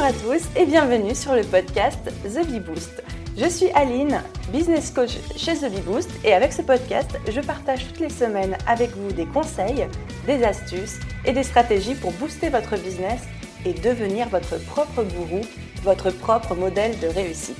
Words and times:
Bonjour 0.00 0.16
à 0.16 0.34
tous 0.34 0.48
et 0.56 0.64
bienvenue 0.64 1.14
sur 1.14 1.34
le 1.34 1.42
podcast 1.42 2.10
The 2.24 2.46
Bee 2.46 2.60
Boost. 2.60 3.02
Je 3.36 3.46
suis 3.46 3.68
Aline, 3.72 4.22
business 4.50 4.90
coach 4.90 5.18
chez 5.36 5.52
The 5.56 5.70
Bee 5.70 5.82
Boost 5.82 6.10
et 6.24 6.32
avec 6.32 6.54
ce 6.54 6.62
podcast, 6.62 7.10
je 7.30 7.40
partage 7.42 7.86
toutes 7.86 8.00
les 8.00 8.08
semaines 8.08 8.56
avec 8.66 8.96
vous 8.96 9.12
des 9.12 9.26
conseils, 9.26 9.86
des 10.26 10.42
astuces 10.42 10.98
et 11.26 11.32
des 11.32 11.42
stratégies 11.42 11.94
pour 11.96 12.12
booster 12.12 12.48
votre 12.48 12.78
business 12.78 13.20
et 13.66 13.74
devenir 13.74 14.30
votre 14.30 14.58
propre 14.64 15.02
gourou, 15.02 15.42
votre 15.82 16.10
propre 16.10 16.54
modèle 16.54 16.98
de 17.00 17.08
réussite. 17.08 17.58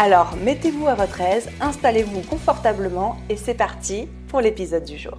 Alors, 0.00 0.34
mettez-vous 0.42 0.88
à 0.88 0.96
votre 0.96 1.20
aise, 1.20 1.48
installez-vous 1.60 2.22
confortablement 2.22 3.16
et 3.28 3.36
c'est 3.36 3.54
parti 3.54 4.08
pour 4.26 4.40
l'épisode 4.40 4.84
du 4.84 4.98
jour. 4.98 5.18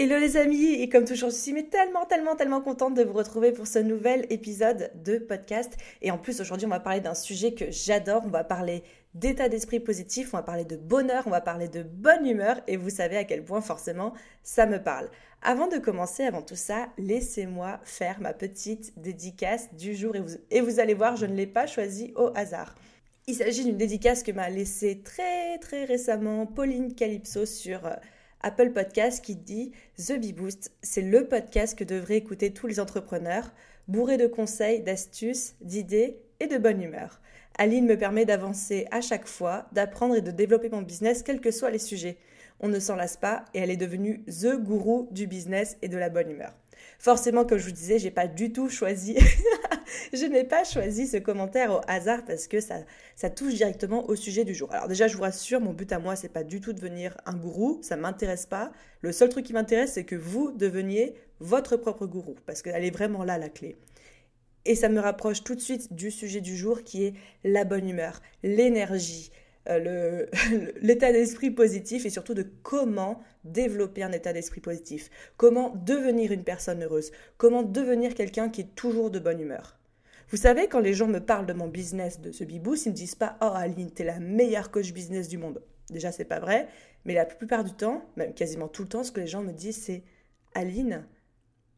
Hello 0.00 0.16
les 0.16 0.36
amis, 0.36 0.74
et 0.74 0.88
comme 0.88 1.04
toujours, 1.04 1.30
je 1.30 1.34
suis 1.34 1.68
tellement, 1.70 2.04
tellement, 2.04 2.36
tellement 2.36 2.60
contente 2.60 2.94
de 2.94 3.02
vous 3.02 3.14
retrouver 3.14 3.50
pour 3.50 3.66
ce 3.66 3.80
nouvel 3.80 4.26
épisode 4.30 4.92
de 5.04 5.18
podcast. 5.18 5.76
Et 6.02 6.12
en 6.12 6.18
plus, 6.18 6.40
aujourd'hui, 6.40 6.66
on 6.66 6.70
va 6.70 6.78
parler 6.78 7.00
d'un 7.00 7.16
sujet 7.16 7.52
que 7.52 7.72
j'adore. 7.72 8.22
On 8.24 8.30
va 8.30 8.44
parler 8.44 8.84
d'état 9.14 9.48
d'esprit 9.48 9.80
positif, 9.80 10.32
on 10.32 10.36
va 10.36 10.44
parler 10.44 10.64
de 10.64 10.76
bonheur, 10.76 11.24
on 11.26 11.30
va 11.30 11.40
parler 11.40 11.66
de 11.66 11.82
bonne 11.82 12.24
humeur, 12.24 12.60
et 12.68 12.76
vous 12.76 12.90
savez 12.90 13.16
à 13.16 13.24
quel 13.24 13.44
point 13.44 13.60
forcément 13.60 14.12
ça 14.44 14.66
me 14.66 14.80
parle. 14.80 15.08
Avant 15.42 15.66
de 15.66 15.78
commencer, 15.78 16.22
avant 16.22 16.42
tout 16.42 16.54
ça, 16.54 16.90
laissez-moi 16.96 17.80
faire 17.82 18.20
ma 18.20 18.32
petite 18.32 18.92
dédicace 19.00 19.74
du 19.74 19.96
jour, 19.96 20.14
et 20.52 20.60
vous, 20.60 20.78
allez 20.78 20.94
voir, 20.94 21.16
je 21.16 21.26
ne 21.26 21.34
l'ai 21.34 21.48
pas 21.48 21.66
choisi 21.66 22.12
au 22.14 22.30
hasard. 22.36 22.76
Il 23.26 23.34
s'agit 23.34 23.64
d'une 23.64 23.76
dédicace 23.76 24.22
que 24.22 24.30
m'a 24.30 24.48
laissée 24.48 25.00
très 25.02 25.58
très 25.58 25.86
récemment 25.86 26.46
Pauline 26.46 26.94
Calypso 26.94 27.46
sur 27.46 27.84
euh, 27.84 27.94
Apple 28.40 28.70
Podcast 28.70 29.24
qui 29.24 29.34
dit 29.34 29.72
The 29.96 30.12
Bee 30.18 30.32
Boost, 30.32 30.72
c'est 30.80 31.02
le 31.02 31.26
podcast 31.26 31.76
que 31.76 31.84
devraient 31.84 32.16
écouter 32.16 32.52
tous 32.52 32.68
les 32.68 32.78
entrepreneurs, 32.78 33.52
bourré 33.88 34.16
de 34.16 34.28
conseils, 34.28 34.80
d'astuces, 34.80 35.54
d'idées 35.60 36.18
et 36.38 36.46
de 36.46 36.58
bonne 36.58 36.80
humeur. 36.80 37.20
Aline 37.58 37.86
me 37.86 37.98
permet 37.98 38.24
d'avancer 38.24 38.86
à 38.92 39.00
chaque 39.00 39.26
fois, 39.26 39.66
d'apprendre 39.72 40.14
et 40.14 40.20
de 40.20 40.30
développer 40.30 40.68
mon 40.68 40.82
business, 40.82 41.24
quels 41.24 41.40
que 41.40 41.50
soient 41.50 41.70
les 41.70 41.78
sujets. 41.78 42.18
On 42.60 42.68
ne 42.68 42.78
s'en 42.78 42.94
lasse 42.94 43.16
pas 43.16 43.44
et 43.54 43.58
elle 43.58 43.70
est 43.70 43.76
devenue 43.76 44.24
the 44.26 44.56
gourou 44.56 45.08
du 45.10 45.26
business 45.26 45.76
et 45.82 45.88
de 45.88 45.98
la 45.98 46.08
bonne 46.08 46.30
humeur. 46.30 46.54
Forcément, 46.98 47.44
comme 47.44 47.58
je 47.58 47.66
vous 47.66 47.72
disais, 47.72 48.00
j'ai 48.00 48.10
pas 48.10 48.26
du 48.26 48.52
tout 48.52 48.68
choisi, 48.68 49.16
je 50.12 50.24
n'ai 50.24 50.42
pas 50.42 50.64
choisi 50.64 51.06
ce 51.06 51.16
commentaire 51.16 51.72
au 51.72 51.80
hasard 51.86 52.24
parce 52.24 52.48
que 52.48 52.60
ça, 52.60 52.78
ça 53.14 53.30
touche 53.30 53.54
directement 53.54 54.08
au 54.08 54.16
sujet 54.16 54.44
du 54.44 54.52
jour. 54.52 54.72
Alors 54.72 54.88
déjà, 54.88 55.06
je 55.06 55.16
vous 55.16 55.22
rassure, 55.22 55.60
mon 55.60 55.72
but 55.72 55.92
à 55.92 56.00
moi, 56.00 56.16
c'est 56.16 56.28
pas 56.28 56.42
du 56.42 56.60
tout 56.60 56.72
de 56.72 56.80
devenir 56.80 57.16
un 57.24 57.34
gourou, 57.34 57.78
ça 57.82 57.96
m'intéresse 57.96 58.46
pas. 58.46 58.72
Le 59.00 59.12
seul 59.12 59.28
truc 59.28 59.46
qui 59.46 59.52
m'intéresse, 59.52 59.92
c'est 59.92 60.04
que 60.04 60.16
vous 60.16 60.50
deveniez 60.50 61.14
votre 61.38 61.76
propre 61.76 62.04
gourou 62.06 62.34
parce 62.46 62.62
qu'elle 62.62 62.84
est 62.84 62.90
vraiment 62.90 63.22
là 63.22 63.38
la 63.38 63.48
clé. 63.48 63.76
Et 64.64 64.74
ça 64.74 64.88
me 64.88 64.98
rapproche 64.98 65.44
tout 65.44 65.54
de 65.54 65.60
suite 65.60 65.92
du 65.94 66.10
sujet 66.10 66.40
du 66.40 66.56
jour 66.56 66.82
qui 66.82 67.04
est 67.04 67.14
la 67.44 67.64
bonne 67.64 67.88
humeur, 67.88 68.20
l'énergie, 68.42 69.30
euh, 69.68 70.26
l'état 70.80 71.12
d'esprit 71.12 71.50
positif 71.50 72.06
et 72.06 72.10
surtout 72.10 72.34
de 72.34 72.46
comment 72.62 73.22
développer 73.44 74.02
un 74.02 74.12
état 74.12 74.32
d'esprit 74.32 74.60
positif, 74.60 75.10
comment 75.36 75.70
devenir 75.74 76.32
une 76.32 76.44
personne 76.44 76.82
heureuse, 76.82 77.10
comment 77.36 77.62
devenir 77.62 78.14
quelqu'un 78.14 78.48
qui 78.48 78.62
est 78.62 78.74
toujours 78.74 79.10
de 79.10 79.18
bonne 79.18 79.40
humeur. 79.40 79.78
Vous 80.30 80.36
savez, 80.36 80.68
quand 80.68 80.80
les 80.80 80.92
gens 80.92 81.06
me 81.06 81.20
parlent 81.20 81.46
de 81.46 81.54
mon 81.54 81.68
business, 81.68 82.20
de 82.20 82.32
ce 82.32 82.44
bibous, 82.44 82.84
ils 82.84 82.88
ne 82.88 82.92
me 82.92 82.96
disent 82.96 83.14
pas 83.14 83.38
Oh 83.40 83.50
Aline, 83.54 83.90
t'es 83.90 84.04
la 84.04 84.20
meilleure 84.20 84.70
coach 84.70 84.92
business 84.92 85.28
du 85.28 85.38
monde. 85.38 85.62
Déjà, 85.90 86.12
c'est 86.12 86.26
pas 86.26 86.38
vrai, 86.38 86.68
mais 87.06 87.14
la 87.14 87.24
plupart 87.24 87.64
du 87.64 87.72
temps, 87.72 88.04
même 88.16 88.34
quasiment 88.34 88.68
tout 88.68 88.82
le 88.82 88.88
temps, 88.88 89.04
ce 89.04 89.10
que 89.10 89.20
les 89.20 89.26
gens 89.26 89.42
me 89.42 89.52
disent, 89.52 89.82
c'est 89.82 90.02
Aline, 90.54 91.06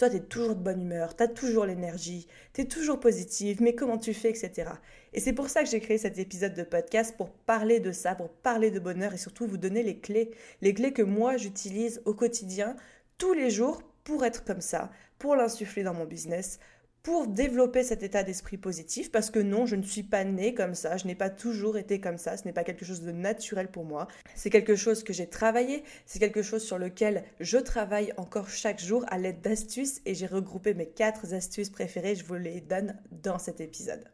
toi, 0.00 0.09
tu 0.09 0.16
es 0.16 0.21
toujours 0.21 0.55
de 0.56 0.62
bonne 0.62 0.81
humeur, 0.81 1.15
tu 1.15 1.22
as 1.22 1.28
toujours 1.28 1.66
l'énergie, 1.66 2.27
tu 2.55 2.62
es 2.62 2.65
toujours 2.65 3.00
positive, 3.00 3.61
mais 3.61 3.75
comment 3.75 3.99
tu 3.99 4.15
fais, 4.15 4.31
etc. 4.31 4.71
Et 5.12 5.21
c'est 5.21 5.34
pour 5.34 5.50
ça 5.50 5.62
que 5.62 5.69
j'ai 5.69 5.78
créé 5.78 5.99
cet 5.99 6.19
épisode 6.19 6.55
de 6.55 6.62
podcast, 6.62 7.15
pour 7.19 7.28
parler 7.28 7.81
de 7.81 7.93
ça, 7.93 8.15
pour 8.15 8.31
parler 8.31 8.71
de 8.71 8.81
bonheur 8.81 9.12
et 9.12 9.19
surtout 9.19 9.47
vous 9.47 9.59
donner 9.59 9.83
les 9.83 9.99
clés, 9.99 10.31
les 10.62 10.72
clés 10.72 10.94
que 10.94 11.03
moi 11.03 11.37
j'utilise 11.37 12.00
au 12.06 12.15
quotidien, 12.15 12.77
tous 13.19 13.34
les 13.34 13.50
jours, 13.50 13.83
pour 14.03 14.25
être 14.25 14.43
comme 14.43 14.62
ça, 14.62 14.91
pour 15.19 15.37
l'insuffler 15.37 15.83
dans 15.83 15.93
mon 15.93 16.06
business, 16.06 16.61
pour 17.03 17.27
développer 17.27 17.83
cet 17.83 18.03
état 18.03 18.22
d'esprit 18.22 18.56
positif, 18.56 19.11
parce 19.11 19.31
que 19.31 19.38
non, 19.38 19.66
je 19.66 19.77
ne 19.77 19.83
suis 19.83 20.03
pas 20.03 20.25
née 20.25 20.55
comme 20.55 20.75
ça, 20.75 20.97
je 20.97 21.06
n'ai 21.06 21.15
pas 21.15 21.31
toujours 21.31 21.78
été 21.78 22.00
comme 22.00 22.19
ça, 22.19 22.37
ce 22.37 22.44
n'est 22.44 22.53
pas 22.53 22.65
quelque 22.65 22.84
chose 22.84 23.03
de 23.03 23.12
naturel 23.12 23.69
pour 23.69 23.84
moi, 23.84 24.09
c'est 24.34 24.50
quelque 24.50 24.77
chose 24.77 25.03
que 25.03 25.12
j'ai 25.12 25.27
travaillé, 25.28 25.83
c'est 26.06 26.19
quelque 26.19 26.43
chose 26.43 26.62
sur 26.62 26.78
lequel 26.78 27.25
je 27.41 27.59
travaille 27.59 28.12
encore 28.16 28.49
chaque 28.49 28.81
jour 28.81 29.05
à 29.09 29.19
l'aide 29.19 29.41
d'astuces, 29.41 30.00
et 30.05 30.15
j'ai 30.15 30.27
regroupé 30.27 30.75
mes 30.75 30.87
quatre 30.87 31.33
astuces 31.34 31.71
préférées, 31.71 32.16
je 32.16 32.25
vous 32.25 32.34
les 32.34 32.61
donne 32.61 32.97
dans 33.11 33.38
cet 33.38 33.61
épisode. 33.61 34.05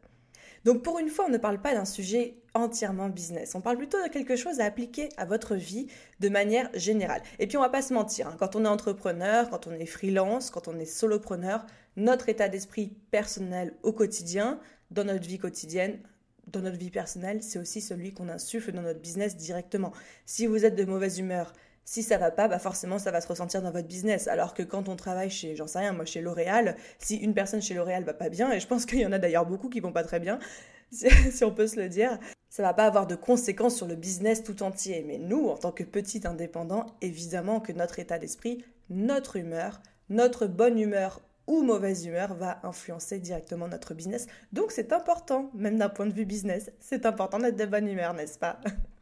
Donc 0.67 0.83
pour 0.83 0.99
une 0.99 1.07
fois, 1.07 1.23
on 1.27 1.29
ne 1.29 1.37
parle 1.37 1.61
pas 1.61 1.73
d'un 1.73 1.85
sujet 1.85 2.35
entièrement 2.53 3.07
business. 3.07 3.55
On 3.55 3.61
parle 3.61 3.77
plutôt 3.77 4.03
de 4.03 4.09
quelque 4.09 4.35
chose 4.35 4.59
à 4.59 4.65
appliquer 4.65 5.07
à 5.15 5.23
votre 5.23 5.55
vie 5.55 5.87
de 6.19 6.27
manière 6.27 6.69
générale. 6.73 7.21
Et 7.39 7.47
puis 7.47 7.55
on 7.55 7.61
va 7.61 7.69
pas 7.69 7.81
se 7.81 7.93
mentir, 7.93 8.27
hein. 8.27 8.35
quand 8.37 8.57
on 8.57 8.65
est 8.65 8.67
entrepreneur, 8.67 9.49
quand 9.49 9.67
on 9.67 9.71
est 9.71 9.85
freelance, 9.85 10.49
quand 10.49 10.67
on 10.67 10.77
est 10.77 10.83
solopreneur, 10.83 11.65
notre 11.95 12.27
état 12.27 12.49
d'esprit 12.49 12.97
personnel 13.11 13.75
au 13.81 13.93
quotidien, 13.93 14.59
dans 14.91 15.05
notre 15.05 15.25
vie 15.25 15.37
quotidienne, 15.37 15.99
dans 16.47 16.59
notre 16.59 16.77
vie 16.77 16.91
personnelle, 16.91 17.41
c'est 17.43 17.59
aussi 17.59 17.79
celui 17.79 18.13
qu'on 18.13 18.27
insuffle 18.27 18.73
dans 18.73 18.81
notre 18.81 18.99
business 18.99 19.37
directement. 19.37 19.93
Si 20.25 20.47
vous 20.47 20.65
êtes 20.65 20.75
de 20.75 20.83
mauvaise 20.83 21.17
humeur, 21.17 21.53
si 21.87 22.03
ça 22.03 22.17
va 22.17 22.31
pas, 22.31 22.49
bah 22.49 22.59
forcément 22.59 22.99
ça 22.99 23.11
va 23.11 23.21
se 23.21 23.29
ressentir 23.29 23.61
dans 23.61 23.71
votre 23.71 23.87
business. 23.87 24.27
Alors 24.27 24.53
que 24.53 24.61
quand 24.61 24.89
on 24.89 24.97
travaille 24.97 25.29
chez, 25.29 25.55
j'en 25.55 25.67
sais 25.67 25.79
rien, 25.79 25.93
moi 25.93 26.03
chez 26.03 26.19
L'Oréal, 26.19 26.75
si 26.99 27.15
une 27.15 27.33
personne 27.33 27.61
chez 27.61 27.73
L'Oréal 27.73 28.03
va 28.03 28.13
pas 28.13 28.27
bien, 28.27 28.51
et 28.51 28.59
je 28.59 28.67
pense 28.67 28.85
qu'il 28.85 28.99
y 28.99 29.05
en 29.05 29.13
a 29.13 29.19
d'ailleurs 29.19 29.45
beaucoup 29.45 29.69
qui 29.69 29.79
vont 29.79 29.93
pas 29.93 30.03
très 30.03 30.19
bien, 30.19 30.37
si 30.91 31.43
on 31.45 31.53
peut 31.53 31.65
se 31.65 31.79
le 31.79 31.87
dire, 31.87 32.19
ça 32.49 32.61
va 32.61 32.73
pas 32.73 32.85
avoir 32.85 33.07
de 33.07 33.15
conséquences 33.15 33.77
sur 33.77 33.87
le 33.87 33.95
business 33.95 34.43
tout 34.43 34.63
entier. 34.63 35.01
Mais 35.07 35.17
nous, 35.17 35.47
en 35.47 35.55
tant 35.55 35.71
que 35.71 35.83
petit 35.83 36.27
indépendant, 36.27 36.87
évidemment 37.01 37.61
que 37.61 37.71
notre 37.71 37.99
état 37.99 38.19
d'esprit, 38.19 38.65
notre 38.89 39.37
humeur, 39.37 39.81
notre 40.09 40.45
bonne 40.45 40.77
humeur 40.77 41.21
ou 41.47 41.63
mauvaise 41.63 42.05
humeur 42.05 42.33
va 42.33 42.59
influencer 42.63 43.19
directement 43.19 43.69
notre 43.69 43.93
business. 43.93 44.27
Donc 44.51 44.73
c'est 44.73 44.91
important, 44.91 45.51
même 45.53 45.77
d'un 45.77 45.87
point 45.87 46.05
de 46.05 46.13
vue 46.13 46.25
business, 46.25 46.69
c'est 46.81 47.05
important 47.05 47.39
d'être 47.39 47.55
de 47.55 47.65
bonne 47.65 47.87
humeur, 47.87 48.13
n'est-ce 48.13 48.37
pas? 48.37 48.59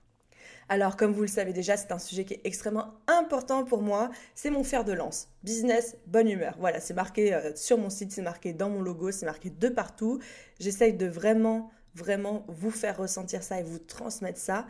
Alors 0.67 0.97
comme 0.97 1.11
vous 1.11 1.21
le 1.21 1.27
savez 1.27 1.53
déjà, 1.53 1.77
c'est 1.77 1.91
un 1.91 1.99
sujet 1.99 2.25
qui 2.25 2.33
est 2.33 2.41
extrêmement 2.43 2.95
important 3.07 3.63
pour 3.63 3.83
moi, 3.83 4.09
c'est 4.33 4.49
mon 4.49 4.63
fer 4.63 4.83
de 4.83 4.93
lance. 4.93 5.29
Business, 5.43 5.95
bonne 6.07 6.27
humeur. 6.27 6.55
Voilà, 6.59 6.79
c'est 6.79 6.95
marqué 6.95 7.33
euh, 7.33 7.51
sur 7.55 7.77
mon 7.77 7.91
site, 7.91 8.11
c'est 8.11 8.23
marqué 8.23 8.51
dans 8.51 8.69
mon 8.69 8.81
logo, 8.81 9.11
c'est 9.11 9.27
marqué 9.27 9.51
de 9.51 9.69
partout. 9.69 10.19
J'essaye 10.59 10.93
de 10.93 11.05
vraiment, 11.05 11.71
vraiment 11.93 12.45
vous 12.47 12.71
faire 12.71 12.97
ressentir 12.97 13.43
ça 13.43 13.59
et 13.59 13.63
vous 13.63 13.77
transmettre 13.77 14.39
ça. 14.39 14.65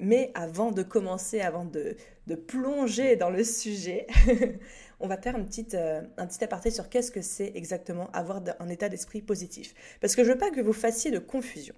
Mais 0.00 0.32
avant 0.34 0.72
de 0.72 0.82
commencer, 0.82 1.40
avant 1.40 1.64
de, 1.64 1.96
plonger 2.48 3.14
dans 3.14 3.30
le 3.30 3.44
sujet, 3.44 4.08
on 5.00 5.06
va 5.06 5.16
faire 5.16 5.38
une 5.38 5.46
petite, 5.46 5.74
euh, 5.74 6.02
un 6.18 6.26
petit 6.26 6.42
aparté 6.42 6.70
sur 6.72 6.88
qu'est-ce 6.88 7.12
que 7.12 7.22
c'est 7.22 7.52
exactement 7.54 8.10
avoir 8.12 8.42
un 8.58 8.68
état 8.68 8.88
d'esprit 8.88 9.22
positif. 9.22 9.74
Parce 10.00 10.16
que 10.16 10.24
je 10.24 10.32
veux 10.32 10.38
pas 10.38 10.50
que 10.50 10.60
vous 10.60 10.72
fassiez 10.72 11.12
de 11.12 11.20
confusion. 11.20 11.74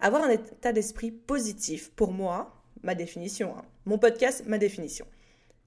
Avoir 0.00 0.24
un 0.24 0.30
état 0.30 0.72
d'esprit 0.72 1.12
positif, 1.12 1.92
pour 1.92 2.12
moi, 2.12 2.61
ma 2.82 2.94
définition, 2.94 3.56
hein, 3.56 3.64
mon 3.84 3.98
podcast, 3.98 4.44
ma 4.46 4.58
définition, 4.58 5.06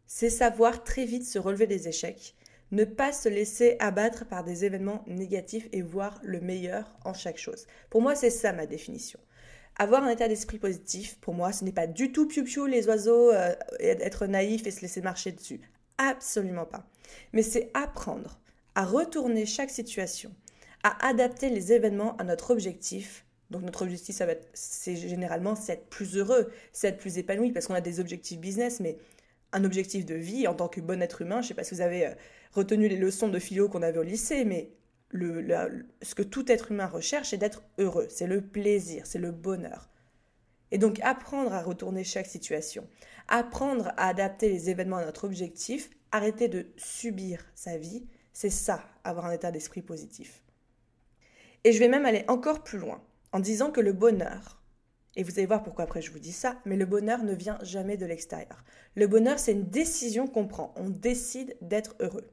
c'est 0.08 0.30
savoir 0.30 0.84
très 0.84 1.06
vite 1.06 1.26
se 1.26 1.40
relever 1.40 1.68
des 1.68 1.88
échecs, 1.88 2.36
ne 2.72 2.84
pas 2.84 3.12
se 3.12 3.30
laisser 3.30 3.76
abattre 3.80 4.26
par 4.26 4.44
des 4.44 4.66
événements 4.66 5.04
négatifs 5.08 5.68
et 5.72 5.82
voir 5.82 6.20
le 6.24 6.42
meilleur 6.42 6.98
en 7.06 7.14
chaque 7.14 7.38
chose. 7.38 7.68
Pour 7.90 8.02
moi, 8.02 8.16
c'est 8.16 8.30
ça 8.30 8.54
ma 8.54 8.66
définition. 8.66 9.20
Avoir 9.78 10.04
un 10.04 10.10
état 10.10 10.28
d'esprit 10.28 10.58
positif, 10.58 11.18
pour 11.20 11.34
moi, 11.34 11.52
ce 11.52 11.66
n'est 11.66 11.72
pas 11.72 11.88
du 11.88 12.12
tout 12.12 12.28
piou-piou 12.28 12.66
les 12.66 12.88
oiseaux, 12.88 13.32
euh, 13.32 13.54
être 13.80 14.26
naïf 14.26 14.66
et 14.66 14.72
se 14.72 14.82
laisser 14.82 15.02
marcher 15.02 15.32
dessus. 15.32 15.60
Absolument 15.98 16.66
pas. 16.66 16.88
Mais 17.34 17.44
c'est 17.44 17.72
apprendre 17.74 18.40
à 18.76 18.86
retourner 18.86 19.46
chaque 19.46 19.70
situation, 19.70 20.32
à 20.84 21.08
adapter 21.08 21.50
les 21.50 21.74
événements 21.74 22.16
à 22.18 22.24
notre 22.24 22.52
objectif. 22.52 23.25
Donc 23.52 23.62
notre 23.62 23.84
objectif, 23.84 24.16
ça 24.16 24.26
va 24.26 24.34
c'est 24.54 24.96
généralement 24.96 25.56
c'est 25.56 25.74
être 25.74 25.88
plus 25.88 26.18
heureux, 26.18 26.52
c'est 26.72 26.88
être 26.88 26.98
plus 26.98 27.18
épanoui, 27.18 27.52
parce 27.52 27.68
qu'on 27.68 27.76
a 27.76 27.82
des 27.82 28.00
objectifs 28.00 28.40
business, 28.40 28.80
mais 28.80 28.98
un 29.52 29.64
objectif 29.64 30.06
de 30.06 30.16
vie 30.16 30.48
en 30.48 30.56
tant 30.56 30.68
que 30.68 30.82
bon 30.82 31.02
être 31.02 31.22
humain. 31.22 31.42
Je 31.42 31.50
sais 31.50 31.54
pas 31.54 31.64
si 31.64 31.76
vous 31.76 31.82
avez 31.82 32.08
euh, 32.08 32.14
retenu 32.52 32.88
les 32.88 32.98
leçons 32.98 33.30
de 33.30 33.40
philo 33.40 33.70
qu'on 33.70 33.84
avait 33.84 34.00
au 34.00 34.04
lycée, 34.04 34.46
mais 34.46 34.72
le, 35.10 35.86
ce 36.02 36.16
que 36.16 36.24
tout 36.24 36.52
être 36.52 36.72
humain 36.72 36.88
recherche, 36.88 37.30
c'est 37.30 37.38
d'être 37.38 37.64
heureux, 37.78 38.08
c'est 38.10 38.28
le 38.28 38.42
plaisir, 38.42 39.06
c'est 39.06 39.20
le 39.20 39.32
bonheur. 39.32 39.90
Et 40.72 40.78
donc 40.78 41.00
apprendre 41.02 41.54
à 41.54 41.62
retourner 41.62 42.04
chaque 42.04 42.26
situation, 42.26 42.88
apprendre 43.28 43.94
à 43.98 44.08
adapter 44.08 44.50
les 44.50 44.70
événements 44.70 44.98
à 44.98 45.06
notre 45.06 45.24
objectif, 45.24 45.90
arrêter 46.12 46.48
de 46.48 46.68
subir 46.76 47.46
sa 47.54 47.78
vie, 47.78 48.06
c'est 48.34 48.50
ça, 48.50 48.84
avoir 49.04 49.28
un 49.28 49.32
état 49.32 49.52
d'esprit 49.52 49.82
positif. 49.82 50.44
Et 51.64 51.72
je 51.72 51.80
vais 51.80 51.88
même 51.88 52.06
aller 52.06 52.26
encore 52.28 52.64
plus 52.64 52.80
loin 52.80 53.02
en 53.36 53.42
disant 53.42 53.70
que 53.70 53.82
le 53.82 53.92
bonheur, 53.92 54.64
et 55.18 55.24
vous 55.24 55.34
allez 55.34 55.46
voir 55.46 55.62
pourquoi 55.62 55.84
après 55.84 56.02
je 56.02 56.10
vous 56.10 56.20
dis 56.20 56.32
ça, 56.32 56.62
mais 56.64 56.78
le 56.78 56.86
bonheur 56.86 57.22
ne 57.22 57.34
vient 57.34 57.60
jamais 57.64 57.98
de 57.98 58.06
l'extérieur. 58.06 58.64
Le 58.96 59.08
bonheur, 59.08 59.40
c'est 59.40 59.52
une 59.52 59.68
décision 59.68 60.26
qu'on 60.26 60.48
prend. 60.48 60.74
On 60.78 60.90
décide 60.90 61.58
d'être 61.60 61.98
heureux. 62.00 62.32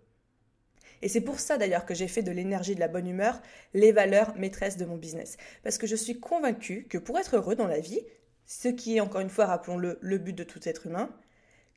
Et 1.03 1.09
c'est 1.09 1.21
pour 1.21 1.41
ça 1.41 1.59
d'ailleurs 1.59 1.87
que 1.87 1.95
j'ai 1.95 2.07
fait 2.07 2.23
de 2.23 2.31
l'énergie 2.31 2.77
de 2.77 2.81
la 2.81 2.87
bonne 2.87 3.09
humeur 3.09 3.43
les 3.75 3.91
valeurs 3.91 4.37
maîtresses 4.37 4.77
de 4.77 4.85
mon 4.85 4.97
business. 4.97 5.39
Parce 5.65 5.77
que 5.77 5.89
je 5.89 5.97
suis 5.97 6.21
convaincue 6.21 6.87
que 6.87 6.99
pour 6.99 7.19
être 7.19 7.35
heureux 7.35 7.57
dans 7.57 7.67
la 7.67 7.81
vie, 7.81 8.03
ce 8.47 8.69
qui 8.69 8.97
est 8.97 9.01
encore 9.01 9.23
une 9.23 9.29
fois, 9.29 9.47
rappelons-le, 9.47 9.99
le 10.01 10.19
but 10.19 10.35
de 10.35 10.45
tout 10.45 10.61
être 10.69 10.87
humain, 10.87 11.11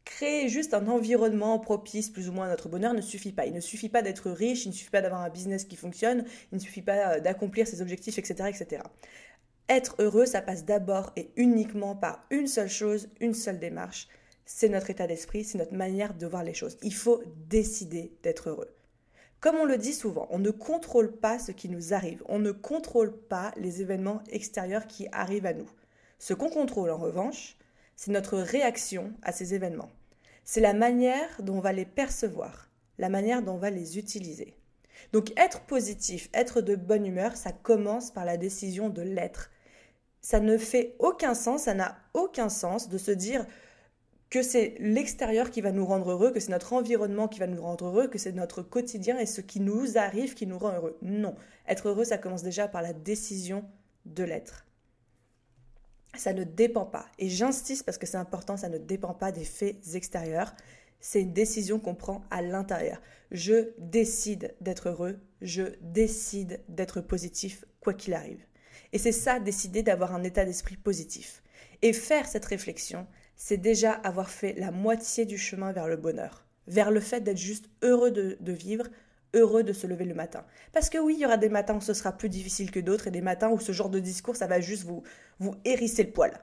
créer 0.06 0.48
juste 0.48 0.74
un 0.74 0.88
environnement 0.88 1.60
propice 1.60 2.10
plus 2.10 2.30
ou 2.30 2.31
moins 2.31 2.46
à 2.46 2.50
notre 2.50 2.69
bonheur 2.69 2.94
ne 2.94 3.02
suffit 3.02 3.31
pas. 3.31 3.46
Il 3.46 3.54
ne 3.54 3.60
suffit 3.60 3.90
pas 3.90 4.02
d'être 4.02 4.30
riche, 4.30 4.66
il 4.66 4.69
ne 4.69 4.74
suffit 4.74 4.92
pas 4.92 5.02
d'avoir 5.02 5.22
un 5.22 5.30
business 5.30 5.66
qui 5.66 5.75
fonctionne, 5.75 6.24
il 6.52 6.56
ne 6.56 6.60
suffit 6.62 6.84
pas 6.84 7.16
euh, 7.16 7.19
d'accomplir 7.19 7.68
ses 7.68 7.81
objectifs, 7.81 8.18
etc., 8.18 8.50
etc. 8.50 8.84
Être 9.68 9.96
heureux, 10.00 10.28
ça 10.28 10.42
passe 10.42 10.63
d'abord 10.63 11.12
et 11.16 11.31
uniquement 11.36 11.96
par 11.96 12.24
une 12.30 12.48
seule 12.48 12.69
chose, 12.69 13.10
une 13.19 13.34
seule 13.34 13.60
démarche. 13.60 14.07
C'est 14.46 14.69
notre 14.69 14.92
état 14.92 15.07
d'esprit, 15.07 15.44
c'est 15.44 15.57
notre 15.57 15.74
manière 15.74 16.13
de 16.13 16.28
voir 16.28 16.44
les 16.44 16.54
choses. 16.54 16.78
Il 16.84 16.94
faut 16.94 17.24
décider 17.50 18.13
d'être 18.22 18.50
heureux. 18.50 18.69
Comme 19.40 19.56
on 19.56 19.66
le 19.66 19.78
dit 19.78 19.94
souvent, 19.94 20.28
on 20.30 20.40
ne 20.40 20.51
contrôle 20.51 21.18
pas 21.18 21.40
ce 21.40 21.51
qui 21.51 21.68
nous 21.68 21.94
arrive, 21.94 22.24
on 22.28 22.40
ne 22.40 22.51
contrôle 22.51 23.18
pas 23.18 23.54
les 23.58 23.81
événements 23.81 24.24
extérieurs 24.30 24.86
qui 24.86 25.08
arrivent 25.12 25.46
à 25.48 25.54
nous. 25.54 25.69
Ce 26.19 26.34
qu'on 26.34 26.50
contrôle 26.50 26.92
en 26.92 26.98
revanche, 26.98 27.58
c'est 27.96 28.12
notre 28.12 28.38
réaction 28.38 29.14
à 29.24 29.32
ces 29.32 29.54
événements. 29.54 29.92
C'est 30.44 30.62
la 30.62 30.74
manière 30.74 31.42
dont 31.42 31.58
on 31.58 31.62
va 31.62 31.74
les 31.74 31.86
percevoir, 31.86 32.70
la 32.98 33.10
manière 33.10 33.42
dont 33.42 33.54
on 33.54 33.58
va 33.58 33.70
les 33.70 33.98
utiliser. 33.98 34.56
Donc 35.12 35.32
être 35.40 35.62
positif, 35.62 36.30
être 36.34 36.62
de 36.62 36.76
bonne 36.76 37.06
humeur, 37.06 37.36
ça 37.36 37.52
commence 37.52 38.12
par 38.12 38.26
la 38.26 38.38
décision 38.38 38.90
de 38.90 39.02
l'être. 39.02 39.52
Ça 40.22 40.40
ne 40.40 40.58
fait 40.58 40.96
aucun 41.00 41.34
sens, 41.34 41.64
ça 41.64 41.74
n'a 41.74 41.98
aucun 42.14 42.50
sens 42.50 42.90
de 42.90 42.98
se 42.98 43.12
dire 43.12 43.46
que 44.30 44.42
c'est 44.42 44.76
l'extérieur 44.80 45.52
qui 45.52 45.62
va 45.62 45.72
nous 45.72 45.86
rendre 45.86 46.12
heureux, 46.12 46.32
que 46.32 46.40
c'est 46.40 46.52
notre 46.52 46.74
environnement 46.74 47.28
qui 47.28 47.40
va 47.40 47.48
nous 47.48 47.62
rendre 47.62 47.86
heureux, 47.86 48.08
que 48.08 48.18
c'est 48.18 48.32
notre 48.32 48.62
quotidien 48.62 49.18
et 49.20 49.26
ce 49.26 49.42
qui 49.42 49.60
nous 49.60 49.98
arrive 49.98 50.34
qui 50.34 50.48
nous 50.48 50.58
rend 50.58 50.74
heureux. 50.74 50.98
Non, 51.02 51.36
être 51.68 51.90
heureux, 51.90 52.06
ça 52.06 52.18
commence 52.18 52.44
déjà 52.44 52.68
par 52.68 52.82
la 52.82 52.94
décision 52.94 53.64
de 54.06 54.24
l'être 54.24 54.65
ça 56.18 56.34
ne 56.34 56.44
dépend 56.44 56.86
pas. 56.86 57.06
Et 57.20 57.30
j'insiste 57.30 57.84
parce 57.84 57.98
que 57.98 58.06
c'est 58.06 58.18
important, 58.18 58.58
ça 58.58 58.70
ne 58.70 58.78
dépend 58.78 59.14
pas 59.14 59.32
des 59.32 59.46
faits 59.46 59.76
extérieurs. 59.94 60.56
C'est 61.00 61.22
une 61.22 61.34
décision 61.34 61.80
qu'on 61.80 61.96
prend 61.96 62.24
à 62.32 62.42
l'intérieur. 62.42 63.02
Je 63.32 63.72
décide 63.78 64.56
d'être 64.62 64.90
heureux, 64.90 65.20
je 65.42 65.64
décide 65.82 66.62
d'être 66.70 67.02
positif 67.02 67.66
quoi 67.80 67.94
qu'il 67.94 68.14
arrive. 68.14 68.44
Et 68.94 68.98
c'est 68.98 69.12
ça, 69.12 69.40
décider 69.40 69.84
d'avoir 69.84 70.16
un 70.16 70.24
état 70.24 70.46
d'esprit 70.46 70.78
positif. 70.78 71.44
Et 71.82 71.94
faire 71.94 72.28
cette 72.28 72.46
réflexion, 72.46 73.06
c'est 73.36 73.58
déjà 73.58 73.92
avoir 73.92 74.30
fait 74.30 74.54
la 74.54 74.72
moitié 74.72 75.26
du 75.26 75.38
chemin 75.38 75.72
vers 75.72 75.88
le 75.88 75.98
bonheur, 75.98 76.46
vers 76.68 76.92
le 76.92 77.02
fait 77.02 77.22
d'être 77.22 77.38
juste 77.38 77.70
heureux 77.82 78.12
de, 78.12 78.38
de 78.40 78.52
vivre, 78.52 78.86
heureux 79.33 79.63
de 79.63 79.74
se 79.74 79.88
lever 79.88 80.06
le 80.06 80.13
matin. 80.13 80.45
Parce 80.74 80.89
que 80.89 80.98
oui, 80.98 81.16
il 81.18 81.22
y 81.22 81.25
aura 81.25 81.38
des 81.38 81.50
matins 81.50 81.75
où 81.75 81.81
ce 81.81 81.94
sera 81.94 82.12
plus 82.12 82.30
difficile 82.30 82.72
que 82.72 82.80
d'autres 82.80 83.07
et 83.07 83.12
des 83.12 83.22
matins 83.22 83.50
où 83.50 83.60
ce 83.60 83.72
genre 83.72 83.89
de 83.89 84.00
discours, 84.00 84.36
ça 84.36 84.48
va 84.48 84.60
juste 84.60 84.83
vous, 84.83 85.04
vous 85.39 85.56
hérisser 85.66 86.04
le 86.04 86.12
poil. 86.12 86.33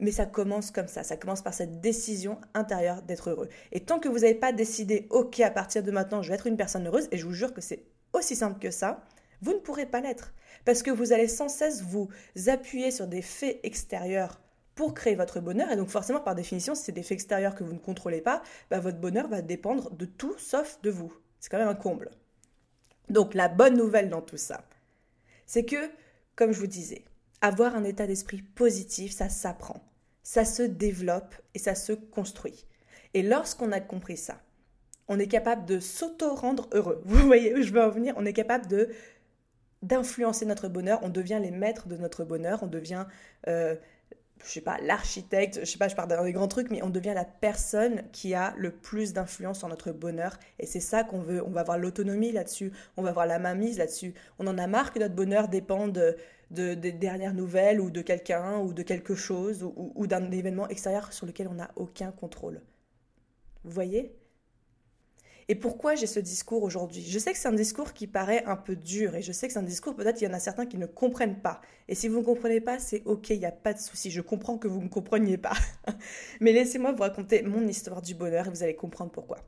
Mais 0.00 0.12
ça 0.12 0.26
commence 0.26 0.70
comme 0.70 0.86
ça, 0.86 1.02
ça 1.02 1.16
commence 1.16 1.42
par 1.42 1.54
cette 1.54 1.80
décision 1.80 2.40
intérieure 2.54 3.02
d'être 3.02 3.30
heureux. 3.30 3.48
Et 3.72 3.80
tant 3.80 3.98
que 3.98 4.08
vous 4.08 4.20
n'avez 4.20 4.34
pas 4.34 4.52
décidé, 4.52 5.06
ok, 5.10 5.40
à 5.40 5.50
partir 5.50 5.82
de 5.82 5.90
maintenant, 5.90 6.22
je 6.22 6.28
vais 6.28 6.36
être 6.36 6.46
une 6.46 6.56
personne 6.56 6.86
heureuse, 6.86 7.08
et 7.10 7.18
je 7.18 7.26
vous 7.26 7.32
jure 7.32 7.52
que 7.52 7.60
c'est 7.60 7.84
aussi 8.12 8.36
simple 8.36 8.60
que 8.60 8.70
ça, 8.70 9.04
vous 9.42 9.52
ne 9.52 9.58
pourrez 9.58 9.86
pas 9.86 10.00
l'être. 10.00 10.32
Parce 10.64 10.82
que 10.82 10.90
vous 10.90 11.12
allez 11.12 11.28
sans 11.28 11.48
cesse 11.48 11.82
vous 11.82 12.08
appuyer 12.46 12.90
sur 12.90 13.06
des 13.06 13.22
faits 13.22 13.58
extérieurs 13.64 14.40
pour 14.78 14.94
créer 14.94 15.16
votre 15.16 15.40
bonheur. 15.40 15.72
Et 15.72 15.76
donc 15.76 15.88
forcément, 15.88 16.20
par 16.20 16.36
définition, 16.36 16.76
si 16.76 16.84
c'est 16.84 16.92
des 16.92 17.02
faits 17.02 17.16
extérieurs 17.16 17.56
que 17.56 17.64
vous 17.64 17.72
ne 17.72 17.78
contrôlez 17.78 18.20
pas, 18.20 18.42
bah, 18.70 18.78
votre 18.78 18.98
bonheur 18.98 19.26
va 19.26 19.42
dépendre 19.42 19.90
de 19.90 20.04
tout 20.04 20.36
sauf 20.38 20.80
de 20.82 20.90
vous. 20.90 21.12
C'est 21.40 21.50
quand 21.50 21.58
même 21.58 21.68
un 21.68 21.74
comble. 21.74 22.10
Donc 23.08 23.34
la 23.34 23.48
bonne 23.48 23.76
nouvelle 23.76 24.10
dans 24.10 24.22
tout 24.22 24.36
ça, 24.36 24.64
c'est 25.46 25.64
que, 25.64 25.90
comme 26.36 26.52
je 26.52 26.60
vous 26.60 26.66
disais, 26.66 27.04
avoir 27.40 27.74
un 27.74 27.84
état 27.84 28.06
d'esprit 28.06 28.42
positif, 28.42 29.12
ça 29.12 29.28
s'apprend, 29.28 29.82
ça 30.22 30.44
se 30.44 30.62
développe 30.62 31.34
et 31.54 31.58
ça 31.58 31.74
se 31.74 31.92
construit. 31.92 32.66
Et 33.14 33.22
lorsqu'on 33.22 33.72
a 33.72 33.80
compris 33.80 34.16
ça, 34.16 34.40
on 35.08 35.18
est 35.18 35.28
capable 35.28 35.64
de 35.64 35.80
s'auto-rendre 35.80 36.68
heureux. 36.72 37.00
Vous 37.06 37.26
voyez 37.26 37.54
où 37.54 37.62
je 37.62 37.72
veux 37.72 37.82
en 37.82 37.88
venir? 37.88 38.14
On 38.16 38.26
est 38.26 38.34
capable 38.34 38.66
d'influencer 39.82 40.44
notre 40.44 40.68
bonheur, 40.68 41.00
on 41.02 41.08
devient 41.08 41.40
les 41.40 41.50
maîtres 41.50 41.88
de 41.88 41.96
notre 41.96 42.24
bonheur, 42.24 42.62
on 42.62 42.66
devient 42.66 43.06
euh, 43.46 43.74
je 44.44 44.50
sais 44.50 44.60
pas, 44.60 44.78
l'architecte, 44.78 45.60
je 45.60 45.64
sais 45.64 45.78
pas, 45.78 45.88
je 45.88 45.96
parle 45.96 46.08
dans 46.08 46.22
des 46.22 46.32
grands 46.32 46.48
trucs, 46.48 46.70
mais 46.70 46.82
on 46.82 46.90
devient 46.90 47.12
la 47.14 47.24
personne 47.24 48.02
qui 48.12 48.34
a 48.34 48.54
le 48.56 48.70
plus 48.70 49.12
d'influence 49.12 49.58
sur 49.58 49.68
notre 49.68 49.92
bonheur. 49.92 50.38
Et 50.58 50.66
c'est 50.66 50.80
ça 50.80 51.04
qu'on 51.04 51.20
veut. 51.20 51.44
On 51.44 51.50
va 51.50 51.60
avoir 51.60 51.78
l'autonomie 51.78 52.32
là-dessus, 52.32 52.72
on 52.96 53.02
va 53.02 53.10
avoir 53.10 53.26
la 53.26 53.38
mainmise 53.38 53.78
là-dessus. 53.78 54.14
On 54.38 54.46
en 54.46 54.58
a 54.58 54.66
marre 54.66 54.92
que 54.92 54.98
notre 54.98 55.14
bonheur 55.14 55.48
dépende 55.48 56.16
de, 56.50 56.74
des 56.74 56.92
dernières 56.92 57.34
nouvelles 57.34 57.80
ou 57.80 57.90
de 57.90 58.00
quelqu'un 58.00 58.58
ou 58.58 58.72
de 58.72 58.82
quelque 58.82 59.14
chose 59.14 59.62
ou, 59.62 59.92
ou 59.94 60.06
d'un 60.06 60.30
événement 60.30 60.68
extérieur 60.68 61.12
sur 61.12 61.26
lequel 61.26 61.48
on 61.48 61.54
n'a 61.54 61.70
aucun 61.76 62.12
contrôle. 62.12 62.60
Vous 63.64 63.70
voyez? 63.70 64.14
Et 65.50 65.54
pourquoi 65.54 65.94
j'ai 65.94 66.06
ce 66.06 66.20
discours 66.20 66.62
aujourd'hui? 66.62 67.02
Je 67.08 67.18
sais 67.18 67.32
que 67.32 67.38
c'est 67.38 67.48
un 67.48 67.52
discours 67.52 67.94
qui 67.94 68.06
paraît 68.06 68.44
un 68.44 68.56
peu 68.56 68.76
dur 68.76 69.14
et 69.14 69.22
je 69.22 69.32
sais 69.32 69.46
que 69.46 69.54
c'est 69.54 69.58
un 69.58 69.62
discours, 69.62 69.94
peut-être 69.94 70.20
il 70.20 70.24
y 70.24 70.28
en 70.28 70.34
a 70.34 70.38
certains 70.38 70.66
qui 70.66 70.76
ne 70.76 70.84
comprennent 70.84 71.40
pas. 71.40 71.62
Et 71.88 71.94
si 71.94 72.08
vous 72.08 72.18
ne 72.18 72.24
comprenez 72.24 72.60
pas, 72.60 72.78
c'est 72.78 73.02
ok, 73.06 73.30
il 73.30 73.38
n'y 73.38 73.46
a 73.46 73.52
pas 73.52 73.72
de 73.72 73.78
souci. 73.78 74.10
Je 74.10 74.20
comprends 74.20 74.58
que 74.58 74.68
vous 74.68 74.82
ne 74.82 74.88
compreniez 74.88 75.38
pas. 75.38 75.54
Mais 76.40 76.52
laissez-moi 76.52 76.92
vous 76.92 77.02
raconter 77.02 77.42
mon 77.42 77.66
histoire 77.66 78.02
du 78.02 78.14
bonheur 78.14 78.46
et 78.46 78.50
vous 78.50 78.62
allez 78.62 78.76
comprendre 78.76 79.10
pourquoi. 79.10 79.38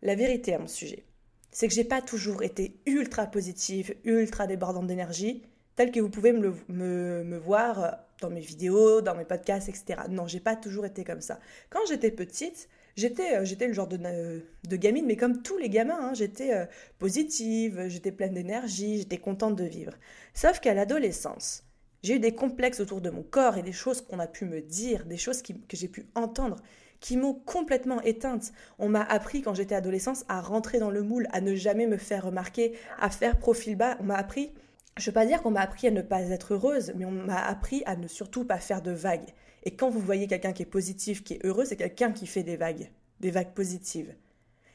La 0.00 0.14
vérité 0.14 0.54
à 0.54 0.58
mon 0.58 0.66
sujet, 0.66 1.04
c'est 1.50 1.68
que 1.68 1.74
j'ai 1.74 1.84
pas 1.84 2.00
toujours 2.00 2.42
été 2.42 2.80
ultra 2.86 3.26
positive, 3.26 3.94
ultra 4.04 4.46
débordante 4.46 4.86
d'énergie, 4.86 5.42
telle 5.74 5.90
que 5.90 6.00
vous 6.00 6.08
pouvez 6.08 6.32
me, 6.32 6.54
me, 6.68 7.22
me 7.22 7.36
voir 7.36 7.98
dans 8.22 8.30
mes 8.30 8.40
vidéos, 8.40 9.02
dans 9.02 9.14
mes 9.14 9.26
podcasts, 9.26 9.68
etc. 9.68 10.04
Non, 10.08 10.26
j'ai 10.26 10.40
pas 10.40 10.56
toujours 10.56 10.86
été 10.86 11.04
comme 11.04 11.20
ça. 11.20 11.38
Quand 11.68 11.80
j'étais 11.86 12.10
petite, 12.10 12.70
J'étais, 12.96 13.36
euh, 13.36 13.44
j'étais 13.44 13.66
le 13.66 13.74
genre 13.74 13.88
de, 13.88 13.98
euh, 14.02 14.40
de, 14.66 14.76
gamine, 14.76 15.04
mais 15.04 15.16
comme 15.16 15.42
tous 15.42 15.58
les 15.58 15.68
gamins, 15.68 15.98
hein, 16.00 16.14
j'étais 16.14 16.54
euh, 16.54 16.64
positive, 16.98 17.88
j'étais 17.88 18.10
pleine 18.10 18.32
d'énergie, 18.32 18.98
j'étais 18.98 19.18
contente 19.18 19.54
de 19.54 19.64
vivre. 19.64 19.92
Sauf 20.32 20.60
qu'à 20.60 20.72
l'adolescence, 20.72 21.64
j'ai 22.02 22.14
eu 22.14 22.20
des 22.20 22.34
complexes 22.34 22.80
autour 22.80 23.02
de 23.02 23.10
mon 23.10 23.22
corps 23.22 23.58
et 23.58 23.62
des 23.62 23.72
choses 23.72 24.00
qu'on 24.00 24.18
a 24.18 24.26
pu 24.26 24.46
me 24.46 24.62
dire, 24.62 25.04
des 25.04 25.18
choses 25.18 25.42
que 25.42 25.52
j'ai 25.74 25.88
pu 25.88 26.06
entendre, 26.14 26.56
qui 27.00 27.18
m'ont 27.18 27.34
complètement 27.34 28.00
éteinte. 28.00 28.52
On 28.78 28.88
m'a 28.88 29.02
appris 29.02 29.42
quand 29.42 29.52
j'étais 29.52 29.74
adolescente 29.74 30.24
à 30.28 30.40
rentrer 30.40 30.78
dans 30.78 30.90
le 30.90 31.02
moule, 31.02 31.28
à 31.32 31.42
ne 31.42 31.54
jamais 31.54 31.86
me 31.86 31.98
faire 31.98 32.24
remarquer, 32.24 32.78
à 32.98 33.10
faire 33.10 33.38
profil 33.38 33.76
bas. 33.76 33.98
On 34.00 34.04
m'a 34.04 34.16
appris, 34.16 34.54
je 34.96 35.02
ne 35.02 35.06
veux 35.06 35.12
pas 35.12 35.26
dire 35.26 35.42
qu'on 35.42 35.50
m'a 35.50 35.60
appris 35.60 35.86
à 35.86 35.90
ne 35.90 36.00
pas 36.00 36.22
être 36.22 36.54
heureuse, 36.54 36.94
mais 36.96 37.04
on 37.04 37.10
m'a 37.10 37.44
appris 37.44 37.82
à 37.84 37.94
ne 37.94 38.08
surtout 38.08 38.44
pas 38.44 38.58
faire 38.58 38.80
de 38.80 38.92
vagues. 38.92 39.34
Et 39.66 39.74
quand 39.74 39.90
vous 39.90 40.00
voyez 40.00 40.28
quelqu'un 40.28 40.52
qui 40.52 40.62
est 40.62 40.64
positif, 40.64 41.24
qui 41.24 41.34
est 41.34 41.44
heureux, 41.44 41.64
c'est 41.64 41.76
quelqu'un 41.76 42.12
qui 42.12 42.28
fait 42.28 42.44
des 42.44 42.56
vagues, 42.56 42.88
des 43.18 43.32
vagues 43.32 43.52
positives. 43.52 44.14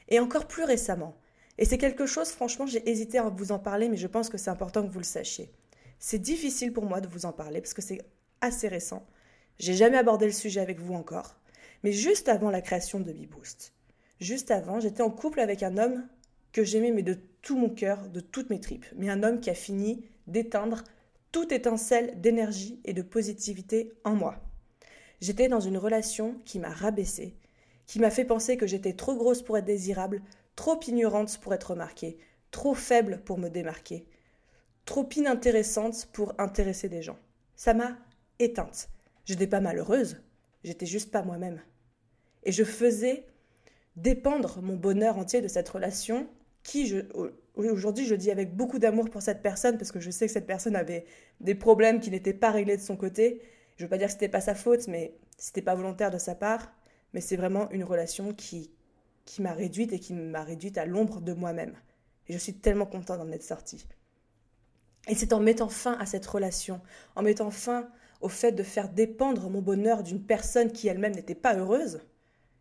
Et 0.08 0.20
encore 0.20 0.46
plus 0.46 0.64
récemment, 0.64 1.16
et 1.56 1.64
c'est 1.64 1.78
quelque 1.78 2.04
chose, 2.04 2.28
franchement, 2.28 2.66
j'ai 2.66 2.86
hésité 2.88 3.16
à 3.16 3.28
vous 3.30 3.52
en 3.52 3.58
parler, 3.58 3.88
mais 3.88 3.96
je 3.96 4.06
pense 4.06 4.28
que 4.28 4.36
c'est 4.36 4.50
important 4.50 4.86
que 4.86 4.92
vous 4.92 4.98
le 4.98 5.04
sachiez. 5.04 5.50
C'est 5.98 6.18
difficile 6.18 6.74
pour 6.74 6.84
moi 6.84 7.00
de 7.00 7.08
vous 7.08 7.24
en 7.24 7.32
parler 7.32 7.62
parce 7.62 7.72
que 7.72 7.80
c'est 7.80 8.02
assez 8.42 8.68
récent. 8.68 9.06
J'ai 9.58 9.72
jamais 9.72 9.96
abordé 9.96 10.26
le 10.26 10.32
sujet 10.32 10.60
avec 10.60 10.78
vous 10.78 10.92
encore. 10.92 11.38
Mais 11.84 11.92
juste 11.92 12.28
avant 12.28 12.50
la 12.50 12.60
création 12.60 13.00
de 13.00 13.12
BeBoost, 13.12 13.72
juste 14.20 14.50
avant, 14.50 14.78
j'étais 14.78 15.02
en 15.02 15.10
couple 15.10 15.40
avec 15.40 15.62
un 15.62 15.78
homme 15.78 16.06
que 16.52 16.64
j'aimais, 16.64 16.90
mais 16.90 17.02
de 17.02 17.18
tout 17.40 17.56
mon 17.56 17.70
cœur, 17.70 18.10
de 18.10 18.20
toutes 18.20 18.50
mes 18.50 18.60
tripes. 18.60 18.86
Mais 18.96 19.08
un 19.08 19.22
homme 19.22 19.40
qui 19.40 19.48
a 19.48 19.54
fini 19.54 20.04
d'éteindre 20.26 20.84
toute 21.32 21.50
étincelle 21.50 22.20
d'énergie 22.20 22.78
et 22.84 22.92
de 22.92 23.00
positivité 23.00 23.94
en 24.04 24.14
moi. 24.14 24.51
J'étais 25.22 25.46
dans 25.46 25.60
une 25.60 25.78
relation 25.78 26.34
qui 26.44 26.58
m'a 26.58 26.70
rabaissée, 26.70 27.36
qui 27.86 28.00
m'a 28.00 28.10
fait 28.10 28.24
penser 28.24 28.56
que 28.56 28.66
j'étais 28.66 28.94
trop 28.94 29.14
grosse 29.14 29.40
pour 29.40 29.56
être 29.56 29.64
désirable, 29.64 30.20
trop 30.56 30.80
ignorante 30.84 31.38
pour 31.40 31.54
être 31.54 31.70
remarquée, 31.70 32.18
trop 32.50 32.74
faible 32.74 33.22
pour 33.24 33.38
me 33.38 33.48
démarquer, 33.48 34.04
trop 34.84 35.08
inintéressante 35.14 36.08
pour 36.12 36.34
intéresser 36.38 36.88
des 36.88 37.02
gens. 37.02 37.20
Ça 37.54 37.72
m'a 37.72 37.98
éteinte. 38.40 38.88
Je 39.24 39.34
n'étais 39.34 39.46
pas 39.46 39.60
malheureuse, 39.60 40.20
j'étais 40.64 40.86
juste 40.86 41.12
pas 41.12 41.22
moi-même. 41.22 41.62
Et 42.42 42.50
je 42.50 42.64
faisais 42.64 43.24
dépendre 43.94 44.60
mon 44.60 44.74
bonheur 44.74 45.18
entier 45.18 45.40
de 45.40 45.46
cette 45.46 45.68
relation 45.68 46.26
qui, 46.64 47.00
aujourd'hui, 47.54 48.06
je 48.06 48.16
dis 48.16 48.32
avec 48.32 48.56
beaucoup 48.56 48.80
d'amour 48.80 49.08
pour 49.08 49.22
cette 49.22 49.40
personne 49.40 49.78
parce 49.78 49.92
que 49.92 50.00
je 50.00 50.10
sais 50.10 50.26
que 50.26 50.32
cette 50.32 50.48
personne 50.48 50.74
avait 50.74 51.04
des 51.38 51.54
problèmes 51.54 52.00
qui 52.00 52.10
n'étaient 52.10 52.34
pas 52.34 52.50
réglés 52.50 52.76
de 52.76 52.82
son 52.82 52.96
côté 52.96 53.40
je 53.76 53.84
veux 53.84 53.88
pas 53.88 53.98
dire 53.98 54.06
que 54.08 54.12
c'était 54.12 54.28
pas 54.28 54.40
sa 54.40 54.54
faute, 54.54 54.88
mais 54.88 55.14
c'était 55.38 55.62
pas 55.62 55.74
volontaire 55.74 56.10
de 56.10 56.18
sa 56.18 56.34
part. 56.34 56.72
Mais 57.12 57.20
c'est 57.20 57.36
vraiment 57.36 57.70
une 57.70 57.84
relation 57.84 58.32
qui, 58.32 58.70
qui 59.24 59.42
m'a 59.42 59.52
réduite 59.52 59.92
et 59.92 59.98
qui 59.98 60.14
m'a 60.14 60.42
réduite 60.42 60.78
à 60.78 60.86
l'ombre 60.86 61.20
de 61.20 61.32
moi-même. 61.32 61.74
Et 62.28 62.32
je 62.32 62.38
suis 62.38 62.54
tellement 62.54 62.86
contente 62.86 63.18
d'en 63.18 63.30
être 63.32 63.42
sortie. 63.42 63.86
Et 65.08 65.14
c'est 65.14 65.32
en 65.32 65.40
mettant 65.40 65.68
fin 65.68 65.94
à 65.94 66.06
cette 66.06 66.26
relation, 66.26 66.80
en 67.16 67.22
mettant 67.22 67.50
fin 67.50 67.88
au 68.20 68.28
fait 68.28 68.52
de 68.52 68.62
faire 68.62 68.88
dépendre 68.88 69.50
mon 69.50 69.60
bonheur 69.60 70.02
d'une 70.04 70.22
personne 70.22 70.70
qui 70.70 70.86
elle-même 70.86 71.14
n'était 71.14 71.34
pas 71.34 71.56
heureuse, 71.56 72.00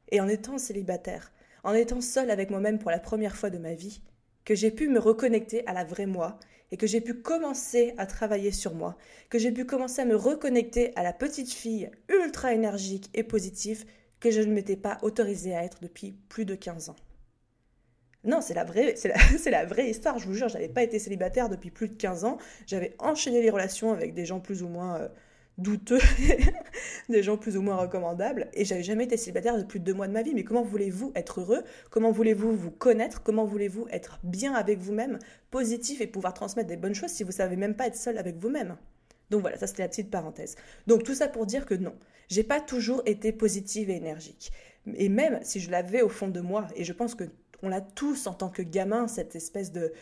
et 0.10 0.20
en 0.20 0.28
étant 0.28 0.58
célibataire, 0.58 1.32
en 1.64 1.74
étant 1.74 2.02
seule 2.02 2.32
avec 2.32 2.50
moi-même 2.50 2.80
pour 2.80 2.90
la 2.90 3.00
première 3.00 3.36
fois 3.36 3.52
de 3.52 3.60
ma 3.60 3.76
vie, 3.76 4.02
que 4.46 4.56
j'ai 4.56 4.72
pu 4.72 4.88
me 4.88 5.00
reconnecter 5.00 5.66
à 5.68 5.74
la 5.74 5.84
vraie 5.84 6.06
moi 6.06 6.40
et 6.72 6.78
que 6.78 6.88
j'ai 6.88 7.02
pu 7.02 7.16
commencer 7.16 7.94
à 7.98 8.06
travailler 8.06 8.52
sur 8.52 8.74
moi, 8.74 8.98
que 9.30 9.40
j'ai 9.40 9.52
pu 9.52 9.66
commencer 9.66 10.02
à 10.02 10.06
me 10.06 10.16
reconnecter 10.16 10.94
à 10.96 11.04
la 11.04 11.14
petite 11.14 11.52
fille 11.52 11.92
ultra 12.10 12.54
énergique 12.54 13.10
et 13.14 13.24
positive 13.24 13.86
que 14.20 14.32
je 14.32 14.42
ne 14.42 14.54
m'étais 14.54 14.78
pas 14.78 14.98
autorisée 15.02 15.56
à 15.56 15.64
être 15.64 15.80
depuis 15.82 16.16
plus 16.30 16.46
de 16.46 16.56
15 16.56 16.90
ans. 16.90 16.96
Non, 18.24 18.40
c'est 18.40 18.54
la 18.54 18.64
vraie, 18.64 18.96
c'est 18.96 19.50
la, 19.50 19.66
vraie 19.66 19.90
histoire, 19.90 20.20
je 20.20 20.28
vous 20.28 20.34
jure, 20.34 20.48
j'avais 20.48 20.70
pas 20.70 20.84
été 20.84 21.00
célibataire 21.00 21.50
depuis 21.50 21.72
plus 21.72 21.90
de 21.90 21.96
15 21.96 22.24
ans, 22.24 22.38
j'avais 22.68 22.96
enchaîné 23.00 23.42
les 23.42 23.50
relations 23.50 23.92
avec 23.92 24.14
des 24.14 24.26
gens 24.26 24.40
plus 24.40 24.64
ou 24.64 24.70
moins 24.70 24.98
euh, 24.98 25.10
douteux, 25.62 26.00
des 27.10 27.24
gens 27.24 27.38
plus 27.38 27.58
ou 27.58 27.62
moins 27.62 27.76
recommandables, 27.76 28.50
et 28.54 28.66
j'avais 28.66 28.84
jamais 28.84 29.06
été 29.06 29.18
célibataire 29.18 29.58
de 29.58 29.64
plus 29.64 29.80
de 29.80 29.86
deux 29.86 29.94
mois 29.94 30.08
de 30.08 30.14
ma 30.14 30.22
vie. 30.22 30.34
Mais 30.34 30.44
comment 30.44 30.64
voulez-vous 30.64 31.12
être 31.16 31.42
heureux? 31.42 31.64
Comment 31.90 32.12
voulez-vous 32.12 32.56
vous 32.56 32.72
connaître? 32.72 33.24
Comment 33.24 33.46
voulez-vous 33.46 33.88
être 33.92 34.20
bien 34.24 34.54
avec 34.54 34.80
vous-même, 34.80 35.20
positif 35.50 36.02
et 36.02 36.08
pouvoir 36.08 36.34
transmettre 36.34 36.68
des 36.70 36.78
bonnes 36.78 36.96
choses 36.96 37.12
si 37.12 37.24
vous 37.24 37.32
savez 37.32 37.56
même 37.56 37.76
pas 37.76 37.88
être 37.88 37.96
seul 37.96 38.18
avec 38.18 38.38
vous-même? 38.38 38.78
Donc 39.30 39.42
voilà, 39.42 39.58
ça 39.58 39.68
c'était 39.68 39.84
la 39.84 39.90
petite 39.90 40.12
parenthèse. 40.12 40.56
Donc 40.88 41.04
tout 41.04 41.16
ça 41.16 41.28
pour 41.28 41.46
dire 41.46 41.66
que 41.66 41.74
non, 41.74 41.96
j'ai 42.28 42.44
pas 42.44 42.60
toujours 42.60 43.02
été 43.06 43.32
positive 43.32 43.90
et 43.90 43.96
énergique. 43.96 44.52
Et 44.96 45.10
même 45.10 45.40
si 45.44 45.60
je 45.60 45.72
l'avais 45.72 46.02
au 46.02 46.10
fond 46.10 46.28
de 46.28 46.42
moi, 46.42 46.68
et 46.76 46.84
je 46.84 46.94
pense 46.94 47.16
que 47.16 47.26
on 47.64 47.70
l'a 47.70 47.82
tous 47.82 48.26
en 48.26 48.34
tant 48.34 48.50
que 48.50 48.64
gamin, 48.64 49.08
cette 49.08 49.36
espèce 49.36 49.72
de 49.72 49.94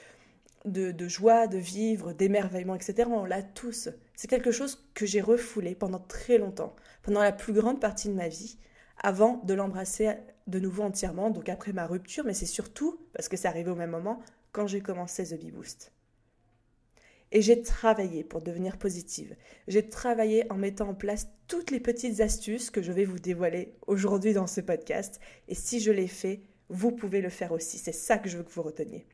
de, 0.66 1.08
joie 1.08 1.48
de 1.48 1.58
vivre, 1.58 2.14
d'émerveillement, 2.14 2.76
etc. 2.76 3.10
On 3.12 3.26
l'a 3.26 3.44
tous. 3.44 3.90
C'est 4.20 4.28
quelque 4.28 4.52
chose 4.52 4.86
que 4.96 5.06
j'ai 5.06 5.22
refoulé 5.22 5.76
pendant 5.76 6.02
très 6.02 6.38
longtemps, 6.38 6.76
pendant 7.04 7.22
la 7.22 7.32
plus 7.32 7.54
grande 7.54 7.80
partie 7.80 8.10
de 8.10 8.14
ma 8.14 8.28
vie, 8.28 8.58
avant 9.02 9.38
de 9.46 9.54
l'embrasser 9.54 10.12
de 10.46 10.60
nouveau 10.60 10.84
entièrement, 10.84 11.30
donc 11.30 11.48
après 11.48 11.72
ma 11.72 11.88
rupture, 11.88 12.26
mais 12.26 12.34
c'est 12.34 12.46
surtout, 12.46 13.00
parce 13.14 13.30
que 13.30 13.38
c'est 13.38 13.48
arrivé 13.48 13.72
au 13.72 13.76
même 13.76 13.92
moment, 13.92 14.22
quand 14.52 14.68
j'ai 14.68 14.82
commencé 14.82 15.24
The 15.24 15.40
Bee 15.40 15.52
Boost. 15.52 15.94
Et 17.32 17.42
j'ai 17.42 17.62
travaillé 17.62 18.26
pour 18.26 18.42
devenir 18.42 18.78
positive. 18.78 19.38
J'ai 19.70 19.88
travaillé 19.88 20.52
en 20.52 20.58
mettant 20.58 20.90
en 20.90 20.96
place 20.96 21.30
toutes 21.48 21.72
les 21.72 21.80
petites 21.80 22.20
astuces 22.20 22.72
que 22.72 22.82
je 22.82 22.92
vais 22.92 23.06
vous 23.06 23.20
dévoiler 23.20 23.78
aujourd'hui 23.88 24.34
dans 24.34 24.48
ce 24.48 24.60
podcast. 24.60 25.22
Et 25.48 25.56
si 25.56 25.80
je 25.80 25.94
l'ai 25.94 26.08
fait, 26.08 26.42
vous 26.68 26.92
pouvez 26.92 27.22
le 27.22 27.30
faire 27.30 27.54
aussi. 27.54 27.78
C'est 27.78 27.94
ça 27.94 28.18
que 28.18 28.28
je 28.28 28.36
veux 28.36 28.44
que 28.44 28.52
vous 28.52 28.64
reteniez. 28.64 29.08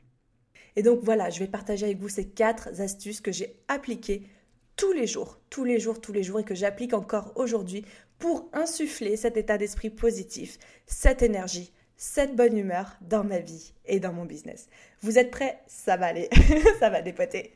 Et 0.76 0.82
donc 0.82 1.02
voilà, 1.04 1.30
je 1.30 1.40
vais 1.42 1.48
partager 1.48 1.86
avec 1.86 2.00
vous 2.00 2.10
ces 2.10 2.28
quatre 2.28 2.82
astuces 2.82 3.22
que 3.22 3.32
j'ai 3.32 3.62
appliquées 3.68 4.28
tous 4.76 4.92
les 4.92 5.08
jours, 5.08 5.40
tous 5.50 5.64
les 5.64 5.80
jours, 5.80 6.02
tous 6.02 6.12
les 6.12 6.24
jours 6.24 6.40
et 6.40 6.44
que 6.44 6.56
j'applique 6.56 6.94
encore 6.94 7.32
aujourd'hui 7.36 7.86
pour 8.20 8.50
insuffler 8.54 9.18
cet 9.18 9.38
état 9.38 9.58
d'esprit 9.58 9.90
positif, 9.90 10.58
cette 10.86 11.22
énergie, 11.22 11.72
cette 11.98 12.36
bonne 12.36 12.58
humeur 12.58 12.98
dans 13.02 13.24
ma 13.24 13.40
vie 13.40 13.74
et 13.86 14.00
dans 14.00 14.14
mon 14.14 14.26
business. 14.26 14.68
Vous 15.02 15.18
êtes 15.18 15.32
prêts? 15.32 15.60
Ça 15.68 15.98
va 15.98 16.08
aller, 16.08 16.30
ça 16.80 16.90
va 16.90 17.02
dépoter. 17.02 17.54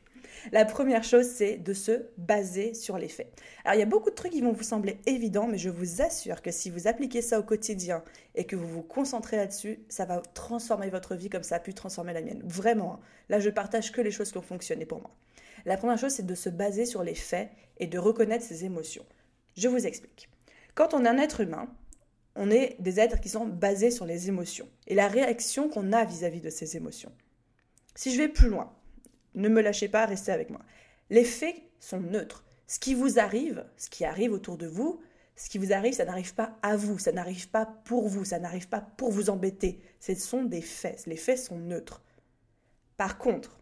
La 0.53 0.63
première 0.63 1.03
chose, 1.03 1.27
c'est 1.27 1.57
de 1.57 1.73
se 1.73 2.03
baser 2.17 2.73
sur 2.73 2.97
les 2.97 3.09
faits. 3.09 3.29
Alors, 3.65 3.75
il 3.75 3.79
y 3.79 3.83
a 3.83 3.85
beaucoup 3.85 4.09
de 4.09 4.15
trucs 4.15 4.31
qui 4.31 4.41
vont 4.41 4.53
vous 4.53 4.63
sembler 4.63 4.97
évidents, 5.05 5.47
mais 5.47 5.57
je 5.57 5.69
vous 5.69 6.01
assure 6.01 6.41
que 6.41 6.51
si 6.51 6.69
vous 6.69 6.87
appliquez 6.87 7.21
ça 7.21 7.39
au 7.39 7.43
quotidien 7.43 8.03
et 8.35 8.45
que 8.45 8.55
vous 8.55 8.67
vous 8.67 8.81
concentrez 8.81 9.35
là-dessus, 9.35 9.79
ça 9.89 10.05
va 10.05 10.21
transformer 10.33 10.89
votre 10.89 11.15
vie 11.15 11.29
comme 11.29 11.43
ça 11.43 11.55
a 11.55 11.59
pu 11.59 11.73
transformer 11.73 12.13
la 12.13 12.21
mienne. 12.21 12.41
Vraiment. 12.45 12.93
Hein. 12.93 12.99
Là, 13.27 13.39
je 13.41 13.49
partage 13.49 13.91
que 13.91 13.99
les 13.99 14.11
choses 14.11 14.31
qui 14.31 14.37
ont 14.37 14.41
fonctionné 14.41 14.85
pour 14.85 15.01
moi. 15.01 15.11
La 15.69 15.77
première 15.77 15.99
chose, 15.99 16.13
c'est 16.13 16.25
de 16.25 16.33
se 16.33 16.49
baser 16.49 16.87
sur 16.87 17.03
les 17.03 17.13
faits 17.13 17.51
et 17.77 17.85
de 17.85 17.99
reconnaître 17.99 18.43
ses 18.43 18.65
émotions. 18.65 19.05
Je 19.55 19.67
vous 19.67 19.85
explique. 19.85 20.27
Quand 20.73 20.95
on 20.95 21.05
est 21.05 21.07
un 21.07 21.19
être 21.19 21.41
humain, 21.41 21.67
on 22.33 22.49
est 22.49 22.75
des 22.79 22.99
êtres 22.99 23.19
qui 23.19 23.29
sont 23.29 23.45
basés 23.45 23.91
sur 23.91 24.07
les 24.07 24.29
émotions 24.29 24.67
et 24.87 24.95
la 24.95 25.07
réaction 25.07 25.69
qu'on 25.69 25.93
a 25.93 26.05
vis 26.05 26.25
à 26.25 26.31
-vis 26.31 26.41
de 26.41 26.49
ces 26.49 26.75
émotions. 26.75 27.11
Si 27.93 28.11
je 28.11 28.17
vais 28.17 28.29
plus 28.29 28.49
loin, 28.49 28.75
ne 29.35 29.47
me 29.47 29.61
lâchez 29.61 29.89
pas, 29.89 30.07
restez 30.07 30.31
avec 30.31 30.49
moi. 30.49 30.61
Les 31.11 31.23
faits 31.23 31.61
sont 31.79 31.99
neutres. 31.99 32.43
Ce 32.65 32.79
qui 32.79 32.95
vous 32.95 33.19
arrive, 33.19 33.63
ce 33.77 33.91
qui 33.91 34.05
arrive 34.05 34.33
autour 34.33 34.57
de 34.57 34.65
vous, 34.65 34.99
ce 35.35 35.51
qui 35.51 35.59
vous 35.59 35.71
arrive, 35.71 35.93
ça 35.93 36.05
n'arrive 36.05 36.33
pas 36.33 36.57
à 36.63 36.77
vous, 36.77 36.97
ça 36.97 37.11
n'arrive 37.11 37.47
pas 37.47 37.67
pour 37.85 38.07
vous, 38.07 38.25
ça 38.25 38.39
n'arrive 38.39 38.69
pas 38.69 38.81
pour 38.81 39.11
vous 39.11 39.29
embêter. 39.29 39.83
Ce 39.99 40.15
sont 40.15 40.45
des 40.45 40.63
faits. 40.63 41.05
Les 41.05 41.15
faits 41.15 41.37
sont 41.37 41.59
neutres. 41.59 42.01
Par 42.97 43.19
contre, 43.19 43.58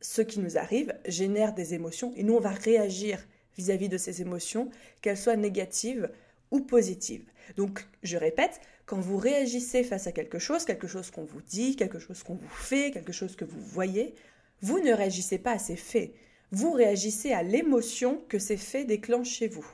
ce 0.00 0.22
qui 0.22 0.40
nous 0.40 0.58
arrive 0.58 0.94
génère 1.06 1.54
des 1.54 1.74
émotions 1.74 2.12
et 2.16 2.22
nous, 2.22 2.34
on 2.34 2.40
va 2.40 2.50
réagir 2.50 3.24
vis-à-vis 3.58 3.88
de 3.88 3.98
ces 3.98 4.22
émotions, 4.22 4.70
qu'elles 5.02 5.18
soient 5.18 5.36
négatives 5.36 6.08
ou 6.50 6.60
positives. 6.60 7.28
Donc, 7.56 7.84
je 8.02 8.16
répète, 8.16 8.60
quand 8.86 9.00
vous 9.00 9.18
réagissez 9.18 9.82
face 9.82 10.06
à 10.06 10.12
quelque 10.12 10.38
chose, 10.38 10.64
quelque 10.64 10.86
chose 10.86 11.10
qu'on 11.10 11.24
vous 11.24 11.42
dit, 11.42 11.76
quelque 11.76 11.98
chose 11.98 12.22
qu'on 12.22 12.36
vous 12.36 12.48
fait, 12.48 12.92
quelque 12.92 13.12
chose 13.12 13.36
que 13.36 13.44
vous 13.44 13.60
voyez, 13.60 14.14
vous 14.62 14.78
ne 14.78 14.92
réagissez 14.92 15.38
pas 15.38 15.52
à 15.52 15.58
ces 15.58 15.76
faits. 15.76 16.12
Vous 16.52 16.72
réagissez 16.72 17.32
à 17.32 17.42
l'émotion 17.42 18.22
que 18.28 18.38
ces 18.38 18.56
faits 18.56 18.86
déclenchent 18.86 19.28
chez 19.28 19.48
vous. 19.48 19.66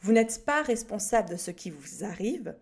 Vous 0.00 0.12
n'êtes 0.12 0.44
pas 0.46 0.62
responsable 0.62 1.30
de 1.30 1.36
ce 1.36 1.50
qui 1.50 1.70
vous 1.70 2.04
arrive, 2.04 2.54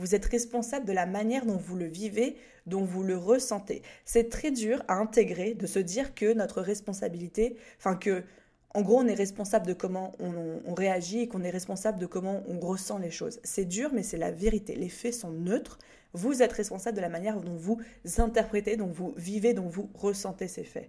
vous 0.00 0.14
êtes 0.14 0.24
responsable 0.24 0.86
de 0.86 0.92
la 0.92 1.04
manière 1.04 1.44
dont 1.44 1.58
vous 1.58 1.76
le 1.76 1.84
vivez, 1.84 2.36
dont 2.66 2.84
vous 2.84 3.02
le 3.02 3.18
ressentez. 3.18 3.82
C'est 4.06 4.30
très 4.30 4.50
dur 4.50 4.82
à 4.88 4.94
intégrer 4.94 5.52
de 5.52 5.66
se 5.66 5.78
dire 5.78 6.14
que 6.14 6.32
notre 6.32 6.62
responsabilité, 6.62 7.56
enfin 7.78 7.94
que 7.96 8.24
en 8.72 8.82
gros, 8.82 9.00
on 9.00 9.06
est 9.08 9.14
responsable 9.14 9.66
de 9.66 9.72
comment 9.72 10.12
on, 10.20 10.74
réagit 10.74 11.22
et 11.22 11.28
qu'on 11.28 11.42
est 11.42 11.50
responsable 11.50 11.98
de 11.98 12.06
comment 12.06 12.44
on 12.46 12.60
ressent 12.60 12.98
les 12.98 13.10
choses. 13.10 13.40
C'est 13.42 13.64
dur, 13.64 13.90
mais 13.92 14.04
c'est 14.04 14.16
la 14.16 14.30
vérité. 14.30 14.76
Les 14.76 14.88
faits 14.88 15.12
sont 15.12 15.32
neutres. 15.32 15.78
Vous 16.12 16.40
êtes 16.40 16.52
responsable 16.52 16.96
de 16.96 17.02
la 17.02 17.08
manière 17.08 17.40
dont 17.40 17.56
vous 17.56 17.80
interprétez, 18.18 18.76
dont 18.76 18.86
vous 18.86 19.12
vivez, 19.16 19.54
dont 19.54 19.68
vous 19.68 19.90
ressentez 19.94 20.46
ces 20.46 20.62
faits. 20.62 20.88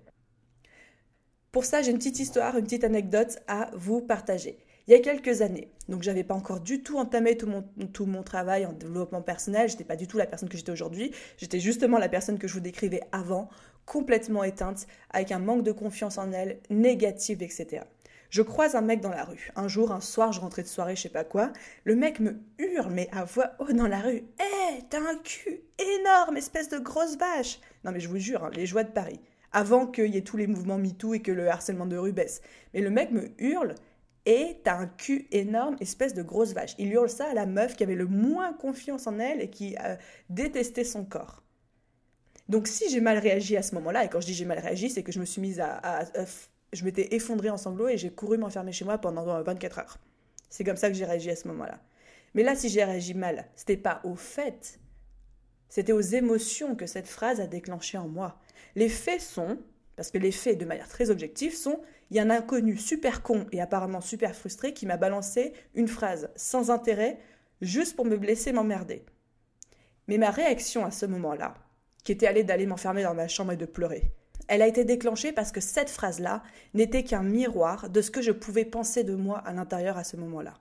Pour 1.51 1.65
ça, 1.65 1.81
j'ai 1.81 1.89
une 1.89 1.97
petite 1.97 2.19
histoire, 2.19 2.55
une 2.55 2.65
petite 2.65 2.83
anecdote 2.83 3.39
à 3.47 3.71
vous 3.73 4.01
partager. 4.01 4.59
Il 4.87 4.91
y 4.91 4.95
a 4.95 4.99
quelques 4.99 5.41
années, 5.41 5.69
donc 5.89 6.01
j'avais 6.01 6.23
pas 6.23 6.33
encore 6.33 6.59
du 6.59 6.81
tout 6.81 6.97
entamé 6.97 7.37
tout 7.37 7.47
mon, 7.47 7.63
tout 7.93 8.05
mon 8.05 8.23
travail 8.23 8.65
en 8.65 8.73
développement 8.73 9.21
personnel, 9.21 9.69
j'étais 9.69 9.83
pas 9.83 9.95
du 9.95 10.07
tout 10.07 10.17
la 10.17 10.25
personne 10.25 10.49
que 10.49 10.57
j'étais 10.57 10.71
aujourd'hui, 10.71 11.11
j'étais 11.37 11.59
justement 11.59 11.99
la 11.99 12.09
personne 12.09 12.39
que 12.39 12.47
je 12.47 12.53
vous 12.53 12.59
décrivais 12.61 13.01
avant, 13.11 13.49
complètement 13.85 14.43
éteinte, 14.43 14.87
avec 15.11 15.31
un 15.31 15.39
manque 15.39 15.63
de 15.63 15.71
confiance 15.71 16.17
en 16.17 16.31
elle, 16.31 16.59
négative, 16.69 17.43
etc. 17.43 17.83
Je 18.31 18.41
croise 18.41 18.75
un 18.75 18.81
mec 18.81 19.01
dans 19.01 19.09
la 19.09 19.25
rue. 19.25 19.51
Un 19.57 19.67
jour, 19.67 19.91
un 19.91 19.99
soir, 19.99 20.31
je 20.31 20.39
rentrais 20.39 20.63
de 20.63 20.67
soirée, 20.67 20.95
je 20.95 21.01
sais 21.01 21.09
pas 21.09 21.25
quoi. 21.25 21.51
Le 21.83 21.97
mec 21.97 22.21
me 22.21 22.39
hurle, 22.59 22.89
mais 22.91 23.09
à 23.11 23.25
voix 23.25 23.51
haute 23.59 23.75
dans 23.75 23.87
la 23.87 23.99
rue. 23.99 24.23
Hé, 24.39 24.83
t'as 24.89 25.01
un 25.01 25.17
cul 25.17 25.59
énorme, 25.77 26.37
espèce 26.37 26.69
de 26.69 26.77
grosse 26.77 27.17
vache 27.17 27.59
Non, 27.83 27.91
mais 27.91 27.99
je 27.99 28.07
vous 28.07 28.19
jure, 28.19 28.45
hein, 28.45 28.51
les 28.55 28.65
joies 28.65 28.85
de 28.85 28.91
Paris. 28.91 29.19
Avant 29.51 29.85
qu'il 29.85 30.15
y 30.15 30.17
ait 30.17 30.23
tous 30.23 30.37
les 30.37 30.47
mouvements 30.47 30.77
MeToo 30.77 31.13
et 31.13 31.21
que 31.21 31.33
le 31.33 31.49
harcèlement 31.49 31.85
de 31.85 31.97
rue 31.97 32.13
baisse. 32.13 32.41
Mais 32.73 32.79
le 32.79 32.89
mec 32.89 33.11
me 33.11 33.31
hurle, 33.37 33.75
et 34.25 34.59
t'as 34.63 34.77
un 34.77 34.87
cul 34.87 35.27
énorme, 35.31 35.75
espèce 35.79 36.13
de 36.13 36.21
grosse 36.21 36.53
vache. 36.53 36.75
Il 36.77 36.91
hurle 36.91 37.09
ça 37.09 37.25
à 37.25 37.33
la 37.33 37.45
meuf 37.45 37.75
qui 37.75 37.83
avait 37.83 37.95
le 37.95 38.05
moins 38.05 38.53
confiance 38.53 39.07
en 39.07 39.19
elle 39.19 39.41
et 39.41 39.49
qui 39.49 39.75
euh, 39.83 39.95
détestait 40.29 40.83
son 40.83 41.05
corps. 41.05 41.43
Donc 42.47 42.67
si 42.67 42.89
j'ai 42.89 43.01
mal 43.01 43.17
réagi 43.17 43.57
à 43.57 43.61
ce 43.61 43.75
moment-là, 43.75 44.05
et 44.05 44.09
quand 44.09 44.19
je 44.19 44.27
dis 44.27 44.33
j'ai 44.33 44.45
mal 44.45 44.59
réagi, 44.59 44.89
c'est 44.89 45.03
que 45.03 45.11
je 45.11 45.19
me 45.19 45.25
suis 45.25 45.41
mise 45.41 45.59
à, 45.59 46.03
je 46.73 46.83
m'étais 46.83 47.15
effondrée 47.15 47.49
en 47.49 47.57
sanglots 47.57 47.87
et 47.87 47.97
j'ai 47.97 48.11
couru 48.11 48.37
m'enfermer 48.37 48.71
chez 48.71 48.85
moi 48.85 48.97
pendant 48.97 49.41
24 49.41 49.79
heures. 49.79 49.97
C'est 50.49 50.63
comme 50.63 50.77
ça 50.77 50.89
que 50.89 50.95
j'ai 50.95 51.05
réagi 51.05 51.29
à 51.29 51.35
ce 51.35 51.47
moment-là. 51.47 51.79
Mais 52.33 52.43
là, 52.43 52.55
si 52.55 52.69
j'ai 52.69 52.83
réagi 52.83 53.13
mal, 53.13 53.47
c'était 53.55 53.77
pas 53.77 54.01
au 54.03 54.15
fait, 54.15 54.79
c'était 55.69 55.93
aux 55.93 56.01
émotions 56.01 56.75
que 56.75 56.85
cette 56.85 57.07
phrase 57.07 57.39
a 57.39 57.47
déclenché 57.47 57.97
en 57.97 58.07
moi. 58.07 58.37
Les 58.75 58.89
faits 58.89 59.21
sont, 59.21 59.57
parce 59.95 60.11
que 60.11 60.17
les 60.17 60.31
faits, 60.31 60.57
de 60.57 60.65
manière 60.65 60.89
très 60.89 61.09
objective, 61.09 61.55
sont 61.55 61.79
il 62.11 62.17
y 62.17 62.19
a 62.19 62.23
un 62.23 62.29
inconnu 62.29 62.75
super 62.77 63.23
con 63.23 63.47
et 63.53 63.61
apparemment 63.61 64.01
super 64.01 64.35
frustré 64.35 64.73
qui 64.73 64.85
m'a 64.85 64.97
balancé 64.97 65.53
une 65.73 65.87
phrase 65.87 66.29
sans 66.35 66.69
intérêt 66.69 67.17
juste 67.61 67.95
pour 67.95 68.05
me 68.05 68.17
blesser, 68.17 68.51
m'emmerder. 68.51 69.05
Mais 70.07 70.17
ma 70.17 70.29
réaction 70.29 70.83
à 70.83 70.91
ce 70.91 71.05
moment-là, 71.05 71.53
qui 72.03 72.11
était 72.11 72.27
allée 72.27 72.43
d'aller 72.43 72.65
m'enfermer 72.65 73.03
dans 73.03 73.13
ma 73.13 73.29
chambre 73.29 73.53
et 73.53 73.57
de 73.57 73.65
pleurer. 73.65 74.11
Elle 74.49 74.61
a 74.61 74.67
été 74.67 74.83
déclenchée 74.83 75.31
parce 75.31 75.53
que 75.53 75.61
cette 75.61 75.89
phrase-là 75.89 76.43
n'était 76.73 77.05
qu'un 77.05 77.23
miroir 77.23 77.89
de 77.89 78.01
ce 78.01 78.11
que 78.11 78.21
je 78.21 78.33
pouvais 78.33 78.65
penser 78.65 79.05
de 79.05 79.15
moi 79.15 79.37
à 79.39 79.53
l'intérieur 79.53 79.97
à 79.97 80.03
ce 80.03 80.17
moment-là. 80.17 80.55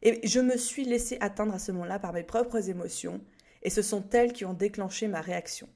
Et 0.00 0.26
je 0.26 0.40
me 0.40 0.56
suis 0.56 0.84
laissée 0.84 1.18
atteindre 1.20 1.52
à 1.52 1.58
ce 1.58 1.70
moment-là 1.72 1.98
par 1.98 2.14
mes 2.14 2.22
propres 2.22 2.70
émotions, 2.70 3.20
et 3.62 3.68
ce 3.68 3.82
sont 3.82 4.08
elles 4.12 4.32
qui 4.32 4.46
ont 4.46 4.54
déclenché 4.54 5.06
ma 5.06 5.20
réaction. 5.20 5.68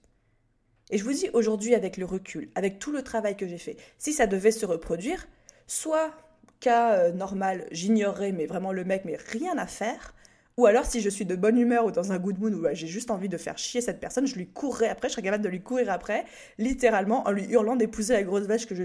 Et 0.93 0.99
je 0.99 1.05
vous 1.05 1.13
dis 1.13 1.29
aujourd'hui 1.33 1.75
avec 1.75 1.97
le 1.97 2.05
recul, 2.05 2.51
avec 2.55 2.79
tout 2.79 2.93
le 2.93 3.03
travail 3.03 3.37
que 3.37 3.49
j'ai 3.49 3.59
fait, 3.59 3.77
si 3.99 4.13
ça 4.13 4.29
devait 4.29 4.53
se 4.53 4.67
reproduire, 4.67 5.27
soit 5.67 6.13
cas 6.61 6.93
euh, 6.93 7.13
normal, 7.13 7.67
j'ignorerais 7.73 8.31
mais 8.31 8.47
vraiment 8.47 8.73
le 8.73 8.85
mec 8.85 9.05
mais 9.05 9.17
rien 9.17 9.59
à 9.59 9.67
faire, 9.67 10.15
ou 10.59 10.67
alors, 10.67 10.85
si 10.85 11.01
je 11.01 11.09
suis 11.09 11.25
de 11.25 11.35
bonne 11.35 11.59
humeur 11.59 11.87
ou 11.87 11.91
dans 11.91 12.13
un 12.13 12.19
good 12.19 12.39
mood 12.39 12.53
où 12.53 12.67
j'ai 12.75 12.87
juste 12.87 13.11
envie 13.11 13.31
de 13.31 13.39
faire 13.39 13.57
chier 13.57 13.81
cette 13.81 14.01
personne, 14.01 14.27
je 14.27 14.35
lui 14.35 14.49
courrais 14.49 14.89
après, 14.89 15.09
je 15.09 15.15
serais 15.15 15.23
capable 15.23 15.43
de 15.43 15.49
lui 15.49 15.63
courir 15.63 15.91
après, 15.91 16.25
littéralement 16.59 17.27
en 17.27 17.31
lui 17.31 17.47
hurlant 17.47 17.75
d'épouser 17.75 18.13
la 18.13 18.23
grosse 18.23 18.45
vache 18.45 18.67
que 18.67 18.75
je, 18.75 18.85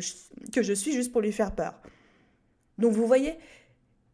que 0.53 0.63
je 0.63 0.73
suis 0.73 0.93
juste 0.93 1.11
pour 1.11 1.21
lui 1.21 1.33
faire 1.33 1.53
peur. 1.53 1.79
Donc 2.77 2.93
vous 2.93 3.05
voyez, 3.05 3.35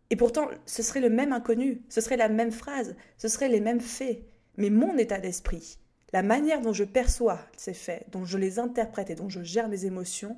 et 0.10 0.16
pourtant, 0.16 0.50
ce 0.66 0.82
serait 0.82 1.00
le 1.00 1.10
même 1.10 1.32
inconnu, 1.32 1.84
ce 1.90 2.02
serait 2.02 2.18
la 2.18 2.30
même 2.30 2.52
phrase, 2.52 2.96
ce 3.18 3.28
serait 3.28 3.50
les 3.50 3.62
mêmes 3.62 3.82
faits. 3.82 4.24
mais 4.58 4.72
mon 4.72 4.98
état 4.98 5.20
d'esprit, 5.20 5.78
la 6.14 6.22
manière 6.22 6.62
dont 6.62 6.74
je 6.74 6.84
perçois 6.84 7.40
ces 7.58 7.74
faits, 7.74 8.06
dont 8.12 8.24
je 8.24 8.38
les 8.38 8.60
interprète 8.60 9.10
et 9.10 9.16
dont 9.16 9.30
je 9.30 9.42
gère 9.42 9.68
mes 9.68 9.86
émotions, 9.86 10.38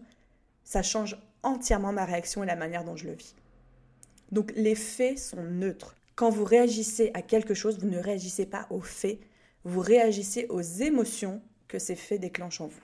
ça 0.64 0.82
change 0.82 1.18
entièrement 1.44 1.92
ma 1.92 2.06
réaction 2.06 2.44
et 2.44 2.48
la 2.48 2.56
manière 2.56 2.86
dont 2.86 2.96
je 2.96 3.06
le 3.06 3.14
vis. 3.14 3.36
Donc 4.32 4.54
les 4.56 4.76
faits 4.76 5.20
sont 5.20 5.44
neutres. 5.44 5.96
Quand 6.16 6.30
vous 6.30 6.46
réagissez 6.46 7.12
à 7.14 7.22
quelque 7.22 7.54
chose, 7.54 7.78
vous 7.78 7.90
ne 7.90 8.00
réagissez 8.00 8.46
pas 8.46 8.68
aux 8.70 8.82
faits, 8.82 9.20
vous 9.66 9.82
réagissez 9.82 10.48
aux 10.50 10.62
émotions 10.62 11.42
que 11.68 11.78
ces 11.78 11.96
faits 11.96 12.22
déclenchent 12.22 12.62
en 12.62 12.68
vous. 12.68 12.82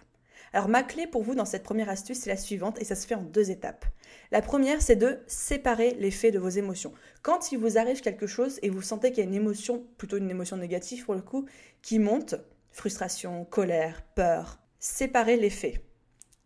Alors 0.53 0.67
ma 0.67 0.83
clé 0.83 1.07
pour 1.07 1.23
vous 1.23 1.33
dans 1.33 1.45
cette 1.45 1.63
première 1.63 1.89
astuce, 1.89 2.19
c'est 2.19 2.29
la 2.29 2.35
suivante 2.35 2.81
et 2.81 2.83
ça 2.83 2.95
se 2.95 3.07
fait 3.07 3.15
en 3.15 3.23
deux 3.23 3.51
étapes. 3.51 3.85
La 4.31 4.41
première, 4.41 4.81
c'est 4.81 4.97
de 4.97 5.19
séparer 5.27 5.95
les 5.99 6.11
faits 6.11 6.33
de 6.33 6.39
vos 6.39 6.49
émotions. 6.49 6.91
Quand 7.21 7.53
il 7.53 7.57
vous 7.57 7.77
arrive 7.77 8.01
quelque 8.01 8.27
chose 8.27 8.59
et 8.61 8.69
vous 8.69 8.81
sentez 8.81 9.11
qu'il 9.11 9.23
y 9.23 9.25
a 9.25 9.29
une 9.29 9.35
émotion, 9.35 9.85
plutôt 9.97 10.17
une 10.17 10.29
émotion 10.29 10.57
négative 10.57 11.05
pour 11.05 11.15
le 11.15 11.21
coup, 11.21 11.45
qui 11.81 11.99
monte, 11.99 12.35
frustration, 12.71 13.45
colère, 13.45 14.01
peur, 14.15 14.59
séparez 14.79 15.37
les 15.37 15.49
faits. 15.49 15.81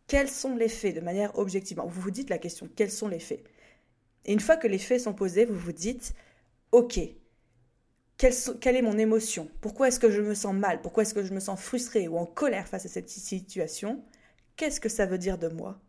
Quels 0.07 0.29
sont 0.29 0.55
les 0.55 0.69
faits 0.69 0.95
de 0.95 1.01
manière 1.01 1.37
objective? 1.37 1.79
Vous 1.79 2.01
vous 2.01 2.11
dites 2.11 2.29
la 2.29 2.37
question, 2.37 2.69
quels 2.75 2.91
sont 2.91 3.07
les 3.07 3.19
faits? 3.19 3.43
Et 4.25 4.33
une 4.33 4.39
fois 4.39 4.57
que 4.57 4.67
les 4.67 4.77
faits 4.77 5.01
sont 5.01 5.13
posés, 5.13 5.45
vous 5.45 5.57
vous 5.57 5.71
dites, 5.71 6.13
ok, 6.71 6.99
quelle, 8.17 8.75
est 8.75 8.81
mon 8.81 8.97
émotion? 8.97 9.49
Pourquoi 9.61 9.87
est-ce 9.87 9.99
que 9.99 10.09
je 10.09 10.21
me 10.21 10.33
sens 10.33 10.55
mal? 10.55 10.81
Pourquoi 10.81 11.03
est-ce 11.03 11.13
que 11.13 11.23
je 11.23 11.33
me 11.33 11.39
sens 11.39 11.59
frustrée 11.59 12.07
ou 12.07 12.17
en 12.17 12.25
colère 12.25 12.67
face 12.67 12.85
à 12.85 12.89
cette 12.89 13.09
situation? 13.09 14.03
Qu'est-ce 14.55 14.79
que 14.79 14.89
ça 14.89 15.05
veut 15.05 15.17
dire 15.17 15.37
de 15.37 15.49
moi? 15.49 15.79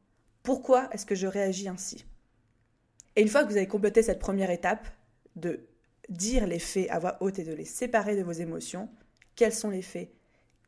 Pourquoi 0.43 0.89
est-ce 0.93 1.07
que 1.07 1.15
je 1.15 1.27
réagis 1.27 1.69
ainsi? 1.69 2.05
Et 3.15 3.23
une 3.23 3.29
fois 3.29 3.45
que 3.45 3.51
vous 3.51 3.57
avez 3.57 3.69
complété 3.69 4.03
cette 4.03 4.19
première 4.19 4.51
étape 4.51 4.87
de 5.37 5.67
dire 6.09 6.47
les 6.47 6.59
faits 6.59 6.91
à 6.91 6.99
voix 6.99 7.17
haute 7.21 7.39
et 7.39 7.45
de 7.45 7.53
les 7.53 7.65
séparer 7.65 8.17
de 8.17 8.23
vos 8.23 8.33
émotions, 8.33 8.89
quels 9.37 9.55
sont 9.55 9.71
les 9.71 9.83
faits? 9.83 10.11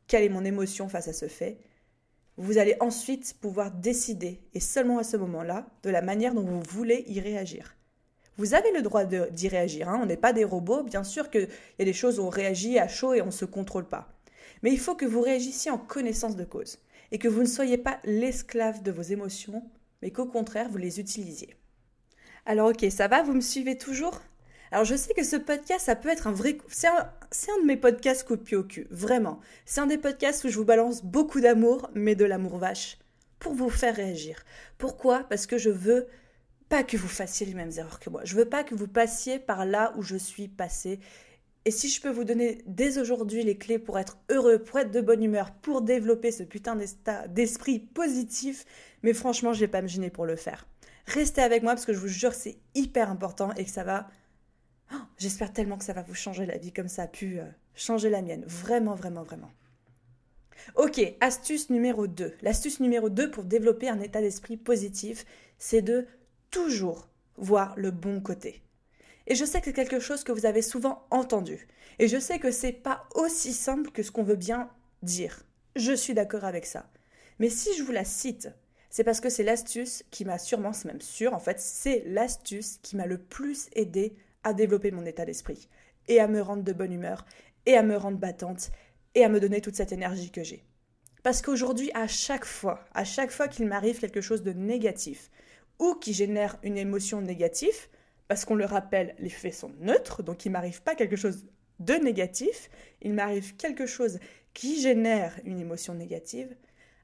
Quelle 0.09 0.23
est 0.23 0.29
mon 0.29 0.43
émotion 0.43 0.89
face 0.89 1.07
à 1.07 1.13
ce 1.13 1.27
fait 1.27 1.59
Vous 2.35 2.57
allez 2.57 2.75
ensuite 2.79 3.35
pouvoir 3.39 3.69
décider, 3.69 4.41
et 4.55 4.59
seulement 4.59 4.97
à 4.97 5.03
ce 5.03 5.17
moment-là, 5.17 5.67
de 5.83 5.91
la 5.91 6.01
manière 6.01 6.33
dont 6.33 6.41
vous 6.41 6.63
voulez 6.67 7.05
y 7.07 7.19
réagir. 7.19 7.75
Vous 8.35 8.55
avez 8.55 8.71
le 8.71 8.81
droit 8.81 9.05
d'y 9.05 9.47
réagir. 9.47 9.87
Hein. 9.87 9.99
On 10.01 10.07
n'est 10.07 10.17
pas 10.17 10.33
des 10.33 10.45
robots. 10.45 10.81
Bien 10.81 11.03
sûr 11.03 11.29
qu'il 11.29 11.47
y 11.77 11.81
a 11.83 11.85
des 11.85 11.93
choses 11.93 12.19
où 12.19 12.23
on 12.23 12.29
réagit 12.29 12.79
à 12.79 12.87
chaud 12.87 13.13
et 13.13 13.21
on 13.21 13.27
ne 13.27 13.31
se 13.31 13.45
contrôle 13.45 13.87
pas. 13.87 14.09
Mais 14.63 14.71
il 14.71 14.79
faut 14.79 14.95
que 14.95 15.05
vous 15.05 15.21
réagissiez 15.21 15.69
en 15.69 15.77
connaissance 15.77 16.35
de 16.35 16.43
cause 16.43 16.79
et 17.11 17.19
que 17.19 17.27
vous 17.27 17.41
ne 17.41 17.47
soyez 17.47 17.77
pas 17.77 17.99
l'esclave 18.03 18.81
de 18.81 18.91
vos 18.91 19.03
émotions, 19.03 19.61
mais 20.01 20.09
qu'au 20.09 20.25
contraire, 20.25 20.69
vous 20.69 20.77
les 20.77 20.99
utilisiez. 20.99 21.55
Alors 22.47 22.69
ok, 22.71 22.83
ça 22.89 23.07
va, 23.07 23.21
vous 23.21 23.33
me 23.33 23.41
suivez 23.41 23.77
toujours? 23.77 24.19
Alors 24.71 24.85
je 24.85 24.95
sais 24.95 25.13
que 25.13 25.23
ce 25.23 25.35
podcast, 25.35 25.85
ça 25.85 25.95
peut 25.95 26.09
être 26.09 26.27
un 26.27 26.31
vrai... 26.31 26.57
C'est 26.67 26.87
un, 26.87 27.61
de 27.61 27.65
mes 27.65 27.77
podcasts 27.77 28.27
coup 28.27 28.35
de 28.35 28.41
pied 28.41 28.57
au 28.57 28.63
cul, 28.63 28.87
vraiment. 28.91 29.39
C'est 29.65 29.81
un 29.81 29.87
des 29.87 29.97
podcasts 29.97 30.43
où 30.43 30.49
je 30.49 30.57
vous 30.57 30.65
balance 30.65 31.03
beaucoup 31.03 31.41
d'amour, 31.41 31.89
mais 31.95 32.15
de 32.15 32.25
l'amour 32.25 32.57
vache, 32.57 32.99
pour 33.39 33.53
vous 33.53 33.69
faire 33.69 33.95
réagir. 33.95 34.43
Pourquoi? 34.77 35.23
Parce 35.29 35.47
que 35.47 35.57
je 35.57 35.69
veux 35.69 36.07
pas 36.69 36.83
que 36.83 36.97
vous 36.97 37.07
fassiez 37.07 37.47
les 37.47 37.55
mêmes 37.55 37.71
erreurs 37.77 37.99
que 37.99 38.11
moi. 38.11 38.21
Je 38.25 38.35
veux 38.35 38.45
pas 38.45 38.63
que 38.63 38.75
vous 38.75 38.87
passiez 38.87 39.39
par 39.39 39.65
là 39.65 39.93
où 39.97 40.03
je 40.03 40.15
suis 40.15 40.47
passé. 40.47 40.99
Et 41.65 41.71
si 41.71 41.89
je 41.89 41.99
peux 41.99 42.09
vous 42.09 42.23
donner 42.23 42.61
dès 42.67 42.99
aujourd'hui 42.99 43.43
les 43.43 43.57
clés 43.57 43.79
pour 43.79 43.97
être 43.99 44.19
heureux, 44.29 44.59
pour 44.59 44.79
être 44.79 44.91
de 44.91 45.01
bonne 45.01 45.23
humeur, 45.23 45.51
pour 45.51 45.81
développer 45.81 46.31
ce 46.31 46.43
putain 46.43 46.77
d'esprit 47.27 47.79
positif, 47.79 48.65
mais 49.01 49.13
franchement, 49.13 49.51
je 49.51 49.59
vais 49.61 49.67
pas 49.67 49.81
me 49.81 49.87
gêner 49.87 50.09
pour 50.09 50.25
le 50.25 50.35
faire. 50.35 50.67
Restez 51.07 51.41
avec 51.41 51.63
moi 51.63 51.73
parce 51.73 51.85
que 51.85 51.93
je 51.93 51.99
vous 51.99 52.07
jure 52.07 52.33
c'est 52.33 52.57
hyper 52.75 53.09
important 53.09 53.51
et 53.55 53.65
que 53.65 53.71
ça 53.71 53.83
va. 53.83 54.07
Oh, 54.93 54.97
j'espère 55.17 55.53
tellement 55.53 55.77
que 55.77 55.83
ça 55.83 55.93
va 55.93 56.01
vous 56.01 56.15
changer 56.15 56.45
la 56.45 56.57
vie 56.57 56.71
comme 56.71 56.87
ça 56.87 57.03
a 57.03 57.07
pu 57.07 57.39
euh, 57.39 57.45
changer 57.75 58.09
la 58.09 58.21
mienne. 58.21 58.43
Vraiment, 58.47 58.95
vraiment, 58.95 59.23
vraiment. 59.23 59.51
Ok, 60.75 61.01
astuce 61.21 61.69
numéro 61.69 62.07
2. 62.07 62.35
L'astuce 62.41 62.79
numéro 62.79 63.09
2 63.09 63.31
pour 63.31 63.43
développer 63.43 63.89
un 63.89 63.99
état 63.99 64.21
d'esprit 64.21 64.57
positif, 64.57 65.25
c'est 65.57 65.81
de 65.81 66.07
toujours 66.51 67.07
voir 67.37 67.73
le 67.77 67.91
bon 67.91 68.21
côté. 68.21 68.61
Et 69.27 69.35
je 69.35 69.45
sais 69.45 69.59
que 69.59 69.65
c'est 69.65 69.73
quelque 69.73 69.99
chose 69.99 70.23
que 70.23 70.31
vous 70.31 70.45
avez 70.45 70.61
souvent 70.61 71.05
entendu. 71.11 71.67
Et 71.99 72.07
je 72.07 72.19
sais 72.19 72.39
que 72.39 72.51
c'est 72.51 72.73
pas 72.73 73.07
aussi 73.13 73.53
simple 73.53 73.91
que 73.91 74.03
ce 74.03 74.11
qu'on 74.11 74.23
veut 74.23 74.35
bien 74.35 74.69
dire. 75.03 75.43
Je 75.75 75.93
suis 75.93 76.13
d'accord 76.13 76.45
avec 76.45 76.65
ça. 76.65 76.89
Mais 77.37 77.49
si 77.49 77.73
je 77.77 77.83
vous 77.83 77.91
la 77.91 78.05
cite, 78.05 78.49
c'est 78.89 79.03
parce 79.03 79.21
que 79.21 79.29
c'est 79.29 79.43
l'astuce 79.43 80.03
qui 80.09 80.25
m'a 80.25 80.39
sûrement, 80.39 80.73
c'est 80.73 80.87
même 80.87 81.01
sûr, 81.01 81.33
en 81.33 81.39
fait, 81.39 81.59
c'est 81.59 82.03
l'astuce 82.07 82.79
qui 82.81 82.95
m'a 82.95 83.05
le 83.05 83.19
plus 83.19 83.69
aidé 83.73 84.15
à 84.43 84.53
développer 84.53 84.91
mon 84.91 85.05
état 85.05 85.25
d'esprit 85.25 85.69
et 86.07 86.19
à 86.19 86.27
me 86.27 86.41
rendre 86.41 86.63
de 86.63 86.73
bonne 86.73 86.93
humeur 86.93 87.25
et 87.65 87.75
à 87.75 87.83
me 87.83 87.97
rendre 87.97 88.17
battante 88.17 88.71
et 89.15 89.23
à 89.23 89.29
me 89.29 89.39
donner 89.39 89.61
toute 89.61 89.75
cette 89.75 89.91
énergie 89.91 90.31
que 90.31 90.43
j'ai. 90.43 90.63
Parce 91.23 91.41
qu'aujourd'hui, 91.41 91.91
à 91.93 92.07
chaque 92.07 92.45
fois, 92.45 92.85
à 92.93 93.03
chaque 93.03 93.31
fois 93.31 93.47
qu'il 93.47 93.67
m'arrive 93.67 93.99
quelque 93.99 94.21
chose 94.21 94.43
de 94.43 94.53
négatif, 94.53 95.29
ou 95.79 95.95
qui 95.95 96.13
génère 96.13 96.57
une 96.63 96.77
émotion 96.77 97.21
négative, 97.21 97.87
parce 98.27 98.45
qu'on 98.45 98.55
le 98.55 98.65
rappelle, 98.65 99.15
les 99.19 99.29
faits 99.29 99.53
sont 99.53 99.73
neutres, 99.79 100.23
donc 100.23 100.45
il 100.45 100.51
m'arrive 100.51 100.81
pas 100.83 100.95
quelque 100.95 101.15
chose 101.15 101.47
de 101.79 101.93
négatif, 101.93 102.69
il 103.01 103.13
m'arrive 103.13 103.55
quelque 103.55 103.85
chose 103.85 104.19
qui 104.53 104.81
génère 104.81 105.39
une 105.45 105.59
émotion 105.59 105.93
négative, 105.93 106.55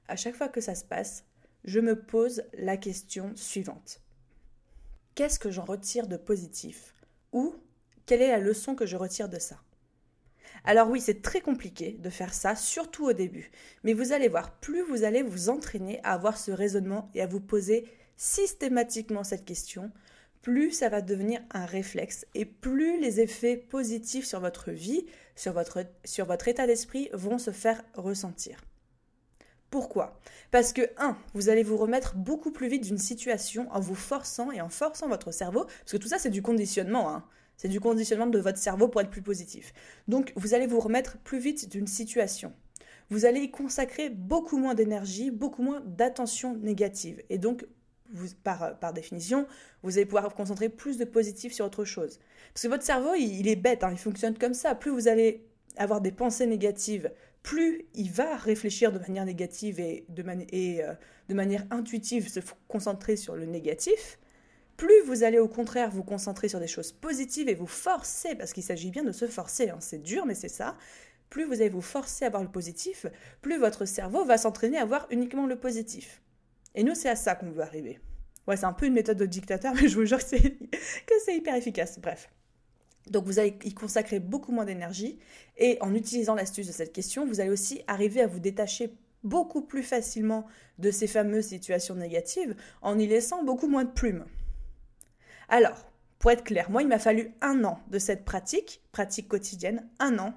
à 0.08 0.16
chaque 0.16 0.36
fois 0.36 0.50
que 0.50 0.62
ça 0.62 0.76
se 0.76 0.86
passe, 0.86 1.26
je 1.64 1.80
me 1.80 2.00
pose 2.00 2.44
la 2.54 2.78
question 2.78 3.32
suivante. 3.36 4.02
Qu'est-ce 5.16 5.40
que 5.40 5.52
j'en 5.52 5.66
retire 5.66 6.08
de 6.08 6.18
positif 6.18 6.95
Ou 7.36 7.54
quelle 8.08 8.24
est 8.24 8.32
la 8.32 8.40
leçon 8.40 8.74
que 8.74 8.88
je 8.88 8.98
retire 8.98 9.30
de 9.30 9.38
ça 9.38 9.58
alors 10.68 10.90
oui, 10.90 11.00
c'est 11.00 11.22
très 11.22 11.42
compliqué 11.42 11.92
de 12.00 12.10
faire 12.10 12.34
ça, 12.34 12.56
surtout 12.56 13.06
au 13.06 13.14
début. 13.14 13.52
Mais 13.84 13.94
vous 13.94 14.14
allez 14.14 14.30
voir, 14.30 14.52
plus 14.58 14.82
vous 14.82 15.04
allez 15.04 15.22
vous 15.22 15.50
entraîner 15.50 16.00
à 16.04 16.14
avoir 16.14 16.40
ce 16.40 16.50
raisonnement 16.50 17.12
et 17.14 17.22
à 17.22 17.28
vous 17.28 17.40
poser 17.40 17.86
systématiquement 18.18 19.24
cette 19.24 19.46
question, 19.46 19.92
plus 20.42 20.72
ça 20.72 20.90
va 20.90 21.02
devenir 21.02 21.40
un 21.52 21.68
réflexe 21.68 22.26
et 22.34 22.46
plus 22.46 23.00
les 23.00 23.20
effets 23.20 23.58
positifs 23.58 24.26
sur 24.26 24.40
votre 24.40 24.72
vie, 24.72 25.06
sur 25.36 25.54
votre, 25.54 25.86
sur 26.04 26.26
votre 26.26 26.48
état 26.48 26.66
d'esprit 26.66 27.10
vont 27.14 27.38
se 27.38 27.52
faire 27.52 27.84
ressentir. 27.94 28.60
Pourquoi? 29.76 30.18
Parce 30.52 30.72
que, 30.72 30.84
1, 30.98 31.18
vous 31.34 31.50
allez 31.50 31.62
vous 31.62 31.76
remettre 31.76 32.16
beaucoup 32.16 32.52
plus 32.52 32.70
vite 32.70 32.86
d'une 32.86 32.98
situation 32.98 33.68
en 33.74 33.82
vous 33.82 33.94
forçant 33.94 34.50
et 34.54 34.62
en 34.62 34.70
forçant 34.70 35.10
votre 35.10 35.34
cerveau, 35.34 35.66
parce 35.66 35.92
que 35.92 35.98
tout 35.98 36.08
ça 36.08 36.18
c'est 36.18 36.30
du 36.30 36.42
conditionnement, 36.42 37.10
hein. 37.10 37.26
c'est 37.58 37.68
du 37.68 37.82
conditionnement 37.82 38.28
de 38.28 38.40
votre 38.40 38.58
cerveau 38.58 38.88
pour 38.88 39.02
être 39.02 39.10
plus 39.10 39.22
positif. 39.22 39.74
Donc 40.08 40.32
vous 40.38 40.54
allez 40.54 40.66
vous 40.66 40.80
remettre 40.80 41.18
plus 41.18 41.40
vite 41.40 41.70
d'une 41.70 41.88
situation. 41.88 42.54
Vous 43.10 43.26
allez 43.26 43.42
y 43.42 43.52
consacrer 43.52 44.10
beaucoup 44.10 44.58
moins 44.58 44.76
d'énergie, 44.76 45.30
beaucoup 45.30 45.62
moins 45.62 45.82
d'attention 45.82 46.56
négative, 46.56 47.22
et 47.30 47.38
donc 47.38 47.66
par, 48.46 48.94
définition, 48.94 49.46
vous 49.84 49.98
allez 49.98 50.06
pouvoir 50.06 50.30
vous 50.30 50.36
concentrer 50.38 50.70
plus 50.70 50.98
de 50.98 51.04
positif 51.04 51.52
sur 51.52 51.66
autre 51.66 51.84
chose. 51.84 52.20
Parce 52.54 52.64
que 52.64 52.70
votre 52.70 52.84
cerveau, 52.84 53.14
il, 53.14 53.50
est 53.50 53.58
bête, 53.58 53.84
hein, 53.84 53.90
il 53.92 53.98
fonctionne 53.98 54.38
comme 54.38 54.54
ça. 54.54 54.74
Plus 54.74 54.92
vous 54.92 55.10
allez 55.10 55.46
avoir 55.76 56.00
des 56.00 56.14
pensées 56.14 56.48
négatives, 56.48 57.12
plus 57.46 57.86
il 57.94 58.12
va 58.12 58.38
réfléchir 58.38 58.92
de 58.92 58.98
manière 58.98 59.24
négative 59.24 59.80
et 59.80 60.04
de, 60.10 60.24
euh, 60.24 60.96
manière 61.30 61.64
intuitive 61.70 62.28
se 62.28 62.40
concentrer 62.68 63.16
sur 63.16 63.36
le 63.36 63.46
négatif. 63.46 64.18
Plus 64.78 65.00
vous 65.06 65.24
allez 65.24 65.38
au 65.38 65.48
contraire 65.48 65.92
vous 65.92 66.04
concentrer 66.04 66.50
sur 66.50 66.60
des 66.60 66.68
choses 66.68 66.92
positives 66.92 67.48
et 67.48 67.54
vous 67.54 67.68
forcer, 67.68 68.34
parce 68.34 68.52
qu'il 68.52 68.64
s'agit 68.64 68.90
bien 68.90 69.04
de 69.04 69.12
se 69.12 69.28
forcer, 69.28 69.70
hein, 69.70 69.78
c'est 69.80 70.02
dur 70.02 70.26
mais 70.26 70.34
c'est 70.34 70.50
ça, 70.50 70.76
plus 71.30 71.46
vous 71.46 71.54
allez 71.54 71.70
vous 71.70 71.82
forcer 71.82 72.26
à 72.26 72.32
voir 72.32 72.42
le 72.42 72.50
positif, 72.50 73.06
plus 73.44 73.60
votre 73.60 73.86
cerveau 73.86 74.26
va 74.26 74.40
s'entraîner 74.40 74.80
à 74.80 74.86
voir 74.86 75.06
uniquement 75.12 75.46
le 75.46 75.56
positif. 75.56 76.24
Et 76.74 76.84
nous, 76.84 76.96
c'est 76.96 77.10
à 77.10 77.16
ça 77.16 77.36
qu'on 77.36 77.52
veut 77.52 77.62
arriver. 77.62 78.00
Ouais, 78.48 78.58
c'est 78.58 78.66
un 78.66 78.74
peu 78.74 78.88
une 78.88 78.94
méthode 78.94 79.18
de 79.18 79.26
dictateur, 79.28 79.76
mais 79.80 79.88
je 79.88 79.96
vous 79.96 80.06
jure 80.06 80.18
que 80.18 81.14
c'est 81.24 81.36
hyper 81.36 81.54
efficace. 81.54 82.00
Bref. 82.00 82.28
Donc 83.10 83.26
vous 83.26 83.40
allez 83.40 83.58
y 83.64 83.74
consacrer 83.74 84.20
beaucoup 84.20 84.52
moins 84.52 84.66
d'énergie 84.66 85.20
et 85.58 85.78
en 85.82 85.94
utilisant 85.94 86.36
l'astuce 86.36 86.68
de 86.68 86.72
cette 86.72 86.94
question, 86.94 87.26
vous 87.26 87.40
allez 87.40 87.52
aussi 87.52 87.82
arriver 87.88 88.22
à 88.22 88.28
vous 88.28 88.40
détacher 88.40 88.94
beaucoup 89.24 89.62
plus 89.62 89.84
facilement 89.84 90.46
de 90.80 90.92
ces 90.92 91.08
fameuses 91.08 91.48
situations 91.48 91.96
négatives 91.96 92.56
en 92.82 92.98
y 92.98 93.08
laissant 93.08 93.44
beaucoup 93.44 93.68
moins 93.68 93.84
de 93.84 93.92
plumes. 93.92 94.26
Alors, 95.50 95.86
pour 96.20 96.32
être 96.32 96.44
clair, 96.44 96.72
moi 96.72 96.82
il 96.82 96.88
m'a 96.88 97.00
fallu 97.00 97.32
un 97.42 97.64
an 97.64 97.80
de 97.90 98.00
cette 98.00 98.26
pratique, 98.26 98.82
pratique 98.92 99.28
quotidienne, 99.28 99.88
un 100.00 100.18
an 100.20 100.34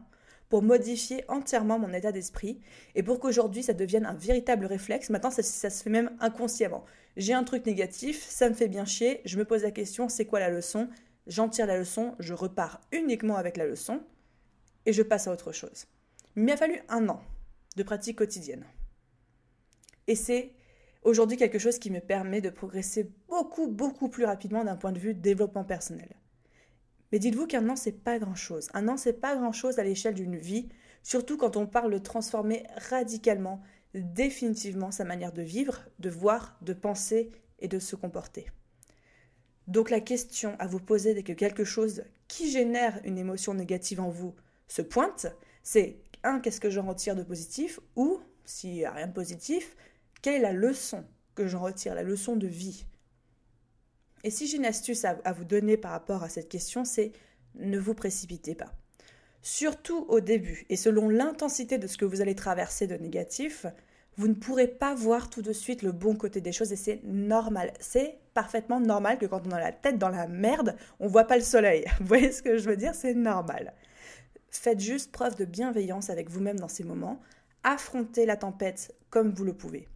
pour 0.48 0.62
modifier 0.62 1.24
entièrement 1.28 1.78
mon 1.78 1.92
état 1.92 2.12
d'esprit 2.12 2.58
et 2.94 3.02
pour 3.02 3.20
qu'aujourd'hui 3.20 3.62
ça 3.62 3.74
devienne 3.74 4.06
un 4.06 4.14
véritable 4.14 4.66
réflexe. 4.66 5.10
Maintenant, 5.10 5.30
ça, 5.30 5.42
se 5.42 5.82
fait 5.82 5.90
même 5.90 6.10
inconsciemment. 6.20 6.84
J'ai 7.16 7.34
un 7.34 7.44
truc 7.44 7.66
négatif, 7.66 8.24
ça 8.28 8.48
me 8.48 8.54
fait 8.54 8.68
bien 8.68 8.84
chier, 8.84 9.20
je 9.24 9.38
me 9.38 9.44
pose 9.44 9.62
la 9.62 9.70
question, 9.70 10.08
c'est 10.08 10.24
quoi 10.24 10.40
la 10.40 10.50
leçon? 10.50 10.88
J'en 11.28 11.50
tire 11.50 11.66
la 11.66 11.76
leçon, 11.76 12.14
je 12.18 12.32
repars 12.32 12.80
uniquement 12.90 13.36
avec 13.36 13.58
la 13.58 13.66
leçon 13.66 14.00
et 14.86 14.94
je 14.94 15.02
passe 15.02 15.28
à 15.28 15.32
autre 15.32 15.52
chose. 15.52 15.86
Il 16.36 16.44
m'a 16.44 16.56
fallu 16.56 16.80
un 16.88 17.06
an 17.10 17.20
de 17.76 17.82
pratique 17.82 18.16
quotidienne. 18.16 18.64
Et 20.06 20.14
c'est 20.14 20.54
aujourd'hui 21.02 21.36
quelque 21.36 21.58
chose 21.58 21.78
qui 21.78 21.90
me 21.90 22.00
permet 22.00 22.40
de 22.40 22.48
progresser 22.48 23.12
beaucoup, 23.28 23.68
beaucoup 23.68 24.08
plus 24.08 24.24
rapidement 24.24 24.64
d'un 24.64 24.76
point 24.76 24.92
de 24.92 24.98
vue 24.98 25.12
développement 25.12 25.64
personnel. 25.64 26.16
Mais 27.12 27.18
dites-vous 27.18 27.46
qu'un 27.46 27.68
an, 27.68 27.76
c'est 27.76 27.92
pas 27.92 28.18
grand-chose. 28.18 28.68
Un 28.72 28.88
an, 28.88 28.96
c'est 28.96 29.20
pas 29.20 29.36
grand-chose 29.36 29.78
à 29.78 29.84
l'échelle 29.84 30.14
d'une 30.14 30.36
vie, 30.36 30.70
surtout 31.02 31.36
quand 31.36 31.56
on 31.56 31.66
parle 31.66 31.92
de 31.92 31.98
transformer 31.98 32.66
radicalement, 32.88 33.62
définitivement 33.94 34.90
sa 34.90 35.04
manière 35.04 35.32
de 35.32 35.42
vivre, 35.42 35.84
de 35.98 36.08
voir, 36.08 36.58
de 36.62 36.72
penser 36.72 37.30
et 37.58 37.68
de 37.68 37.78
se 37.78 37.96
comporter. 37.96 38.46
Donc 39.68 39.90
la 39.90 40.00
question 40.00 40.56
à 40.58 40.66
vous 40.66 40.80
poser 40.80 41.12
dès 41.12 41.22
que 41.22 41.34
quelque 41.34 41.62
chose 41.62 42.02
qui 42.26 42.50
génère 42.50 43.00
une 43.04 43.18
émotion 43.18 43.52
négative 43.52 44.00
en 44.00 44.08
vous 44.08 44.34
se 44.66 44.80
pointe, 44.80 45.26
c'est 45.62 45.98
un, 46.24 46.40
qu'est-ce 46.40 46.60
que 46.60 46.70
j'en 46.70 46.86
retire 46.86 47.14
de 47.14 47.22
positif 47.22 47.78
Ou, 47.94 48.18
s'il 48.46 48.72
n'y 48.72 48.84
a 48.86 48.92
rien 48.92 49.06
de 49.06 49.12
positif, 49.12 49.76
quelle 50.22 50.36
est 50.36 50.40
la 50.40 50.54
leçon 50.54 51.04
que 51.34 51.46
j'en 51.46 51.60
retire, 51.60 51.94
la 51.94 52.02
leçon 52.02 52.34
de 52.34 52.46
vie? 52.46 52.86
Et 54.24 54.30
si 54.30 54.46
j'ai 54.46 54.56
une 54.56 54.64
astuce 54.64 55.04
à, 55.04 55.18
à 55.24 55.32
vous 55.32 55.44
donner 55.44 55.76
par 55.76 55.92
rapport 55.92 56.22
à 56.22 56.30
cette 56.30 56.48
question, 56.48 56.86
c'est 56.86 57.12
ne 57.54 57.78
vous 57.78 57.94
précipitez 57.94 58.54
pas. 58.54 58.72
Surtout 59.42 60.06
au 60.08 60.20
début, 60.20 60.64
et 60.70 60.76
selon 60.76 61.10
l'intensité 61.10 61.76
de 61.76 61.86
ce 61.86 61.98
que 61.98 62.06
vous 62.06 62.22
allez 62.22 62.34
traverser 62.34 62.86
de 62.86 62.96
négatif, 62.96 63.66
vous 64.16 64.28
ne 64.28 64.34
pourrez 64.34 64.66
pas 64.66 64.94
voir 64.94 65.30
tout 65.30 65.42
de 65.42 65.52
suite 65.52 65.82
le 65.82 65.92
bon 65.92 66.16
côté 66.16 66.40
des 66.40 66.52
choses 66.52 66.72
et 66.72 66.76
c'est 66.76 67.00
normal. 67.04 67.72
C'est 67.78 68.18
parfaitement 68.38 68.78
normal 68.78 69.18
que 69.18 69.26
quand 69.26 69.44
on 69.48 69.50
a 69.50 69.58
la 69.58 69.72
tête 69.72 69.98
dans 69.98 70.10
la 70.10 70.28
merde, 70.28 70.76
on 71.00 71.08
voit 71.08 71.24
pas 71.24 71.36
le 71.36 71.42
soleil. 71.42 71.84
Vous 71.98 72.06
voyez 72.06 72.30
ce 72.30 72.40
que 72.40 72.56
je 72.56 72.68
veux 72.68 72.76
dire? 72.76 72.94
C'est 72.94 73.14
normal. 73.14 73.74
Faites 74.48 74.78
juste 74.78 75.10
preuve 75.10 75.34
de 75.34 75.44
bienveillance 75.44 76.08
avec 76.08 76.30
vous-même 76.30 76.60
dans 76.60 76.68
ces 76.68 76.84
moments. 76.84 77.20
Affrontez 77.64 78.26
la 78.26 78.36
tempête 78.36 78.94
comme 79.10 79.32
vous 79.32 79.42
le 79.42 79.54
pouvez. 79.54 79.88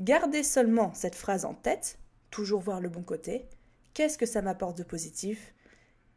Gardez 0.00 0.42
seulement 0.42 0.94
cette 0.94 1.14
phrase 1.14 1.44
en 1.44 1.52
tête, 1.52 1.98
toujours 2.30 2.62
voir 2.62 2.80
le 2.80 2.88
bon 2.88 3.02
côté. 3.02 3.44
Qu'est-ce 3.92 4.16
que 4.16 4.24
ça 4.24 4.40
m'apporte 4.40 4.78
de 4.78 4.84
positif? 4.84 5.52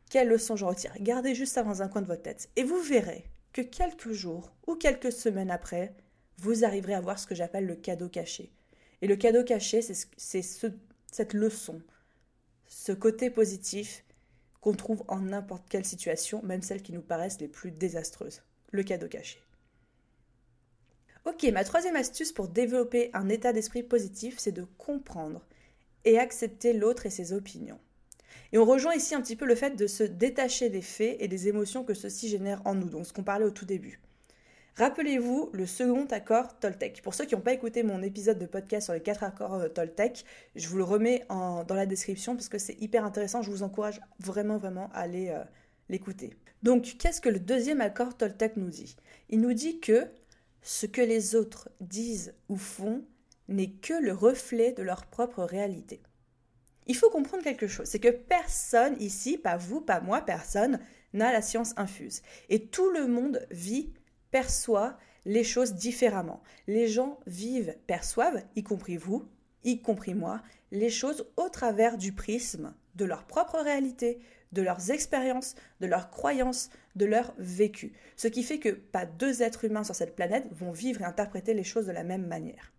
Quelle 0.09 0.29
leçon 0.29 0.55
j'en 0.55 0.69
retire? 0.69 0.93
Gardez 1.01 1.35
juste 1.35 1.55
ça 1.55 1.63
dans 1.63 1.81
un 1.81 1.89
coin 1.89 2.01
de 2.01 2.07
votre 2.07 2.23
tête. 2.23 2.49
Et 2.55 2.63
vous 2.63 2.79
verrez 2.79 3.25
que 3.51 3.61
quelques 3.61 4.13
jours 4.13 4.53
ou 4.65 4.75
quelques 4.75 5.11
semaines 5.11 5.51
après, 5.51 5.93
vous 6.38 6.63
arriverez 6.63 6.93
à 6.93 7.01
voir 7.01 7.19
ce 7.19 7.27
que 7.27 7.35
j'appelle 7.35 7.65
le 7.65 7.75
cadeau 7.75 8.07
caché. 8.07 8.53
Et 9.01 9.07
le 9.07 9.17
cadeau 9.17 9.43
caché, 9.43 9.81
c'est 9.81 10.41
cette 11.15 11.34
leçon, 11.34 11.82
ce 12.67 12.91
côté 12.91 13.30
positif 13.30 14.04
qu'on 14.60 14.73
trouve 14.73 15.06
en 15.08 15.21
n'importe 15.21 15.69
quelle 15.69 15.86
situation, 15.86 16.43
même 16.43 16.62
celles 16.62 16.82
qui 16.82 16.91
nous 16.91 17.01
paraissent 17.01 17.39
les 17.39 17.47
plus 17.47 17.71
désastreuses. 17.71 18.41
Le 18.71 18.84
cadeau 18.84 19.08
caché. 19.08 19.39
Ok, 21.23 21.43
ma 21.54 21.63
troisième 21.63 21.95
astuce 21.95 22.34
pour 22.34 22.49
développer 22.49 23.12
un 23.13 23.30
état 23.30 23.54
d'esprit 23.54 23.82
positif, 23.82 24.39
c'est 24.39 24.51
de 24.51 24.65
comprendre 24.78 25.41
et 26.04 26.19
accepter 26.19 26.73
l'autre 26.73 27.06
et 27.06 27.10
ses 27.10 27.32
opinions. 27.32 27.80
Et 28.51 28.58
on 28.58 28.65
rejoint 28.65 28.93
ici 28.93 29.15
un 29.15 29.21
petit 29.21 29.38
peu 29.38 29.45
le 29.45 29.56
fait 29.56 29.78
de 29.78 29.88
se 29.88 30.04
détacher 30.04 30.69
des 30.69 30.82
faits 30.82 31.15
et 31.21 31.30
des 31.30 31.47
émotions 31.47 31.86
que 31.86 31.93
ceux-ci 31.93 32.28
génèrent 32.28 32.62
en 32.65 32.75
nous, 32.75 32.89
donc 32.89 33.08
ce 33.08 33.13
qu'on 33.13 33.23
parlait 33.23 33.45
au 33.45 33.51
tout 33.51 33.65
début. 33.65 34.01
Rappelez-vous 34.77 35.51
le 35.53 35.65
second 35.65 36.05
accord 36.07 36.59
Toltec. 36.59 37.01
Pour 37.01 37.13
ceux 37.13 37.23
qui 37.23 37.33
n'ont 37.33 37.39
pas 37.41 37.53
écouté 37.53 37.81
mon 37.81 38.03
épisode 38.03 38.38
de 38.38 38.45
podcast 38.45 38.83
sur 38.83 38.93
les 38.93 38.99
quatre 38.99 39.23
accords 39.23 39.53
euh, 39.53 39.69
Toltec, 39.69 40.25
je 40.53 40.67
vous 40.67 40.75
le 40.75 40.83
remets 40.83 41.25
dans 41.29 41.65
la 41.69 41.85
description 41.85 42.35
parce 42.35 42.49
que 42.49 42.57
c'est 42.57 42.75
hyper 42.81 43.05
intéressant. 43.05 43.41
Je 43.41 43.49
vous 43.49 43.63
encourage 43.63 44.01
vraiment, 44.19 44.57
vraiment 44.57 44.89
à 44.93 44.99
aller 44.99 45.29
euh, 45.29 45.41
l'écouter. 45.88 46.33
Donc, 46.61 46.97
qu'est-ce 46.99 47.21
que 47.21 47.29
le 47.29 47.39
deuxième 47.39 47.79
accord 47.79 48.17
Toltec 48.17 48.57
nous 48.57 48.69
dit? 48.69 48.97
Il 49.29 49.39
nous 49.39 49.53
dit 49.53 49.79
que 49.79 50.09
ce 50.61 50.85
que 50.85 51.01
les 51.01 51.35
autres 51.35 51.69
disent 51.79 52.33
ou 52.49 52.57
font 52.57 53.05
n'est 53.47 53.71
que 53.71 53.93
le 53.93 54.11
reflet 54.11 54.73
de 54.73 54.83
leur 54.83 55.05
propre 55.05 55.45
réalité. 55.45 56.01
Il 56.85 56.97
faut 56.97 57.09
comprendre 57.09 57.45
quelque 57.45 57.67
chose, 57.67 57.88
c'est 57.88 57.99
que 57.99 58.09
personne 58.09 58.97
ici, 58.99 59.38
pas 59.38 59.55
vous, 59.55 59.79
pas 59.79 60.01
moi, 60.01 60.19
personne, 60.19 60.79
n'a 61.13 61.31
la 61.31 61.41
science 61.41 61.73
infuse. 61.77 62.23
Et 62.49 62.67
tout 62.67 62.89
le 62.89 63.07
monde 63.07 63.47
vit 63.51 63.93
perçoit 64.36 64.98
les 65.24 65.45
choses 65.45 65.76
différemment. 65.76 66.43
Les 66.67 66.89
gens 66.89 67.21
vivent, 67.26 67.74
perçoivent, 67.88 68.43
y 68.58 68.63
compris 68.63 68.98
vous, 68.98 69.26
y 69.63 69.80
compris 69.80 70.13
moi, 70.13 70.41
les 70.71 70.89
choses 70.89 71.26
au 71.38 71.48
travers 71.48 71.98
du 71.98 72.12
prisme 72.12 72.74
de 72.95 73.06
leur 73.06 73.24
propre 73.24 73.60
réalité, 73.60 74.19
de 74.52 74.62
leurs 74.62 74.91
expériences, 74.91 75.56
de 75.80 75.88
leurs 75.88 76.10
croyances, 76.10 76.69
de 76.98 77.06
leur 77.06 77.34
vécu. 77.38 77.93
Ce 78.17 78.28
qui 78.28 78.43
fait 78.43 78.60
que 78.60 78.71
pas 78.71 79.06
deux 79.06 79.41
êtres 79.41 79.63
humains 79.63 79.86
sur 79.86 79.95
cette 79.95 80.17
planète 80.17 80.48
vont 80.52 80.74
vivre 80.74 81.00
et 81.00 81.06
interpréter 81.06 81.54
les 81.54 81.63
choses 81.63 81.86
de 81.86 81.93
la 81.93 82.04
même 82.04 82.28
manière. 82.28 82.74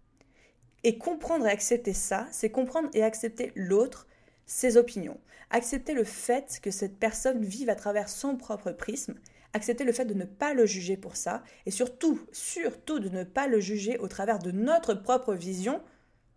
Et 0.85 0.99
comprendre 0.99 1.47
et 1.47 1.51
accepter 1.51 1.95
ça, 1.95 2.29
c'est 2.33 2.51
comprendre 2.51 2.90
et 2.92 3.03
accepter 3.03 3.53
l'autre, 3.55 4.07
ses 4.45 4.77
opinions. 4.77 5.19
Accepter 5.49 5.95
le 5.95 6.05
fait 6.05 6.61
que 6.62 6.71
cette 6.71 6.99
personne 6.99 7.42
vive 7.42 7.71
à 7.71 7.77
travers 7.77 8.11
son 8.11 8.37
propre 8.37 8.73
prisme 8.73 9.14
accepter 9.57 9.85
le 9.85 9.92
fait 9.92 10.05
de 10.05 10.14
ne 10.14 10.25
pas 10.25 10.55
le 10.55 10.66
juger 10.66 10.97
pour 10.97 11.16
ça, 11.16 11.42
et 11.66 11.71
surtout, 11.71 12.21
surtout 12.33 13.01
de 13.01 13.09
ne 13.09 13.25
pas 13.25 13.49
le 13.49 13.61
juger 13.61 13.99
au 13.99 14.09
travers 14.09 14.38
de 14.38 14.53
notre 14.53 14.95
propre 14.95 15.35
vision 15.35 15.83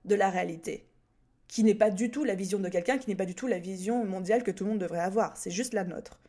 de 0.05 0.15
la 0.15 0.29
réalité, 0.29 0.87
qui 1.47 1.63
n'est 1.63 1.75
pas 1.75 1.91
du 1.91 2.11
tout 2.11 2.23
la 2.23 2.35
vision 2.35 2.59
de 2.59 2.69
quelqu'un, 2.69 2.97
qui 2.97 3.09
n'est 3.09 3.15
pas 3.15 3.25
du 3.25 3.35
tout 3.35 3.47
la 3.47 3.59
vision 3.59 4.05
mondiale 4.05 4.43
que 4.43 4.51
tout 4.51 4.63
le 4.63 4.71
monde 4.71 4.79
devrait 4.79 4.99
avoir, 4.99 5.37
c'est 5.37 5.51
juste 5.51 5.73
la 5.73 5.83
nôtre. 5.83 6.19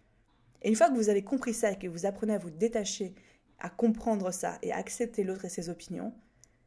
Et 0.62 0.68
une 0.68 0.76
fois 0.76 0.90
que 0.90 0.96
vous 0.96 1.08
avez 1.08 1.24
compris 1.24 1.54
ça 1.54 1.72
et 1.72 1.78
que 1.78 1.86
vous 1.86 2.06
apprenez 2.06 2.34
à 2.34 2.38
vous 2.38 2.50
détacher, 2.50 3.14
à 3.58 3.70
comprendre 3.70 4.30
ça 4.30 4.58
et 4.62 4.72
à 4.72 4.76
accepter 4.76 5.24
l'autre 5.24 5.44
et 5.46 5.50
ses 5.50 5.70
opinions, 5.70 6.12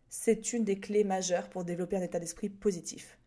c'est 0.10 0.54
une 0.54 0.64
des 0.64 0.80
clés 0.80 1.04
majeures 1.04 1.50
pour 1.50 1.64
développer 1.64 1.98
un 1.98 2.02
état 2.02 2.20
d'esprit 2.20 2.50
positif. 2.50 3.18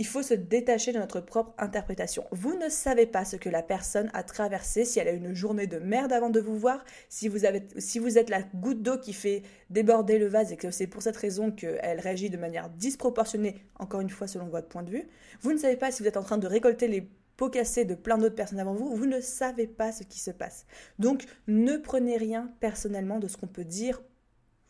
Il 0.00 0.06
faut 0.06 0.22
se 0.22 0.32
détacher 0.32 0.94
de 0.94 0.98
notre 0.98 1.20
propre 1.20 1.52
interprétation. 1.58 2.24
Vous 2.30 2.56
ne 2.56 2.70
savez 2.70 3.04
pas 3.04 3.26
ce 3.26 3.36
que 3.36 3.50
la 3.50 3.62
personne 3.62 4.10
a 4.14 4.22
traversé, 4.22 4.86
si 4.86 4.98
elle 4.98 5.08
a 5.08 5.12
une 5.12 5.34
journée 5.34 5.66
de 5.66 5.78
merde 5.78 6.10
avant 6.10 6.30
de 6.30 6.40
vous 6.40 6.58
voir, 6.58 6.82
si 7.10 7.28
vous, 7.28 7.40
si 7.76 7.98
vous 7.98 8.16
êtes 8.16 8.30
la 8.30 8.40
goutte 8.40 8.80
d'eau 8.80 8.96
qui 8.96 9.12
fait 9.12 9.42
déborder 9.68 10.18
le 10.18 10.26
vase 10.26 10.52
et 10.52 10.56
que 10.56 10.70
c'est 10.70 10.86
pour 10.86 11.02
cette 11.02 11.18
raison 11.18 11.50
qu'elle 11.50 12.00
réagit 12.00 12.30
de 12.30 12.38
manière 12.38 12.70
disproportionnée, 12.70 13.56
encore 13.78 14.00
une 14.00 14.08
fois 14.08 14.26
selon 14.26 14.46
votre 14.46 14.68
point 14.68 14.82
de 14.82 14.90
vue. 14.90 15.06
Vous 15.42 15.52
ne 15.52 15.58
savez 15.58 15.76
pas 15.76 15.92
si 15.92 16.02
vous 16.02 16.08
êtes 16.08 16.16
en 16.16 16.22
train 16.22 16.38
de 16.38 16.46
récolter 16.46 16.88
les 16.88 17.06
pots 17.36 17.50
cassés 17.50 17.84
de 17.84 17.94
plein 17.94 18.16
d'autres 18.16 18.34
personnes 18.34 18.58
avant 18.58 18.72
vous. 18.72 18.96
Vous 18.96 19.04
ne 19.04 19.20
savez 19.20 19.66
pas 19.66 19.92
ce 19.92 20.04
qui 20.04 20.18
se 20.18 20.30
passe. 20.30 20.64
Donc 20.98 21.26
ne 21.46 21.76
prenez 21.76 22.16
rien 22.16 22.50
personnellement 22.60 23.18
de 23.18 23.28
ce 23.28 23.36
qu'on 23.36 23.48
peut 23.48 23.66
dire 23.66 24.00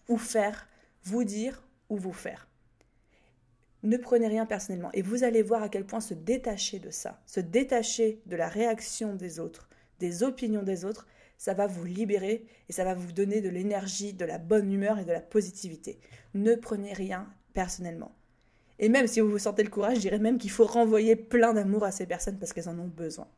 ou 0.09 0.19
faire, 0.19 0.67
vous 1.05 1.23
dire 1.23 1.63
ou 1.89 1.97
vous 1.97 2.13
faire. 2.13 2.50
Ne 3.83 3.97
prenez 3.97 4.29
rien 4.29 4.47
personnellement 4.47 4.91
et 4.93 5.03
vous 5.03 5.25
allez 5.25 5.43
voir 5.43 5.63
à 5.63 5.69
quel 5.69 5.87
point 5.87 6.01
se 6.01 6.15
détacher 6.15 6.79
de 6.79 6.91
ça, 6.91 7.21
se 7.27 7.41
détacher 7.41 8.21
de 8.27 8.37
la 8.37 8.49
réaction 8.49 9.15
des 9.15 9.41
autres, 9.41 9.69
des 9.99 10.23
opinions 10.23 10.63
des 10.63 10.85
autres, 10.85 11.07
ça 11.39 11.55
va 11.55 11.67
vous 11.67 11.85
libérer 11.85 12.45
et 12.69 12.73
ça 12.73 12.85
va 12.85 12.95
vous 12.95 13.13
donner 13.13 13.41
de 13.41 13.49
l'énergie, 13.49 14.13
de 14.13 14.27
la 14.27 14.37
bonne 14.37 14.71
humeur 14.71 14.99
et 14.99 15.05
de 15.05 15.13
la 15.13 15.23
positivité. 15.23 15.99
Ne 16.35 16.55
prenez 16.55 16.93
rien 16.93 17.27
personnellement. 17.55 18.13
Et 18.79 18.91
même 18.91 19.07
si 19.07 19.21
vous 19.21 19.31
vous 19.31 19.39
sentez 19.39 19.63
le 19.63 19.71
courage, 19.71 19.97
je 19.97 20.03
dirais 20.03 20.19
même 20.19 20.39
qu'il 20.39 20.51
faut 20.51 20.67
renvoyer 20.67 21.17
plein 21.17 21.55
d'amour 21.55 21.85
à 21.85 21.93
ces 21.93 22.07
personnes 22.07 22.39
parce 22.39 22.53
qu'elles 22.53 22.69
en 22.69 22.79
ont 22.79 22.89
besoin. 22.89 23.29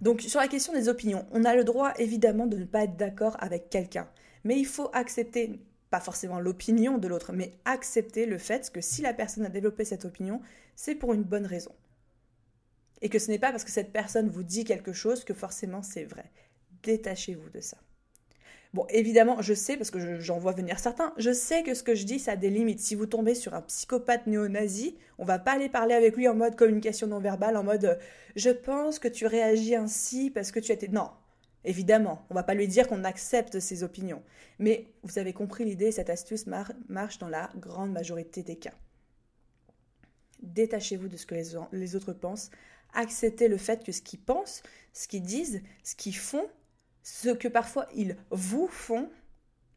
Donc 0.00 0.20
sur 0.20 0.40
la 0.40 0.48
question 0.48 0.72
des 0.72 0.88
opinions, 0.88 1.26
on 1.32 1.44
a 1.44 1.54
le 1.54 1.64
droit 1.64 1.92
évidemment 1.98 2.46
de 2.46 2.56
ne 2.56 2.64
pas 2.64 2.84
être 2.84 2.96
d'accord 2.96 3.36
avec 3.40 3.70
quelqu'un, 3.70 4.08
mais 4.44 4.58
il 4.58 4.66
faut 4.66 4.90
accepter 4.92 5.60
pas 5.92 6.00
forcément 6.00 6.40
l'opinion 6.40 6.96
de 6.96 7.06
l'autre, 7.06 7.34
mais 7.34 7.52
accepter 7.66 8.24
le 8.24 8.38
fait 8.38 8.70
que 8.72 8.80
si 8.80 9.02
la 9.02 9.12
personne 9.12 9.44
a 9.44 9.50
développé 9.50 9.84
cette 9.84 10.06
opinion, 10.06 10.40
c'est 10.74 10.94
pour 10.94 11.12
une 11.12 11.22
bonne 11.22 11.44
raison. 11.44 11.72
Et 13.02 13.10
que 13.10 13.18
ce 13.18 13.30
n'est 13.30 13.38
pas 13.38 13.50
parce 13.50 13.62
que 13.62 13.70
cette 13.70 13.92
personne 13.92 14.30
vous 14.30 14.42
dit 14.42 14.64
quelque 14.64 14.94
chose 14.94 15.22
que 15.22 15.34
forcément 15.34 15.82
c'est 15.82 16.04
vrai. 16.04 16.24
Détachez-vous 16.82 17.50
de 17.50 17.60
ça. 17.60 17.76
Bon, 18.72 18.86
évidemment, 18.88 19.42
je 19.42 19.52
sais, 19.52 19.76
parce 19.76 19.90
que 19.90 20.18
j'en 20.18 20.38
vois 20.38 20.52
venir 20.52 20.78
certains, 20.78 21.12
je 21.18 21.30
sais 21.30 21.62
que 21.62 21.74
ce 21.74 21.82
que 21.82 21.94
je 21.94 22.06
dis, 22.06 22.18
ça 22.18 22.32
a 22.32 22.36
des 22.36 22.48
limites. 22.48 22.80
Si 22.80 22.94
vous 22.94 23.04
tombez 23.04 23.34
sur 23.34 23.52
un 23.52 23.60
psychopathe 23.60 24.26
néo-nazi, 24.26 24.96
on 25.18 25.26
va 25.26 25.38
pas 25.38 25.52
aller 25.52 25.68
parler 25.68 25.94
avec 25.94 26.16
lui 26.16 26.26
en 26.26 26.34
mode 26.34 26.56
communication 26.56 27.06
non 27.06 27.18
verbale, 27.18 27.58
en 27.58 27.64
mode 27.64 27.98
je 28.34 28.48
pense 28.48 28.98
que 28.98 29.08
tu 29.08 29.26
réagis 29.26 29.74
ainsi 29.74 30.30
parce 30.30 30.52
que 30.52 30.58
tu 30.58 30.72
as 30.72 30.74
été. 30.74 30.88
Non, 30.88 31.10
Évidemment, 31.64 32.26
on 32.28 32.34
ne 32.34 32.38
va 32.38 32.42
pas 32.42 32.54
lui 32.54 32.66
dire 32.66 32.88
qu'on 32.88 33.04
accepte 33.04 33.60
ses 33.60 33.82
opinions. 33.82 34.22
Mais 34.58 34.86
vous 35.02 35.18
avez 35.18 35.32
compris 35.32 35.64
l'idée, 35.64 35.92
cette 35.92 36.10
astuce 36.10 36.46
marche 36.46 37.18
dans 37.18 37.28
la 37.28 37.50
grande 37.56 37.92
majorité 37.92 38.42
des 38.42 38.56
cas. 38.56 38.74
Détachez-vous 40.42 41.08
de 41.08 41.16
ce 41.16 41.26
que 41.26 41.36
les, 41.72 41.96
autres 41.96 42.12
pensent. 42.12 42.50
Acceptez 42.94 43.46
le 43.46 43.56
fait 43.56 43.84
que 43.84 43.92
ce 43.92 44.02
qu'ils 44.02 44.20
pensent, 44.20 44.62
ce 44.92 45.06
qu'ils 45.06 45.22
disent, 45.22 45.62
ce 45.84 45.94
qu'ils 45.94 46.16
font, 46.16 46.46
ce 47.04 47.30
que 47.30 47.48
parfois 47.48 47.86
ils 47.94 48.16
vous 48.30 48.66
font, 48.66 49.08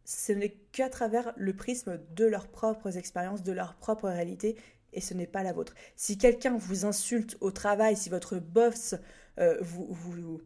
ce 0.06 0.32
n'est 0.32 0.58
qu'à 0.72 0.90
travers 0.90 1.34
le 1.38 1.56
prisme 1.56 2.00
de 2.16 2.26
leurs 2.26 2.48
propres 2.48 2.98
expériences, 2.98 3.44
de 3.44 3.52
leur 3.52 3.76
propre 3.76 4.10
réalité, 4.10 4.56
et 4.92 5.02
ce 5.02 5.14
n'est 5.14 5.28
pas 5.28 5.44
la 5.44 5.54
vôtre. 5.54 5.76
Si 5.96 6.18
quelqu'un 6.18 6.58
vous 6.58 6.86
insulte 6.86 7.38
au 7.42 7.52
travail, 7.52 7.96
si 7.96 8.10
votre 8.10 8.38
boss 8.40 8.96
euh, 9.40 9.58
vous, 9.62 9.88
vous 9.90 10.42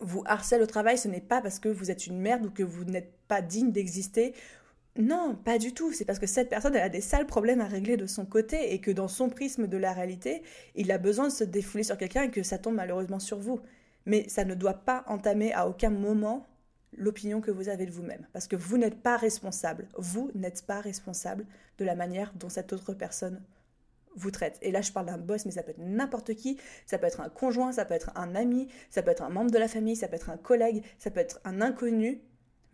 vous 0.00 0.22
harcèle 0.26 0.62
au 0.62 0.66
travail, 0.66 0.98
ce 0.98 1.08
n'est 1.08 1.20
pas 1.20 1.40
parce 1.40 1.58
que 1.58 1.68
vous 1.68 1.90
êtes 1.90 2.06
une 2.06 2.18
merde 2.18 2.46
ou 2.46 2.50
que 2.50 2.62
vous 2.62 2.84
n'êtes 2.84 3.12
pas 3.28 3.42
digne 3.42 3.72
d'exister 3.72 4.34
Non, 4.96 5.34
pas 5.34 5.58
du 5.58 5.72
tout. 5.72 5.92
C'est 5.92 6.04
parce 6.04 6.18
que 6.18 6.26
cette 6.26 6.48
personne 6.48 6.74
elle 6.74 6.82
a 6.82 6.88
des 6.88 7.00
sales 7.00 7.26
problèmes 7.26 7.60
à 7.60 7.66
régler 7.66 7.96
de 7.96 8.06
son 8.06 8.26
côté 8.26 8.74
et 8.74 8.80
que 8.80 8.90
dans 8.90 9.08
son 9.08 9.28
prisme 9.28 9.66
de 9.66 9.76
la 9.76 9.92
réalité, 9.92 10.42
il 10.74 10.90
a 10.92 10.98
besoin 10.98 11.28
de 11.28 11.32
se 11.32 11.44
défouler 11.44 11.84
sur 11.84 11.98
quelqu'un 11.98 12.24
et 12.24 12.30
que 12.30 12.42
ça 12.42 12.58
tombe 12.58 12.74
malheureusement 12.74 13.20
sur 13.20 13.38
vous. 13.38 13.60
Mais 14.06 14.28
ça 14.28 14.44
ne 14.44 14.54
doit 14.54 14.74
pas 14.74 15.04
entamer 15.06 15.52
à 15.52 15.68
aucun 15.68 15.90
moment 15.90 16.46
l'opinion 16.96 17.40
que 17.40 17.50
vous 17.50 17.68
avez 17.68 17.86
de 17.86 17.90
vous-même. 17.90 18.26
Parce 18.32 18.46
que 18.46 18.56
vous 18.56 18.78
n'êtes 18.78 19.00
pas 19.02 19.16
responsable. 19.16 19.88
Vous 19.96 20.30
n'êtes 20.34 20.66
pas 20.66 20.80
responsable 20.80 21.46
de 21.78 21.84
la 21.84 21.94
manière 21.94 22.32
dont 22.34 22.48
cette 22.48 22.72
autre 22.72 22.94
personne 22.94 23.40
vous 24.16 24.30
traite. 24.30 24.58
Et 24.62 24.70
là, 24.70 24.80
je 24.80 24.92
parle 24.92 25.06
d'un 25.06 25.18
boss, 25.18 25.44
mais 25.46 25.52
ça 25.52 25.62
peut 25.62 25.70
être 25.70 25.78
n'importe 25.78 26.34
qui. 26.34 26.58
Ça 26.86 26.98
peut 26.98 27.06
être 27.06 27.20
un 27.20 27.28
conjoint, 27.28 27.72
ça 27.72 27.84
peut 27.84 27.94
être 27.94 28.10
un 28.16 28.34
ami, 28.34 28.68
ça 28.90 29.02
peut 29.02 29.10
être 29.10 29.22
un 29.22 29.28
membre 29.28 29.50
de 29.50 29.58
la 29.58 29.68
famille, 29.68 29.96
ça 29.96 30.08
peut 30.08 30.16
être 30.16 30.30
un 30.30 30.36
collègue, 30.36 30.82
ça 30.98 31.10
peut 31.10 31.20
être 31.20 31.40
un 31.44 31.60
inconnu 31.60 32.22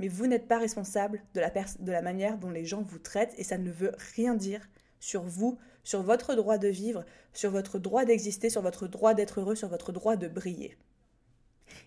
mais 0.01 0.09
vous 0.09 0.27
n'êtes 0.27 0.49
pas 0.49 0.59
responsable 0.59 1.23
de 1.35 1.41
la, 1.41 1.51
de 1.51 1.93
la 1.93 2.01
manière 2.01 2.39
dont 2.39 2.49
les 2.49 2.65
gens 2.65 2.81
vous 2.81 2.99
traitent 2.99 3.35
et 3.37 3.45
ça 3.45 3.59
ne 3.59 3.71
veut 3.71 3.93
rien 4.17 4.35
dire 4.35 4.67
sur 4.99 5.23
vous, 5.23 5.59
sur 5.85 6.03
votre 6.03 6.35
droit 6.35 6.57
de 6.57 6.69
vivre, 6.69 7.05
sur 7.35 7.51
votre 7.51 7.79
droit 7.79 8.07
d'exister, 8.07 8.49
sur 8.49 8.63
votre 8.63 8.89
droit 8.89 9.13
d'être 9.13 9.41
heureux, 9.41 9.55
sur 9.55 9.69
votre 9.69 9.93
droit 9.93 10.17
de 10.17 10.27
briller. 10.27 10.79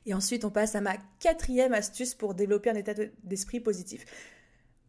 Et 0.06 0.14
ensuite, 0.14 0.46
on 0.46 0.52
passe 0.52 0.76
à 0.76 0.82
ma 0.82 0.96
quatrième 1.20 1.74
astuce 1.74 2.14
pour 2.14 2.36
développer 2.36 2.70
un 2.70 2.76
état 2.76 2.94
d'esprit 3.24 3.60
positif. 3.60 4.06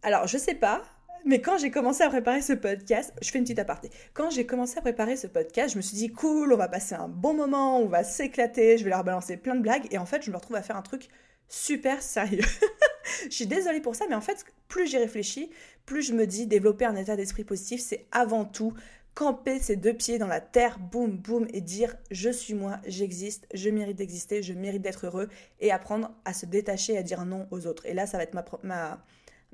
Alors, 0.03 0.27
je 0.27 0.37
sais 0.37 0.55
pas, 0.55 0.83
mais 1.25 1.41
quand 1.41 1.59
j'ai 1.59 1.71
commencé 1.71 2.03
à 2.03 2.09
préparer 2.09 2.43
ce 2.43 2.53
podcast, 2.53 3.13
je 3.23 3.31
fais 3.31 3.39
une 3.39 3.45
petite 3.45 3.59
aparté. 3.59 3.91
Quand 4.13 4.31
j'ai 4.31 4.47
commencé 4.47 4.79
à 4.79 4.81
préparer 4.83 5.17
ce 5.17 5.27
podcast, 5.27 5.73
je 5.73 5.77
me 5.79 5.83
suis 5.83 5.97
dit 5.97 6.13
cool, 6.13 6.53
on 6.53 6.57
va 6.57 6.69
passer 6.69 6.95
un 6.95 7.09
bon 7.09 7.35
moment, 7.35 7.79
on 7.81 7.87
va 7.87 8.05
s'éclater, 8.05 8.79
je 8.79 8.85
vais 8.85 8.91
leur 8.91 9.05
balancer 9.05 9.37
plein 9.37 9.55
de 9.55 9.63
blagues 9.63 9.87
et 9.91 9.99
en 9.99 10.07
fait, 10.07 10.23
je 10.23 10.31
me 10.31 10.37
retrouve 10.37 10.57
à 10.57 10.63
faire 10.63 10.77
un 10.77 10.83
truc 10.83 11.09
super 11.49 12.03
sérieux. 12.03 12.45
je 13.25 13.35
suis 13.35 13.47
désolée 13.47 13.81
pour 13.81 13.97
ça, 13.97 14.05
mais 14.09 14.15
en 14.15 14.21
fait, 14.21 14.45
plus 14.69 14.87
j'y 14.87 14.99
réfléchis, 14.99 15.51
plus 15.87 16.03
je 16.03 16.13
me 16.13 16.27
dis 16.27 16.47
développer 16.47 16.85
un 16.85 16.97
état 16.97 17.17
d'esprit 17.17 17.45
positif, 17.45 17.81
c'est 17.81 18.07
avant 18.13 18.45
tout 18.45 18.75
camper 19.15 19.61
ses 19.61 19.77
deux 19.77 19.95
pieds 19.95 20.19
dans 20.19 20.27
la 20.27 20.41
terre, 20.41 20.79
boum, 20.79 21.17
boum, 21.17 21.47
et 21.53 21.61
dire 21.61 21.97
je 22.11 22.31
suis 22.31 22.55
moi, 22.55 22.81
j'existe, 22.87 23.47
je 23.55 23.71
mérite 23.71 23.97
d'exister, 23.97 24.43
je 24.43 24.53
mérite 24.53 24.83
d'être 24.83 25.07
heureux, 25.07 25.29
et 25.61 25.71
apprendre 25.71 26.11
à 26.25 26.35
se 26.35 26.47
détacher, 26.47 26.99
à 26.99 27.03
dire 27.03 27.25
non 27.25 27.47
aux 27.51 27.67
autres. 27.67 27.87
Et 27.87 27.95
là, 27.95 28.07
ça 28.07 28.17
va 28.19 28.25
être 28.25 28.35
ma, 28.35 28.45
ma, 28.63 29.05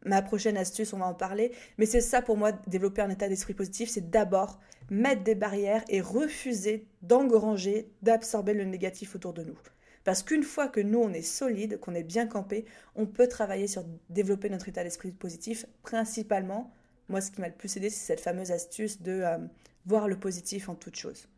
ma 0.05 0.23
prochaine 0.23 0.57
astuce, 0.57 0.93
on 0.93 0.99
va 0.99 1.07
en 1.07 1.15
parler. 1.15 1.53
Mais 1.79 1.87
c'est 1.87 2.01
ça 2.01 2.23
pour 2.23 2.37
moi, 2.37 2.53
développer 2.67 3.03
un 3.03 3.11
état 3.11 3.29
d'esprit 3.29 3.55
positif, 3.55 3.91
c'est 3.91 4.11
d'abord 4.11 4.61
mettre 4.91 5.23
des 5.23 5.35
barrières 5.35 5.85
et 5.89 6.01
refuser 6.01 6.87
d'engranger, 7.03 7.91
d'absorber 8.03 8.55
le 8.55 8.65
négatif 8.65 9.15
autour 9.15 9.33
de 9.33 9.45
nous. 9.45 9.59
Parce 10.05 10.23
qu'une 10.23 10.43
fois 10.43 10.69
que 10.69 10.81
nous, 10.81 10.99
on 10.99 11.13
est 11.13 11.23
solide, 11.23 11.79
qu'on 11.79 11.95
est 11.95 12.03
bien 12.03 12.27
campé, 12.27 12.65
on 12.97 13.07
peut 13.07 13.29
travailler 13.29 13.67
sur 13.67 13.85
développer 14.09 14.49
notre 14.49 14.69
état 14.69 14.83
d'esprit 14.83 15.13
positif, 15.13 15.67
principalement, 15.83 16.73
moi 17.09 17.21
ce 17.21 17.31
qui 17.31 17.41
m'a 17.41 17.49
le 17.49 17.55
plus 17.55 17.77
aidé, 17.77 17.91
c'est 17.91 18.07
cette 18.07 18.21
fameuse 18.21 18.51
astuce 18.51 19.03
de 19.03 19.13
euh, 19.13 19.39
voir 19.87 20.09
le 20.09 20.19
positif 20.19 20.69
en 20.69 20.75
toute 20.75 20.97
chose, 20.97 21.29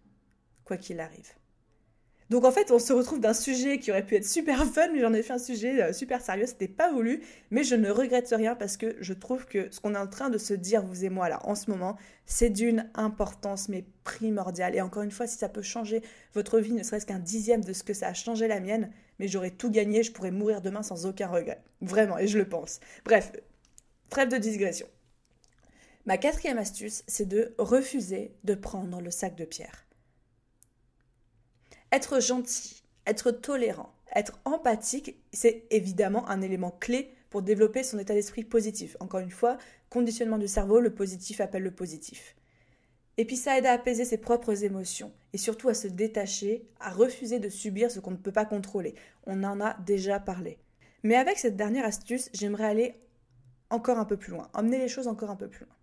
quoi 0.65 0.77
qu'il 0.77 1.01
arrive. 1.01 1.33
Donc 2.33 2.47
en 2.47 2.51
fait, 2.51 2.71
on 2.71 2.79
se 2.79 2.95
retrouve 2.95 3.21
d'un 3.21 3.35
sujet 3.35 3.79
qui 3.79 3.91
aurait 3.91 4.07
pu 4.07 4.17
être 4.17 4.27
super 4.27 4.65
fun, 4.73 4.89
mais 4.91 5.01
j'en 5.01 5.13
ai 5.13 5.23
fait 5.23 5.35
un 5.35 5.39
sujet 5.39 5.83
euh, 5.83 5.93
super 5.93 6.23
sérieux, 6.23 6.47
c'était 6.47 6.67
pas 6.67 6.91
voulu, 6.91 7.21
mais 7.51 7.63
je 7.63 7.75
ne 7.75 7.91
regrette 7.91 8.33
rien 8.35 8.55
parce 8.57 8.79
que 8.79 8.97
je 9.01 9.13
trouve 9.13 9.45
que 9.45 9.71
ce 9.71 9.81
qu'on 9.81 9.95
est 9.95 9.99
en 9.99 10.07
train 10.07 10.31
de 10.31 10.39
se 10.39 10.55
dire, 10.55 10.83
vous 10.83 11.05
et 11.05 11.11
moi, 11.11 11.29
là, 11.29 11.41
en 11.45 11.55
ce 11.55 11.71
moment, 11.71 11.99
c'est 12.25 12.49
d'une 12.49 12.89
importance, 12.95 13.69
mais 13.69 13.85
primordiale. 14.03 14.75
Et 14.75 14.81
encore 14.81 15.03
une 15.03 15.11
fois, 15.11 15.27
si 15.27 15.37
ça 15.37 15.51
peut 15.51 15.61
changer 15.61 16.01
votre 16.33 16.59
vie, 16.59 16.73
ne 16.73 16.83
serait-ce 16.83 17.05
qu'un 17.05 17.19
dixième 17.19 17.63
de 17.63 17.75
ce 17.75 17.83
que 17.83 17.93
ça 17.93 18.09
a 18.09 18.15
changé 18.15 18.49
la 18.49 18.61
mienne, 18.61 18.91
mais 19.19 19.29
j'aurais 19.29 19.51
tout 19.51 19.71
gagné, 19.71 20.03
je 20.03 20.11
pourrais 20.11 20.31
mourir 20.31 20.63
demain 20.63 20.83
sans 20.83 21.05
aucun 21.05 21.29
regret. 21.29 21.63
Vraiment, 21.83 22.17
et 22.17 22.29
je 22.29 22.39
le 22.39 22.49
pense. 22.49 22.81
Bref, 23.05 23.33
trêve 24.09 24.31
de 24.31 24.39
digression. 24.39 24.87
Ma 26.07 26.17
quatrième 26.17 26.57
astuce, 26.57 27.05
c'est 27.07 27.29
de 27.29 27.55
refuser 27.59 28.33
de 28.43 28.55
prendre 28.55 29.03
le 29.03 29.11
sac 29.11 29.37
de 29.37 29.45
pierre. 29.45 29.85
Être 31.93 32.21
gentil, 32.21 32.83
être 33.07 33.31
tolérant, 33.31 33.93
être 34.17 34.41
empathique, 34.47 35.15
c'est 35.33 35.65
évidemment 35.71 36.27
un 36.29 36.41
élément 36.41 36.71
clé 36.71 37.15
pour 37.29 37.43
développer 37.43 37.83
son 37.83 37.99
état 37.99 38.15
d'esprit 38.15 38.45
positif. 38.45 38.97
Encore 38.99 39.21
une 39.21 39.31
fois, 39.31 39.59
conditionnement 39.91 40.39
du 40.39 40.49
cerveau, 40.49 40.81
le 40.81 40.95
positif 40.95 41.43
appelle 41.43 41.63
le 41.63 41.71
positif. 41.71 42.35
Et 43.19 43.27
puis 43.27 43.37
ça 43.37 43.59
aide 43.59 43.67
à 43.67 43.73
apaiser 43.73 44.07
ses 44.07 44.17
propres 44.17 44.65
émotions 44.65 45.13
et 45.35 45.39
surtout 45.39 45.69
à 45.69 45.75
se 45.75 45.87
détacher, 45.87 46.67
à 46.81 46.91
refuser 46.91 47.39
de 47.39 47.51
subir 47.51 47.91
ce 47.91 48.01
qu'on 48.01 48.13
ne 48.13 48.17
peut 48.17 48.33
pas 48.33 48.47
contrôler. 48.47 48.95
On 49.27 49.45
en 49.45 49.61
a 49.61 49.75
déjà 49.81 50.19
parlé. 50.19 50.59
Mais 51.03 51.17
avec 51.17 51.39
cette 51.39 51.57
dernière 51.57 51.85
astuce, 51.85 52.31
j'aimerais 52.33 52.65
aller 52.65 52.95
encore 53.69 53.99
un 53.99 54.07
peu 54.07 54.17
plus 54.17 54.33
loin, 54.33 54.49
emmener 54.55 54.79
les 54.79 54.89
choses 54.89 55.09
encore 55.09 55.31
un 55.31 55.37
peu 55.37 55.49
plus 55.49 55.67
loin. 55.67 55.75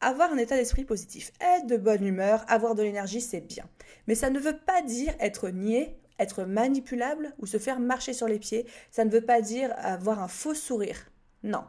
Avoir 0.00 0.32
un 0.32 0.38
état 0.38 0.56
d'esprit 0.56 0.84
positif, 0.84 1.32
être 1.40 1.66
de 1.66 1.76
bonne 1.76 2.06
humeur, 2.06 2.44
avoir 2.48 2.74
de 2.74 2.82
l'énergie, 2.82 3.20
c'est 3.20 3.42
bien. 3.42 3.68
Mais 4.06 4.14
ça 4.14 4.30
ne 4.30 4.38
veut 4.38 4.56
pas 4.56 4.80
dire 4.80 5.14
être 5.20 5.50
niais, 5.50 5.98
être 6.18 6.44
manipulable 6.44 7.34
ou 7.38 7.46
se 7.46 7.58
faire 7.58 7.80
marcher 7.80 8.14
sur 8.14 8.26
les 8.26 8.38
pieds. 8.38 8.66
Ça 8.90 9.04
ne 9.04 9.10
veut 9.10 9.24
pas 9.24 9.42
dire 9.42 9.74
avoir 9.76 10.22
un 10.22 10.28
faux 10.28 10.54
sourire. 10.54 11.10
Non. 11.42 11.64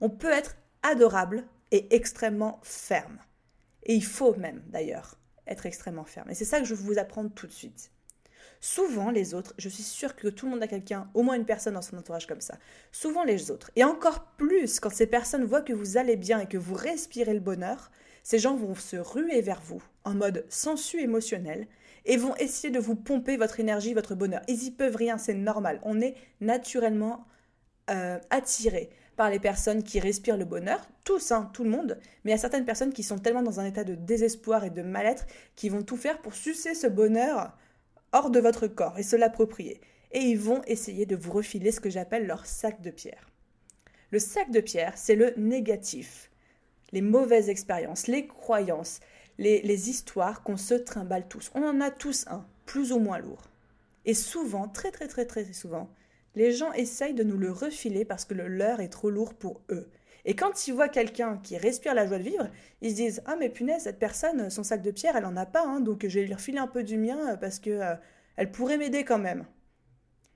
On 0.00 0.10
peut 0.10 0.30
être 0.30 0.56
adorable 0.82 1.44
et 1.72 1.94
extrêmement 1.94 2.60
ferme. 2.62 3.18
Et 3.82 3.94
il 3.94 4.04
faut 4.04 4.34
même, 4.34 4.62
d'ailleurs, 4.68 5.18
être 5.46 5.66
extrêmement 5.66 6.04
ferme. 6.04 6.30
Et 6.30 6.34
c'est 6.34 6.44
ça 6.44 6.60
que 6.60 6.66
je 6.66 6.74
vais 6.74 6.82
vous 6.82 6.98
apprendre 6.98 7.30
tout 7.34 7.46
de 7.46 7.52
suite. 7.52 7.90
Souvent, 8.60 9.10
les 9.10 9.34
autres, 9.34 9.54
je 9.58 9.68
suis 9.68 9.82
sûre 9.82 10.16
que 10.16 10.28
tout 10.28 10.46
le 10.46 10.52
monde 10.52 10.62
a 10.62 10.68
quelqu'un, 10.68 11.08
au 11.14 11.22
moins 11.22 11.34
une 11.34 11.44
personne 11.44 11.74
dans 11.74 11.82
son 11.82 11.96
entourage 11.96 12.26
comme 12.26 12.40
ça. 12.40 12.58
Souvent, 12.92 13.24
les 13.24 13.50
autres. 13.50 13.70
Et 13.76 13.84
encore 13.84 14.24
plus, 14.36 14.80
quand 14.80 14.90
ces 14.90 15.06
personnes 15.06 15.44
voient 15.44 15.62
que 15.62 15.72
vous 15.72 15.96
allez 15.96 16.16
bien 16.16 16.40
et 16.40 16.46
que 16.46 16.58
vous 16.58 16.74
respirez 16.74 17.34
le 17.34 17.40
bonheur, 17.40 17.90
ces 18.22 18.38
gens 18.38 18.56
vont 18.56 18.74
se 18.74 18.96
ruer 18.96 19.40
vers 19.40 19.60
vous 19.60 19.82
en 20.04 20.14
mode 20.14 20.44
sensu 20.48 21.00
émotionnel 21.00 21.68
et 22.06 22.16
vont 22.16 22.34
essayer 22.36 22.70
de 22.70 22.80
vous 22.80 22.96
pomper 22.96 23.36
votre 23.36 23.60
énergie, 23.60 23.94
votre 23.94 24.14
bonheur. 24.14 24.42
Ils 24.48 24.64
y 24.64 24.70
peuvent 24.70 24.96
rien, 24.96 25.18
c'est 25.18 25.34
normal. 25.34 25.80
On 25.82 26.00
est 26.00 26.14
naturellement 26.40 27.24
euh, 27.90 28.18
attiré 28.30 28.90
par 29.16 29.30
les 29.30 29.38
personnes 29.38 29.82
qui 29.82 29.98
respirent 29.98 30.36
le 30.36 30.44
bonheur, 30.44 30.88
tous, 31.04 31.32
hein, 31.32 31.50
tout 31.52 31.64
le 31.64 31.70
monde, 31.70 31.98
mais 32.24 32.30
il 32.30 32.34
y 32.34 32.34
a 32.34 32.38
certaines 32.38 32.64
personnes 32.64 32.92
qui 32.92 33.02
sont 33.02 33.18
tellement 33.18 33.42
dans 33.42 33.60
un 33.60 33.64
état 33.64 33.84
de 33.84 33.94
désespoir 33.94 34.64
et 34.64 34.70
de 34.70 34.82
mal-être 34.82 35.26
qui 35.54 35.68
vont 35.68 35.82
tout 35.82 35.96
faire 35.96 36.20
pour 36.20 36.34
sucer 36.34 36.74
ce 36.74 36.86
bonheur 36.86 37.56
hors 38.16 38.30
de 38.30 38.40
votre 38.40 38.66
corps 38.66 38.98
et 38.98 39.02
se 39.02 39.14
l'approprier. 39.14 39.78
Et 40.10 40.20
ils 40.20 40.38
vont 40.38 40.62
essayer 40.66 41.04
de 41.04 41.16
vous 41.16 41.32
refiler 41.32 41.70
ce 41.70 41.80
que 41.80 41.90
j'appelle 41.90 42.26
leur 42.26 42.46
sac 42.46 42.80
de 42.80 42.90
pierre. 42.90 43.28
Le 44.10 44.18
sac 44.18 44.50
de 44.50 44.60
pierre, 44.60 44.94
c'est 44.96 45.16
le 45.16 45.34
négatif, 45.36 46.30
les 46.92 47.02
mauvaises 47.02 47.50
expériences, 47.50 48.06
les 48.06 48.26
croyances, 48.26 49.00
les, 49.36 49.60
les 49.60 49.90
histoires 49.90 50.42
qu'on 50.42 50.56
se 50.56 50.72
trimballe 50.72 51.28
tous. 51.28 51.50
On 51.54 51.62
en 51.62 51.82
a 51.82 51.90
tous 51.90 52.24
un, 52.28 52.46
plus 52.64 52.92
ou 52.92 52.98
moins 52.98 53.18
lourd. 53.18 53.50
Et 54.06 54.14
souvent, 54.14 54.66
très 54.66 54.92
très 54.92 55.08
très 55.08 55.26
très 55.26 55.52
souvent, 55.52 55.90
les 56.36 56.52
gens 56.52 56.72
essayent 56.72 57.12
de 57.12 57.24
nous 57.24 57.36
le 57.36 57.52
refiler 57.52 58.06
parce 58.06 58.24
que 58.24 58.34
le 58.34 58.48
leur 58.48 58.80
est 58.80 58.88
trop 58.88 59.10
lourd 59.10 59.34
pour 59.34 59.60
eux. 59.70 59.90
Et 60.28 60.34
quand 60.34 60.66
ils 60.66 60.74
voient 60.74 60.88
quelqu'un 60.88 61.38
qui 61.38 61.56
respire 61.56 61.94
la 61.94 62.06
joie 62.06 62.18
de 62.18 62.24
vivre, 62.24 62.48
ils 62.82 62.90
se 62.90 62.96
disent 62.96 63.22
Ah, 63.26 63.36
mais 63.38 63.48
punaise, 63.48 63.84
cette 63.84 64.00
personne, 64.00 64.50
son 64.50 64.64
sac 64.64 64.82
de 64.82 64.90
pierre, 64.90 65.16
elle 65.16 65.24
en 65.24 65.36
a 65.36 65.46
pas, 65.46 65.64
hein, 65.64 65.80
donc 65.80 66.04
je 66.06 66.18
vais 66.18 66.26
lui 66.26 66.34
refiler 66.34 66.58
un 66.58 66.66
peu 66.66 66.82
du 66.82 66.98
mien 66.98 67.18
euh, 67.32 67.36
parce 67.36 67.60
que 67.60 67.70
euh, 67.70 67.94
elle 68.34 68.50
pourrait 68.50 68.76
m'aider 68.76 69.04
quand 69.04 69.20
même. 69.20 69.46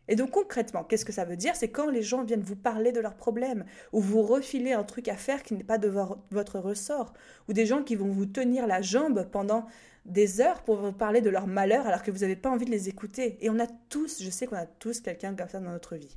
Et 0.06 0.14
donc 0.14 0.30
concrètement, 0.30 0.84
qu'est-ce 0.84 1.04
que 1.04 1.12
ça 1.12 1.24
veut 1.24 1.36
dire? 1.36 1.56
C'est 1.56 1.70
quand 1.70 1.90
les 1.90 2.02
gens 2.02 2.22
viennent 2.22 2.42
vous 2.42 2.56
parler 2.56 2.92
de 2.92 3.00
leurs 3.00 3.16
problèmes, 3.16 3.64
ou 3.92 4.00
vous 4.00 4.22
refiler 4.22 4.72
un 4.72 4.84
truc 4.84 5.08
à 5.08 5.16
faire 5.16 5.42
qui 5.42 5.54
n'est 5.54 5.64
pas 5.64 5.78
de 5.78 5.92
votre 6.30 6.58
ressort, 6.60 7.12
ou 7.48 7.52
des 7.52 7.66
gens 7.66 7.82
qui 7.82 7.96
vont 7.96 8.10
vous 8.10 8.26
tenir 8.26 8.68
la 8.68 8.82
jambe 8.82 9.28
pendant 9.30 9.66
des 10.04 10.40
heures 10.40 10.62
pour 10.62 10.76
vous 10.76 10.92
parler 10.92 11.20
de 11.20 11.30
leur 11.30 11.46
malheur 11.46 11.86
alors 11.86 12.02
que 12.02 12.10
vous 12.10 12.20
n'avez 12.20 12.36
pas 12.36 12.50
envie 12.50 12.64
de 12.64 12.70
les 12.70 12.88
écouter. 12.88 13.38
Et 13.40 13.50
on 13.50 13.58
a 13.58 13.66
tous, 13.88 14.22
je 14.22 14.30
sais 14.30 14.46
qu'on 14.46 14.56
a 14.56 14.66
tous 14.66 15.00
quelqu'un 15.00 15.34
comme 15.34 15.48
ça 15.48 15.60
dans 15.60 15.70
notre 15.70 15.96
vie. 15.96 16.16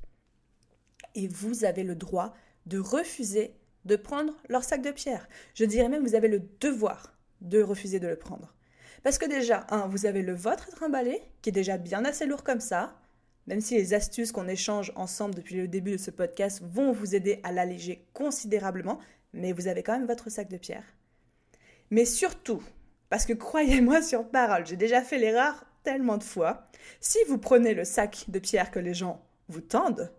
Et 1.15 1.27
vous 1.27 1.65
avez 1.65 1.83
le 1.83 1.95
droit 1.95 2.33
de 2.65 2.79
refuser 2.79 3.55
de 3.85 3.95
prendre 3.95 4.33
leur 4.49 4.63
sac 4.63 4.81
de 4.81 4.91
pierre. 4.91 5.27
Je 5.53 5.65
dirais 5.65 5.89
même 5.89 6.05
vous 6.05 6.15
avez 6.15 6.27
le 6.27 6.41
devoir 6.59 7.15
de 7.41 7.61
refuser 7.61 7.99
de 7.99 8.07
le 8.07 8.15
prendre. 8.15 8.53
Parce 9.03 9.17
que 9.17 9.25
déjà, 9.25 9.67
un, 9.69 9.87
vous 9.87 10.05
avez 10.05 10.21
le 10.21 10.33
vôtre 10.33 10.69
à 10.69 10.75
trimballer, 10.75 11.21
qui 11.41 11.49
est 11.49 11.53
déjà 11.53 11.77
bien 11.77 12.05
assez 12.05 12.25
lourd 12.25 12.43
comme 12.43 12.61
ça, 12.61 12.95
même 13.47 13.59
si 13.59 13.75
les 13.75 13.93
astuces 13.93 14.31
qu'on 14.31 14.47
échange 14.47 14.93
ensemble 14.95 15.35
depuis 15.35 15.55
le 15.55 15.67
début 15.67 15.91
de 15.91 15.97
ce 15.97 16.11
podcast 16.11 16.61
vont 16.63 16.93
vous 16.93 17.13
aider 17.13 17.41
à 17.43 17.51
l'alléger 17.51 18.07
considérablement, 18.13 18.99
mais 19.33 19.51
vous 19.51 19.67
avez 19.67 19.83
quand 19.83 19.93
même 19.93 20.07
votre 20.07 20.29
sac 20.29 20.49
de 20.49 20.57
pierre. 20.57 20.85
Mais 21.91 22.05
surtout, 22.05 22.63
parce 23.09 23.25
que 23.25 23.33
croyez-moi 23.33 24.01
sur 24.01 24.29
parole, 24.29 24.65
j'ai 24.65 24.77
déjà 24.77 25.01
fait 25.01 25.17
l'erreur 25.17 25.65
tellement 25.83 26.17
de 26.17 26.23
fois, 26.23 26.69
si 27.01 27.17
vous 27.27 27.37
prenez 27.37 27.73
le 27.73 27.83
sac 27.83 28.25
de 28.29 28.39
pierre 28.39 28.71
que 28.71 28.79
les 28.79 28.93
gens 28.93 29.21
vous 29.49 29.61
tendent, 29.61 30.11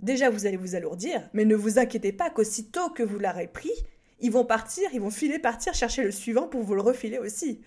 Déjà, 0.00 0.30
vous 0.30 0.46
allez 0.46 0.56
vous 0.56 0.74
alourdir, 0.74 1.28
mais 1.32 1.44
ne 1.44 1.56
vous 1.56 1.78
inquiétez 1.78 2.12
pas 2.12 2.30
qu'aussitôt 2.30 2.90
que 2.90 3.02
vous 3.02 3.18
l'aurez 3.18 3.48
pris, 3.48 3.72
ils 4.20 4.30
vont 4.30 4.44
partir, 4.44 4.88
ils 4.92 5.00
vont 5.00 5.10
filer 5.10 5.38
partir 5.38 5.74
chercher 5.74 6.02
le 6.02 6.10
suivant 6.10 6.48
pour 6.48 6.62
vous 6.62 6.74
le 6.74 6.82
refiler 6.82 7.18
aussi. 7.18 7.60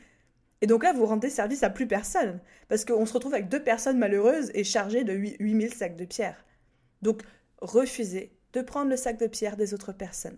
Et 0.61 0.67
donc 0.67 0.83
là, 0.83 0.93
vous 0.93 1.05
rendez 1.05 1.29
service 1.29 1.63
à 1.63 1.69
plus 1.69 1.87
personne, 1.87 2.39
parce 2.67 2.85
qu'on 2.85 3.05
se 3.05 3.13
retrouve 3.13 3.33
avec 3.33 3.49
deux 3.49 3.63
personnes 3.63 3.97
malheureuses 3.97 4.51
et 4.53 4.63
chargées 4.63 5.03
de 5.03 5.13
8000 5.13 5.73
sacs 5.73 5.95
de 5.95 6.05
pierre. 6.05 6.45
Donc, 7.01 7.23
refusez 7.61 8.31
de 8.53 8.61
prendre 8.61 8.89
le 8.89 8.97
sac 8.97 9.17
de 9.17 9.27
pierre 9.27 9.57
des 9.57 9.73
autres 9.73 9.93
personnes. 9.93 10.37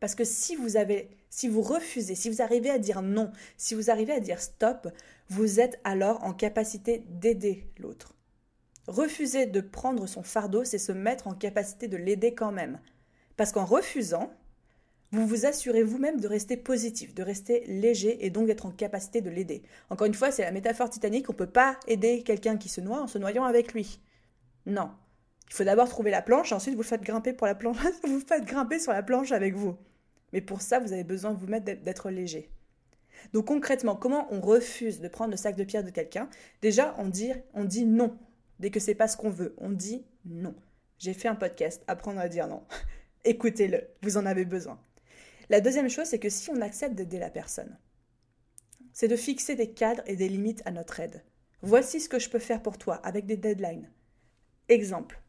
Parce 0.00 0.14
que 0.14 0.24
si 0.24 0.56
vous 0.56 0.76
avez, 0.76 1.08
si 1.30 1.48
vous 1.48 1.62
refusez, 1.62 2.14
si 2.14 2.28
vous 2.28 2.42
arrivez 2.42 2.68
à 2.68 2.78
dire 2.78 3.00
non, 3.00 3.32
si 3.56 3.74
vous 3.74 3.90
arrivez 3.90 4.12
à 4.12 4.20
dire 4.20 4.40
stop, 4.40 4.88
vous 5.28 5.60
êtes 5.60 5.80
alors 5.84 6.22
en 6.24 6.34
capacité 6.34 7.04
d'aider 7.08 7.64
l'autre. 7.78 8.13
Refuser 8.86 9.46
de 9.46 9.60
prendre 9.60 10.06
son 10.06 10.22
fardeau, 10.22 10.64
c'est 10.64 10.78
se 10.78 10.92
mettre 10.92 11.26
en 11.26 11.34
capacité 11.34 11.88
de 11.88 11.96
l'aider 11.96 12.34
quand 12.34 12.52
même. 12.52 12.78
Parce 13.36 13.50
qu'en 13.50 13.64
refusant, 13.64 14.30
vous 15.10 15.26
vous 15.26 15.46
assurez 15.46 15.82
vous-même 15.82 16.20
de 16.20 16.28
rester 16.28 16.56
positif, 16.56 17.14
de 17.14 17.22
rester 17.22 17.64
léger 17.66 18.26
et 18.26 18.30
donc 18.30 18.46
d'être 18.46 18.66
en 18.66 18.70
capacité 18.70 19.20
de 19.20 19.30
l'aider. 19.30 19.62
Encore 19.88 20.06
une 20.06 20.14
fois, 20.14 20.30
c'est 20.30 20.42
la 20.42 20.50
métaphore 20.50 20.90
titanique, 20.90 21.30
on 21.30 21.32
ne 21.32 21.38
peut 21.38 21.46
pas 21.46 21.78
aider 21.86 22.22
quelqu'un 22.22 22.56
qui 22.56 22.68
se 22.68 22.80
noie 22.80 23.00
en 23.00 23.06
se 23.06 23.18
noyant 23.18 23.44
avec 23.44 23.72
lui. 23.72 24.00
Non. 24.66 24.90
Il 25.48 25.54
faut 25.54 25.64
d'abord 25.64 25.88
trouver 25.88 26.10
la 26.10 26.22
planche, 26.22 26.52
ensuite 26.52 26.74
vous 26.74 26.82
faites 26.82 27.02
grimper 27.02 27.32
pour 27.32 27.46
la 27.46 27.54
planche, 27.54 27.76
vous 28.04 28.20
faites 28.20 28.44
grimper 28.44 28.78
sur 28.78 28.92
la 28.92 29.02
planche 29.02 29.32
avec 29.32 29.54
vous. 29.54 29.76
Mais 30.32 30.40
pour 30.40 30.62
ça, 30.62 30.80
vous 30.80 30.92
avez 30.92 31.04
besoin 31.04 31.32
de 31.32 31.38
vous 31.38 31.46
mettre 31.46 31.66
d'être 31.66 32.10
léger. 32.10 32.50
Donc 33.32 33.46
concrètement, 33.46 33.96
comment 33.96 34.26
on 34.30 34.40
refuse 34.40 35.00
de 35.00 35.08
prendre 35.08 35.30
le 35.30 35.36
sac 35.36 35.56
de 35.56 35.64
pierre 35.64 35.84
de 35.84 35.90
quelqu'un? 35.90 36.28
Déjà, 36.60 36.94
on 36.98 37.06
dit, 37.06 37.32
on 37.54 37.64
dit 37.64 37.84
non. 37.84 38.18
Dès 38.60 38.70
que 38.70 38.80
c'est 38.80 38.94
pas 38.94 39.08
ce 39.08 39.16
qu'on 39.16 39.30
veut, 39.30 39.54
on 39.58 39.70
dit 39.70 40.04
non. 40.24 40.54
J'ai 40.98 41.14
fait 41.14 41.28
un 41.28 41.34
podcast, 41.34 41.82
apprendre 41.86 42.20
à 42.20 42.28
dire 42.28 42.46
non. 42.46 42.64
Écoutez-le, 43.24 43.88
vous 44.02 44.16
en 44.16 44.26
avez 44.26 44.44
besoin. 44.44 44.80
La 45.50 45.60
deuxième 45.60 45.90
chose, 45.90 46.06
c'est 46.06 46.18
que 46.18 46.28
si 46.30 46.50
on 46.50 46.60
accepte 46.60 46.94
d'aider 46.94 47.18
la 47.18 47.30
personne, 47.30 47.76
c'est 48.92 49.08
de 49.08 49.16
fixer 49.16 49.56
des 49.56 49.70
cadres 49.70 50.02
et 50.06 50.16
des 50.16 50.28
limites 50.28 50.62
à 50.64 50.70
notre 50.70 51.00
aide. 51.00 51.22
Voici 51.62 52.00
ce 52.00 52.08
que 52.08 52.18
je 52.18 52.30
peux 52.30 52.38
faire 52.38 52.62
pour 52.62 52.78
toi 52.78 52.96
avec 52.96 53.26
des 53.26 53.36
deadlines. 53.36 53.90
Exemple. 54.68 55.20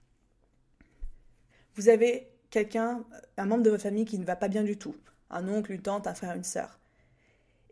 Vous 1.76 1.90
avez 1.90 2.32
quelqu'un, 2.50 3.04
un 3.38 3.46
membre 3.46 3.64
de 3.64 3.70
votre 3.70 3.84
famille 3.84 4.06
qui 4.06 4.20
ne 4.20 4.26
va 4.26 4.36
pas 4.36 4.48
bien 4.48 4.64
du 4.64 4.78
tout, 4.78 4.96
un 5.30 5.48
oncle, 5.50 5.72
une 5.72 5.82
tante, 5.82 6.08
un 6.08 6.14
frère, 6.14 6.36
une 6.36 6.44
sœur. 6.44 6.80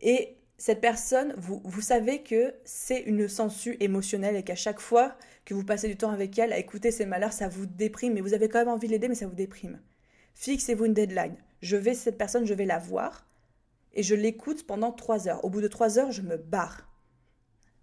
Et 0.00 0.36
cette 0.56 0.80
personne, 0.80 1.34
vous, 1.36 1.60
vous 1.64 1.80
savez 1.80 2.22
que 2.22 2.54
c'est 2.64 3.00
une 3.00 3.28
sensu 3.28 3.76
émotionnelle 3.80 4.36
et 4.36 4.44
qu'à 4.44 4.54
chaque 4.54 4.80
fois 4.80 5.16
que 5.44 5.54
vous 5.54 5.64
passez 5.64 5.88
du 5.88 5.96
temps 5.96 6.10
avec 6.10 6.38
elle 6.38 6.52
à 6.52 6.58
écouter 6.58 6.90
ses 6.90 7.06
malheurs, 7.06 7.32
ça 7.32 7.48
vous 7.48 7.66
déprime, 7.66 8.14
mais 8.14 8.20
vous 8.20 8.34
avez 8.34 8.48
quand 8.48 8.60
même 8.60 8.68
envie 8.68 8.86
de 8.86 8.92
l'aider, 8.92 9.08
mais 9.08 9.14
ça 9.14 9.26
vous 9.26 9.34
déprime. 9.34 9.80
Fixez-vous 10.34 10.86
une 10.86 10.94
deadline. 10.94 11.36
Je 11.60 11.76
vais, 11.76 11.94
cette 11.94 12.18
personne, 12.18 12.46
je 12.46 12.54
vais 12.54 12.66
la 12.66 12.78
voir 12.78 13.26
et 13.94 14.02
je 14.02 14.14
l'écoute 14.14 14.66
pendant 14.66 14.92
trois 14.92 15.28
heures. 15.28 15.44
Au 15.44 15.50
bout 15.50 15.60
de 15.60 15.68
trois 15.68 15.98
heures, 15.98 16.12
je 16.12 16.22
me 16.22 16.36
barre. 16.36 16.88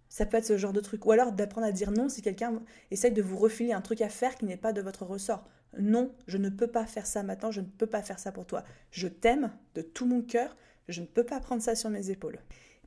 Ça 0.08 0.26
peut 0.26 0.36
être 0.36 0.46
ce 0.46 0.58
genre 0.58 0.74
de 0.74 0.80
truc. 0.80 1.06
Ou 1.06 1.12
alors 1.12 1.32
d'apprendre 1.32 1.66
à 1.66 1.72
dire 1.72 1.90
non 1.90 2.08
si 2.08 2.20
quelqu'un 2.20 2.62
essaye 2.90 3.12
de 3.12 3.22
vous 3.22 3.38
refiler 3.38 3.72
un 3.72 3.80
truc 3.80 4.02
à 4.02 4.08
faire 4.08 4.34
qui 4.34 4.44
n'est 4.44 4.58
pas 4.58 4.72
de 4.72 4.82
votre 4.82 5.04
ressort. 5.04 5.48
Non, 5.78 6.14
je 6.26 6.36
ne 6.36 6.50
peux 6.50 6.66
pas 6.66 6.84
faire 6.84 7.06
ça 7.06 7.22
maintenant, 7.22 7.50
je 7.50 7.62
ne 7.62 7.66
peux 7.66 7.86
pas 7.86 8.02
faire 8.02 8.18
ça 8.18 8.30
pour 8.30 8.44
toi. 8.44 8.62
Je 8.90 9.08
t'aime 9.08 9.52
de 9.74 9.80
tout 9.80 10.04
mon 10.04 10.20
cœur, 10.20 10.54
je 10.88 11.00
ne 11.00 11.06
peux 11.06 11.24
pas 11.24 11.40
prendre 11.40 11.62
ça 11.62 11.74
sur 11.74 11.88
mes 11.88 12.10
épaules. 12.10 12.38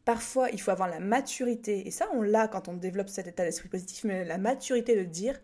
Parfois, 0.05 0.49
il 0.51 0.61
faut 0.61 0.71
avoir 0.71 0.87
la 0.87 0.99
maturité, 0.99 1.87
et 1.87 1.91
ça 1.91 2.07
on 2.13 2.21
l'a 2.21 2.47
quand 2.47 2.67
on 2.67 2.73
développe 2.73 3.09
cet 3.09 3.27
état 3.27 3.43
d'esprit 3.43 3.69
positif, 3.69 4.03
mais 4.03 4.23
la 4.23 4.37
maturité 4.37 4.95
de 4.95 5.03
dire 5.03 5.41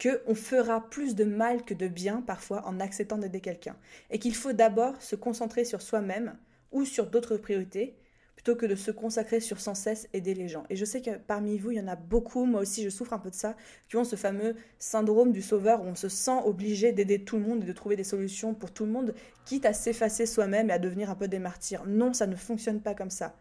qu'on 0.00 0.34
fera 0.34 0.88
plus 0.88 1.14
de 1.14 1.24
mal 1.24 1.64
que 1.64 1.74
de 1.74 1.88
bien 1.88 2.22
parfois 2.22 2.66
en 2.66 2.80
acceptant 2.80 3.18
d'aider 3.18 3.40
quelqu'un. 3.40 3.76
Et 4.10 4.18
qu'il 4.18 4.34
faut 4.34 4.52
d'abord 4.52 5.00
se 5.02 5.16
concentrer 5.16 5.64
sur 5.64 5.82
soi-même 5.82 6.36
ou 6.72 6.84
sur 6.84 7.08
d'autres 7.08 7.36
priorités 7.36 7.96
plutôt 8.36 8.54
que 8.54 8.66
de 8.66 8.76
se 8.76 8.92
consacrer 8.92 9.40
sur 9.40 9.60
sans 9.60 9.74
cesse 9.74 10.08
aider 10.12 10.32
les 10.32 10.46
gens. 10.46 10.64
Et 10.70 10.76
je 10.76 10.84
sais 10.84 11.02
que 11.02 11.10
parmi 11.10 11.58
vous, 11.58 11.72
il 11.72 11.78
y 11.78 11.80
en 11.80 11.88
a 11.88 11.96
beaucoup, 11.96 12.44
moi 12.44 12.60
aussi 12.60 12.84
je 12.84 12.88
souffre 12.88 13.12
un 13.12 13.18
peu 13.18 13.30
de 13.30 13.34
ça, 13.34 13.56
qui 13.88 13.96
ont 13.96 14.04
ce 14.04 14.14
fameux 14.14 14.54
syndrome 14.78 15.32
du 15.32 15.42
sauveur 15.42 15.82
où 15.82 15.86
on 15.86 15.96
se 15.96 16.08
sent 16.08 16.38
obligé 16.44 16.92
d'aider 16.92 17.24
tout 17.24 17.36
le 17.36 17.42
monde 17.42 17.64
et 17.64 17.66
de 17.66 17.72
trouver 17.72 17.96
des 17.96 18.04
solutions 18.04 18.54
pour 18.54 18.70
tout 18.70 18.86
le 18.86 18.92
monde, 18.92 19.14
quitte 19.44 19.66
à 19.66 19.72
s'effacer 19.72 20.24
soi-même 20.24 20.70
et 20.70 20.74
à 20.74 20.78
devenir 20.78 21.10
un 21.10 21.16
peu 21.16 21.26
des 21.26 21.40
martyrs. 21.40 21.84
Non, 21.86 22.12
ça 22.12 22.28
ne 22.28 22.36
fonctionne 22.36 22.80
pas 22.80 22.94
comme 22.94 23.10
ça. 23.10 23.34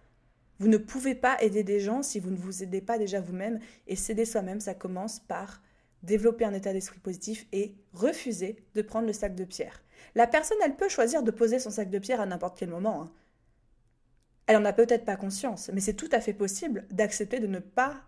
Vous 0.60 0.67
ne 0.67 0.78
pouvez 0.78 1.15
pas 1.15 1.38
aider 1.41 1.63
des 1.63 1.80
gens 1.80 2.02
si 2.04 2.20
vous 2.20 2.32
ne 2.32 2.38
vous 2.38 2.63
aidez 2.63 2.82
pas 2.82 2.98
déjà 2.98 3.20
vous-même, 3.22 3.60
et 3.88 3.96
s'aider 3.96 4.26
soi-même, 4.26 4.60
ça 4.60 4.74
commence 4.74 5.20
par 5.20 5.62
développer 6.04 6.46
un 6.46 6.54
état 6.54 6.74
d'esprit 6.74 7.00
positif 7.00 7.48
et 7.52 7.76
refuser 7.93 8.58
de 8.76 8.82
prendre 8.82 9.08
le 9.08 9.13
sac 9.13 9.36
de 9.36 9.43
pierre. 9.43 9.84
La 10.15 10.28
personne, 10.28 10.58
elle 10.63 10.76
peut 10.76 10.89
choisir 10.89 11.24
de 11.24 11.32
poser 11.32 11.60
son 11.60 11.70
sac 11.70 11.89
de 11.89 12.00
pierre 12.00 12.22
à 12.22 12.26
n'importe 12.26 12.58
quel 12.58 12.70
moment. 12.70 13.04
Hein. 13.04 13.12
Elle 14.48 14.58
n'en 14.58 14.65
a 14.65 14.74
peut-être 14.74 15.06
pas 15.06 15.15
conscience, 15.15 15.70
mais 15.74 15.82
c'est 15.82 15.93
tout 15.93 16.10
à 16.12 16.22
fait 16.22 16.34
possible 16.34 16.86
d'accepter 16.89 17.39
de 17.39 17.48
ne 17.48 17.60
pas 17.60 18.02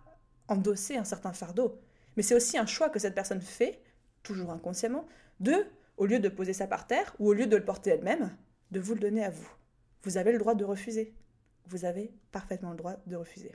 endosser 0.47 0.95
un 0.95 1.03
certain 1.03 1.33
fardeau. 1.33 1.79
Mais 2.15 2.23
c'est 2.23 2.35
aussi 2.35 2.57
un 2.57 2.65
choix 2.65 2.89
que 2.89 2.99
cette 2.99 3.15
personne 3.15 3.41
fait, 3.41 3.81
toujours 4.23 4.51
inconsciemment, 4.51 5.05
de, 5.39 5.65
au 5.97 6.05
lieu 6.05 6.19
de 6.19 6.29
poser 6.29 6.53
ça 6.53 6.67
par 6.67 6.87
terre, 6.87 7.15
ou 7.19 7.29
au 7.29 7.33
lieu 7.33 7.47
de 7.47 7.57
le 7.57 7.65
porter 7.65 7.91
elle-même, 7.91 8.35
de 8.71 8.79
vous 8.79 8.93
le 8.93 9.01
donner 9.01 9.23
à 9.23 9.29
vous. 9.29 9.49
Vous 10.03 10.17
avez 10.17 10.31
le 10.31 10.39
droit 10.39 10.55
de 10.55 10.63
refuser. 10.63 11.13
Vous 11.69 11.85
avez 11.85 12.11
parfaitement 12.31 12.71
le 12.71 12.77
droit 12.77 12.95
de 13.07 13.15
refuser. 13.15 13.51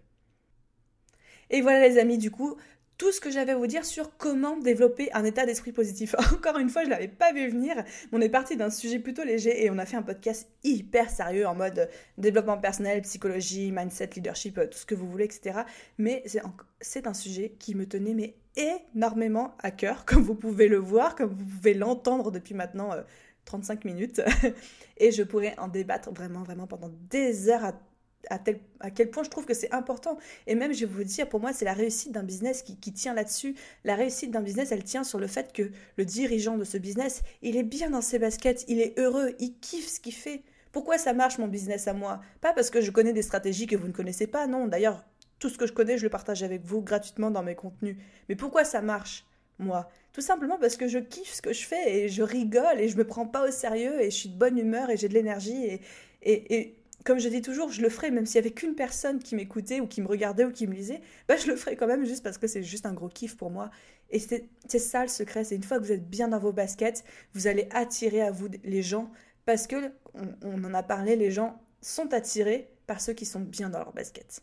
Et 1.51 1.61
voilà 1.61 1.87
les 1.87 1.99
amis, 1.99 2.19
du 2.19 2.31
coup, 2.31 2.57
tout 2.97 3.11
ce 3.11 3.21
que 3.21 3.31
j'avais 3.31 3.53
à 3.53 3.57
vous 3.57 3.67
dire 3.67 3.85
sur 3.85 4.17
comment 4.17 4.57
développer 4.57 5.13
un 5.13 5.25
état 5.25 5.47
d'esprit 5.47 5.73
positif. 5.73 6.15
Encore 6.33 6.59
une 6.59 6.69
fois, 6.69 6.83
je 6.83 6.87
ne 6.87 6.93
l'avais 6.93 7.09
pas 7.09 7.33
vu 7.33 7.49
venir. 7.49 7.83
On 8.13 8.21
est 8.21 8.29
parti 8.29 8.57
d'un 8.57 8.71
sujet 8.71 8.99
plutôt 8.99 9.25
léger 9.25 9.65
et 9.65 9.71
on 9.71 9.79
a 9.79 9.87
fait 9.87 9.97
un 9.97 10.03
podcast 10.03 10.49
hyper 10.63 11.11
sérieux 11.11 11.47
en 11.47 11.55
mode 11.55 11.89
développement 12.19 12.59
personnel, 12.59 13.03
psychologie, 13.03 13.73
mindset, 13.73 14.11
leadership, 14.15 14.61
tout 14.71 14.79
ce 14.79 14.87
que 14.87 14.95
vous 14.95 15.11
voulez, 15.11 15.25
etc. 15.25 15.61
Mais 15.99 16.25
c'est 16.81 17.07
un 17.07 17.15
sujet 17.15 17.57
qui 17.59 17.75
me 17.75 17.87
tenait 17.87 18.37
énormément 18.57 19.57
à 19.59 19.71
cœur, 19.71 20.05
comme 20.07 20.23
vous 20.23 20.37
pouvez 20.37 20.69
le 20.69 20.79
voir, 20.79 21.17
comme 21.17 21.31
vous 21.31 21.45
pouvez 21.45 21.75
l'entendre 21.75 22.31
depuis 22.31 22.55
maintenant 22.55 22.91
35 23.47 23.85
euh, 23.85 23.89
minutes. 23.89 24.23
et 24.99 25.11
je 25.11 25.23
pourrais 25.25 25.59
en 25.59 25.69
débattre 25.69 26.13
vraiment, 26.13 26.45
vraiment 26.45 26.69
pendant 26.69 26.91
des 27.11 27.49
heures 27.49 27.65
à 27.65 27.73
à, 28.31 28.39
tel, 28.39 28.61
à 28.81 28.91
quel 28.91 29.11
point 29.11 29.23
je 29.23 29.31
trouve 29.31 29.45
que 29.45 29.55
c'est 29.55 29.73
important. 29.73 30.19
Et 30.47 30.55
même, 30.55 30.73
je 30.73 30.87
vais 30.87 30.93
vous 30.93 31.05
dire, 31.05 31.29
pour 31.29 31.41
moi, 31.41 31.53
c'est 31.53 31.65
la 31.65 31.73
réussite 31.73 32.13
d'un 32.13 32.23
business 32.23 32.63
qui, 32.63 32.77
qui 32.77 32.93
tient 32.93 33.15
là-dessus. 33.15 33.55
La 33.85 33.95
réussite 33.95 34.31
d'un 34.31 34.43
business, 34.43 34.73
elle 34.73 34.85
tient 34.85 35.05
sur 35.05 35.19
le 35.19 35.27
fait 35.27 35.53
que 35.53 35.71
le 35.97 36.05
dirigeant 36.05 36.57
de 36.57 36.65
ce 36.65 36.79
business, 36.79 37.23
il 37.43 37.57
est 37.57 37.63
bien 37.63 37.91
dans 37.91 38.01
ses 38.03 38.19
baskets, 38.19 38.65
il 38.69 38.81
est 38.81 38.99
heureux, 38.99 39.35
il 39.39 39.59
kiffe 39.59 39.89
ce 39.89 40.01
qu'il 40.01 40.15
fait. 40.15 40.43
Pourquoi 40.73 40.99
ça 40.99 41.13
marche 41.13 41.39
mon 41.39 41.47
business 41.47 41.87
à 41.87 41.93
moi? 41.93 42.21
Pas 42.41 42.53
parce 42.53 42.71
que 42.71 42.81
je 42.81 42.91
connais 42.91 43.13
des 43.13 43.23
stratégies 43.23 43.67
que 43.67 43.77
vous 43.77 43.87
ne 43.87 43.93
connaissez 43.93 44.27
pas, 44.27 44.47
non. 44.47 44.67
D'ailleurs, 44.67 45.05
tout 45.39 45.49
ce 45.49 45.59
que 45.59 45.67
je 45.67 45.73
connais, 45.73 45.99
je 45.99 46.05
le 46.05 46.11
partage 46.11 46.43
avec 46.43 46.65
vous 46.65 46.81
gratuitement 46.81 47.31
dans 47.31 47.43
mes 47.43 47.55
contenus. 47.55 47.97
Mais 48.29 48.35
pourquoi 48.35 48.65
ça 48.65 48.81
marche 48.81 49.25
moi? 49.59 49.89
Tout 50.13 50.21
simplement 50.21 50.59
parce 50.59 50.77
que 50.77 50.89
je 50.89 50.99
kiffe 50.99 51.35
ce 51.35 51.43
que 51.43 51.53
je 51.53 51.67
fais 51.67 51.97
et 51.97 52.09
je 52.09 52.23
rigole 52.23 52.81
et 52.81 52.89
je 52.89 52.97
me 52.97 53.05
prends 53.05 53.27
pas 53.27 53.47
au 53.47 53.51
sérieux 53.51 54.01
et 54.01 54.11
je 54.11 54.17
suis 54.17 54.29
de 54.29 54.39
bonne 54.39 54.59
humeur 54.59 54.91
et 54.91 54.97
j'ai 54.97 55.09
de 55.09 55.15
l'énergie 55.15 55.65
et, 55.65 55.81
et, 56.23 56.55
et 56.57 56.77
comme 57.05 57.19
je 57.19 57.29
dis 57.29 57.43
toujours, 57.43 57.71
je 57.71 57.83
le 57.83 57.91
ferai 57.91 58.11
même 58.11 58.25
s'il 58.25 58.37
y 58.37 58.39
avait 58.39 58.53
qu'une 58.53 58.75
personne 58.75 59.19
qui 59.19 59.37
m'écoutait 59.37 59.81
ou 59.81 59.87
qui 59.87 60.01
me 60.01 60.09
regardait 60.09 60.45
ou 60.45 60.51
qui 60.51 60.67
me 60.67 60.75
lisait, 60.75 61.03
bah 61.29 61.37
je 61.37 61.47
le 61.47 61.57
ferai 61.57 61.77
quand 61.77 61.87
même 61.87 62.05
juste 62.07 62.23
parce 62.23 62.39
que 62.39 62.47
c'est 62.47 62.63
juste 62.63 62.87
un 62.87 62.95
gros 62.95 63.09
kiff 63.09 63.37
pour 63.37 63.51
moi. 63.51 63.71
Et 64.11 64.19
c'est 64.19 64.79
ça 64.79 65.03
le 65.03 65.09
secret, 65.09 65.45
c'est 65.45 65.57
une 65.57 65.63
fois 65.63 65.79
que 65.79 65.85
vous 65.85 65.93
êtes 65.93 66.09
bien 66.09 66.29
dans 66.29 66.39
vos 66.39 66.53
baskets, 66.53 67.05
vous 67.35 67.47
allez 67.47 67.69
attirer 67.73 68.23
à 68.23 68.31
vous 68.31 68.49
les 68.65 68.83
gens 68.83 69.11
parce 69.45 69.67
que, 69.67 69.93
on, 70.15 70.65
en 70.65 70.75
a 70.75 70.83
parlé, 70.83 71.17
les 71.17 71.31
gens 71.31 71.61
sont 71.83 72.15
attirés 72.15 72.71
par 72.87 73.01
ceux 73.01 73.13
qui 73.13 73.27
sont 73.27 73.41
bien 73.41 73.69
dans 73.69 73.79
leur 73.79 73.93
baskets. 73.93 74.43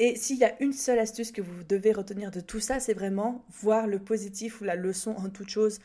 Et 0.00 0.16
s'il 0.16 0.38
y 0.38 0.44
a 0.44 0.60
une 0.60 0.72
seule 0.72 0.98
astuce 0.98 1.30
que 1.30 1.42
vous 1.42 1.62
devez 1.62 1.92
retenir 1.92 2.32
de 2.32 2.40
tout 2.40 2.58
ça, 2.58 2.80
c'est 2.80 2.94
vraiment 2.94 3.44
voir 3.60 3.86
le 3.86 4.00
positif 4.00 4.60
ou 4.60 4.64
la 4.64 4.74
leçon 4.74 5.12
en 5.12 5.30
toute 5.30 5.50
chose. 5.50 5.78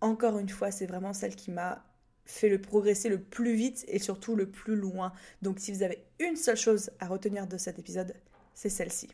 Encore 0.00 0.38
une 0.38 0.48
fois, 0.48 0.72
c'est 0.72 0.86
vraiment 0.86 1.12
celle 1.12 1.36
qui 1.36 1.52
m'a 1.52 1.84
fait 2.32 2.48
le 2.48 2.60
progresser 2.60 3.08
le 3.08 3.20
plus 3.20 3.54
vite 3.54 3.84
et 3.88 3.98
surtout 3.98 4.36
le 4.36 4.50
plus 4.50 4.76
loin. 4.76 5.12
Donc 5.42 5.58
si 5.58 5.72
vous 5.72 5.82
avez 5.82 6.04
une 6.18 6.36
seule 6.36 6.56
chose 6.56 6.90
à 6.98 7.06
retenir 7.06 7.46
de 7.46 7.56
cet 7.56 7.78
épisode, 7.78 8.14
c'est 8.54 8.68
celle-ci. 8.68 9.08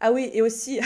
Ah 0.00 0.12
oui, 0.12 0.30
et 0.32 0.42
aussi, 0.42 0.80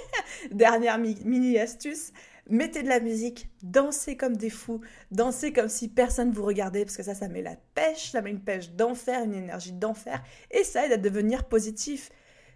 dernière 0.52 0.98
mini 0.98 1.58
astuce, 1.58 2.12
mettez 2.48 2.82
de 2.82 2.88
la 2.88 3.00
musique, 3.00 3.48
dansez 3.62 4.16
comme 4.16 4.36
des 4.36 4.50
fous, 4.50 4.80
dansez 5.10 5.52
comme 5.52 5.68
si 5.68 5.88
personne 5.88 6.30
vous 6.30 6.44
regardait, 6.44 6.84
parce 6.84 6.96
que 6.96 7.02
ça, 7.02 7.14
ça 7.14 7.28
met 7.28 7.42
la 7.42 7.56
pêche, 7.74 8.12
ça 8.12 8.22
met 8.22 8.30
une 8.30 8.40
pêche 8.40 8.70
d'enfer, 8.70 9.24
une 9.24 9.34
énergie 9.34 9.72
d'enfer, 9.72 10.22
et 10.50 10.62
ça 10.64 10.86
aide 10.86 10.92
à 10.92 10.96
devenir 10.96 11.44
positif. 11.44 12.10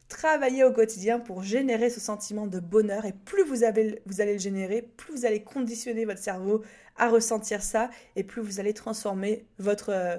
Travaillez 0.09 0.63
au 0.63 0.73
quotidien 0.73 1.19
pour 1.19 1.43
générer 1.43 1.91
ce 1.91 1.99
sentiment 1.99 2.47
de 2.47 2.61
bonheur, 2.61 3.05
et 3.07 3.13
plus 3.13 3.45
vous, 3.45 3.65
avez, 3.65 4.03
vous 4.07 4.21
allez 4.21 4.35
le 4.35 4.39
générer, 4.39 4.83
plus 4.83 5.13
vous 5.13 5.27
allez 5.27 5.43
conditionner 5.43 6.05
votre 6.05 6.23
cerveau 6.23 6.63
à 6.97 7.09
ressentir 7.09 7.63
ça 7.63 7.91
et 8.15 8.23
plus 8.23 8.41
vous 8.41 8.61
allez 8.61 8.73
transformer 8.73 9.47
votre, 9.59 9.91
euh, 9.91 10.17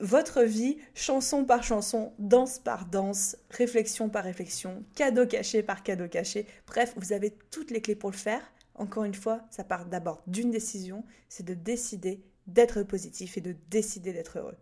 votre 0.00 0.42
vie 0.42 0.78
chanson 0.94 1.44
par 1.44 1.62
chanson, 1.62 2.14
danse 2.18 2.58
par 2.58 2.86
danse, 2.86 3.36
réflexion 3.50 4.08
par 4.08 4.24
réflexion, 4.24 4.84
cadeau 4.94 5.26
caché 5.26 5.62
par 5.62 5.82
cadeau 5.82 6.08
caché. 6.08 6.46
Bref, 6.66 6.94
vous 6.96 7.12
avez 7.12 7.36
toutes 7.50 7.70
les 7.70 7.82
clés 7.82 7.94
pour 7.94 8.10
le 8.10 8.16
faire. 8.16 8.52
Encore 8.74 9.04
une 9.04 9.14
fois, 9.14 9.42
ça 9.50 9.64
part 9.64 9.84
d'abord 9.84 10.22
d'une 10.26 10.50
décision, 10.50 11.04
c'est 11.28 11.44
de 11.44 11.52
décider 11.52 12.22
d'être 12.46 12.82
positif 12.82 13.36
et 13.36 13.42
de 13.42 13.54
décider 13.68 14.14
d'être 14.14 14.38
heureux. 14.38 14.56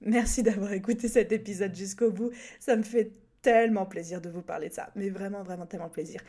Merci 0.00 0.42
d'avoir 0.42 0.72
écouté 0.72 1.08
cet 1.08 1.32
épisode 1.32 1.74
jusqu'au 1.74 2.12
bout. 2.12 2.30
Ça 2.60 2.76
me 2.76 2.82
fait 2.82 3.10
tellement 3.46 3.86
plaisir 3.86 4.20
de 4.20 4.28
vous 4.28 4.42
parler 4.42 4.70
de 4.70 4.74
ça, 4.74 4.90
mais 4.96 5.08
vraiment, 5.08 5.44
vraiment 5.44 5.66
tellement 5.66 5.88
plaisir. 5.88 6.20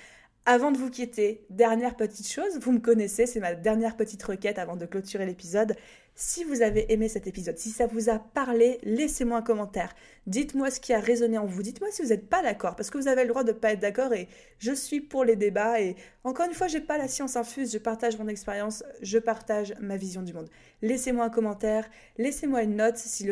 Avant 0.45 0.71
de 0.71 0.77
vous 0.77 0.91
quitter, 0.91 1.47
dernière 1.49 1.95
petite 1.95 2.27
chose, 2.31 2.59
vous 2.61 2.71
me 2.71 2.79
connaissez, 2.79 3.25
c'est 3.25 3.39
ma 3.39 3.55
dernière 3.55 3.97
petite 3.97 4.21
requête 4.21 4.59
avant 4.59 4.75
de 4.75 4.85
clôturer 4.85 5.25
l'épisode. 5.25 5.75
Si 6.19 6.43
vous 6.43 6.63
avez 6.63 6.91
aimé 6.91 7.09
cet 7.09 7.27
épisode, 7.27 7.59
si 7.59 7.69
ça 7.69 7.85
vous 7.85 8.09
a 8.09 8.17
parlé, 8.17 8.79
laissez-moi 8.81 9.37
un 9.37 9.41
commentaire. 9.43 9.93
Dites-moi 10.25 10.71
ce 10.71 10.79
qui 10.79 10.91
a 10.91 10.99
résonné 10.99 11.37
en 11.37 11.45
vous. 11.45 11.61
Dites-moi 11.61 11.89
si 11.91 12.01
vous 12.01 12.07
n'êtes 12.07 12.27
pas 12.27 12.41
d'accord, 12.41 12.75
parce 12.75 12.89
que 12.89 12.97
vous 12.97 13.07
avez 13.07 13.21
le 13.21 13.29
droit 13.29 13.43
de 13.43 13.51
ne 13.51 13.55
pas 13.55 13.73
être 13.73 13.81
d'accord 13.81 14.11
et 14.13 14.27
je 14.57 14.71
suis 14.71 14.99
pour 14.99 15.23
les 15.23 15.35
débats. 15.35 15.79
Et 15.79 15.95
encore 16.23 16.47
une 16.47 16.55
fois, 16.55 16.67
je 16.67 16.79
n'ai 16.79 16.83
pas 16.83 16.97
la 16.97 17.07
science 17.07 17.35
infuse, 17.35 17.71
je 17.71 17.77
partage 17.77 18.17
mon 18.17 18.27
expérience, 18.27 18.83
je 19.03 19.19
partage 19.19 19.75
ma 19.79 19.95
vision 19.95 20.23
du 20.23 20.33
monde. 20.33 20.49
Laissez-moi 20.81 21.25
un 21.25 21.29
commentaire, 21.29 21.87
laissez-moi 22.17 22.63
une 22.63 22.77
note 22.77 22.97
si 22.97 23.27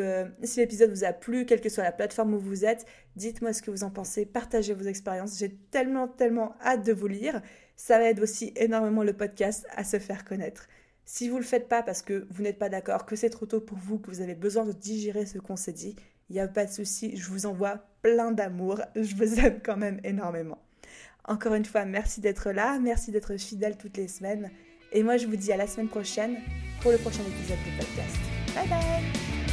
l'épisode 0.55 0.91
vous 0.91 1.05
a 1.05 1.11
plu, 1.11 1.47
quelle 1.47 1.61
que 1.61 1.69
soit 1.69 1.83
la 1.83 1.91
plateforme 1.91 2.35
où 2.35 2.39
vous 2.39 2.65
êtes. 2.65 2.85
Dites-moi 3.15 3.51
ce 3.53 3.63
que 3.63 3.71
vous 3.71 3.83
en 3.83 3.89
pensez, 3.89 4.27
partagez 4.27 4.75
vos 4.75 4.85
expériences. 4.85 5.39
J'ai 5.39 5.49
tellement, 5.71 6.07
tellement 6.07 6.55
hâte 6.63 6.85
de 6.85 6.93
vous 6.93 7.07
lire. 7.07 7.41
Ça 7.75 7.97
va 7.97 8.11
aider 8.11 8.21
aussi 8.21 8.53
énormément 8.55 9.01
le 9.01 9.13
podcast 9.13 9.65
à 9.71 9.83
se 9.83 9.97
faire 9.97 10.23
connaître. 10.23 10.67
Si 11.05 11.29
vous 11.29 11.35
ne 11.35 11.41
le 11.41 11.45
faites 11.45 11.69
pas 11.69 11.83
parce 11.83 12.01
que 12.01 12.27
vous 12.31 12.41
n'êtes 12.41 12.57
pas 12.57 12.69
d'accord, 12.69 13.05
que 13.05 13.15
c'est 13.15 13.29
trop 13.29 13.45
tôt 13.45 13.61
pour 13.61 13.77
vous, 13.77 13.99
que 13.99 14.09
vous 14.09 14.21
avez 14.21 14.35
besoin 14.35 14.65
de 14.65 14.71
digérer 14.71 15.25
ce 15.25 15.37
qu'on 15.37 15.55
s'est 15.55 15.71
dit, 15.71 15.95
il 16.29 16.33
n'y 16.33 16.39
a 16.39 16.47
pas 16.47 16.65
de 16.65 16.71
souci, 16.71 17.15
je 17.15 17.29
vous 17.29 17.45
envoie 17.45 17.85
plein 18.01 18.31
d'amour, 18.31 18.81
je 18.95 19.15
vous 19.15 19.39
aime 19.39 19.59
quand 19.63 19.77
même 19.77 19.99
énormément. 20.03 20.57
Encore 21.27 21.53
une 21.53 21.65
fois, 21.65 21.85
merci 21.85 22.21
d'être 22.21 22.51
là, 22.51 22.79
merci 22.79 23.11
d'être 23.11 23.37
fidèle 23.37 23.77
toutes 23.77 23.97
les 23.97 24.07
semaines, 24.07 24.49
et 24.91 25.03
moi 25.03 25.17
je 25.17 25.27
vous 25.27 25.35
dis 25.35 25.51
à 25.51 25.57
la 25.57 25.67
semaine 25.67 25.89
prochaine 25.89 26.37
pour 26.81 26.91
le 26.91 26.97
prochain 26.97 27.21
épisode 27.21 27.57
du 27.63 27.77
podcast. 27.77 28.17
Bye 28.55 28.67
bye 28.67 29.44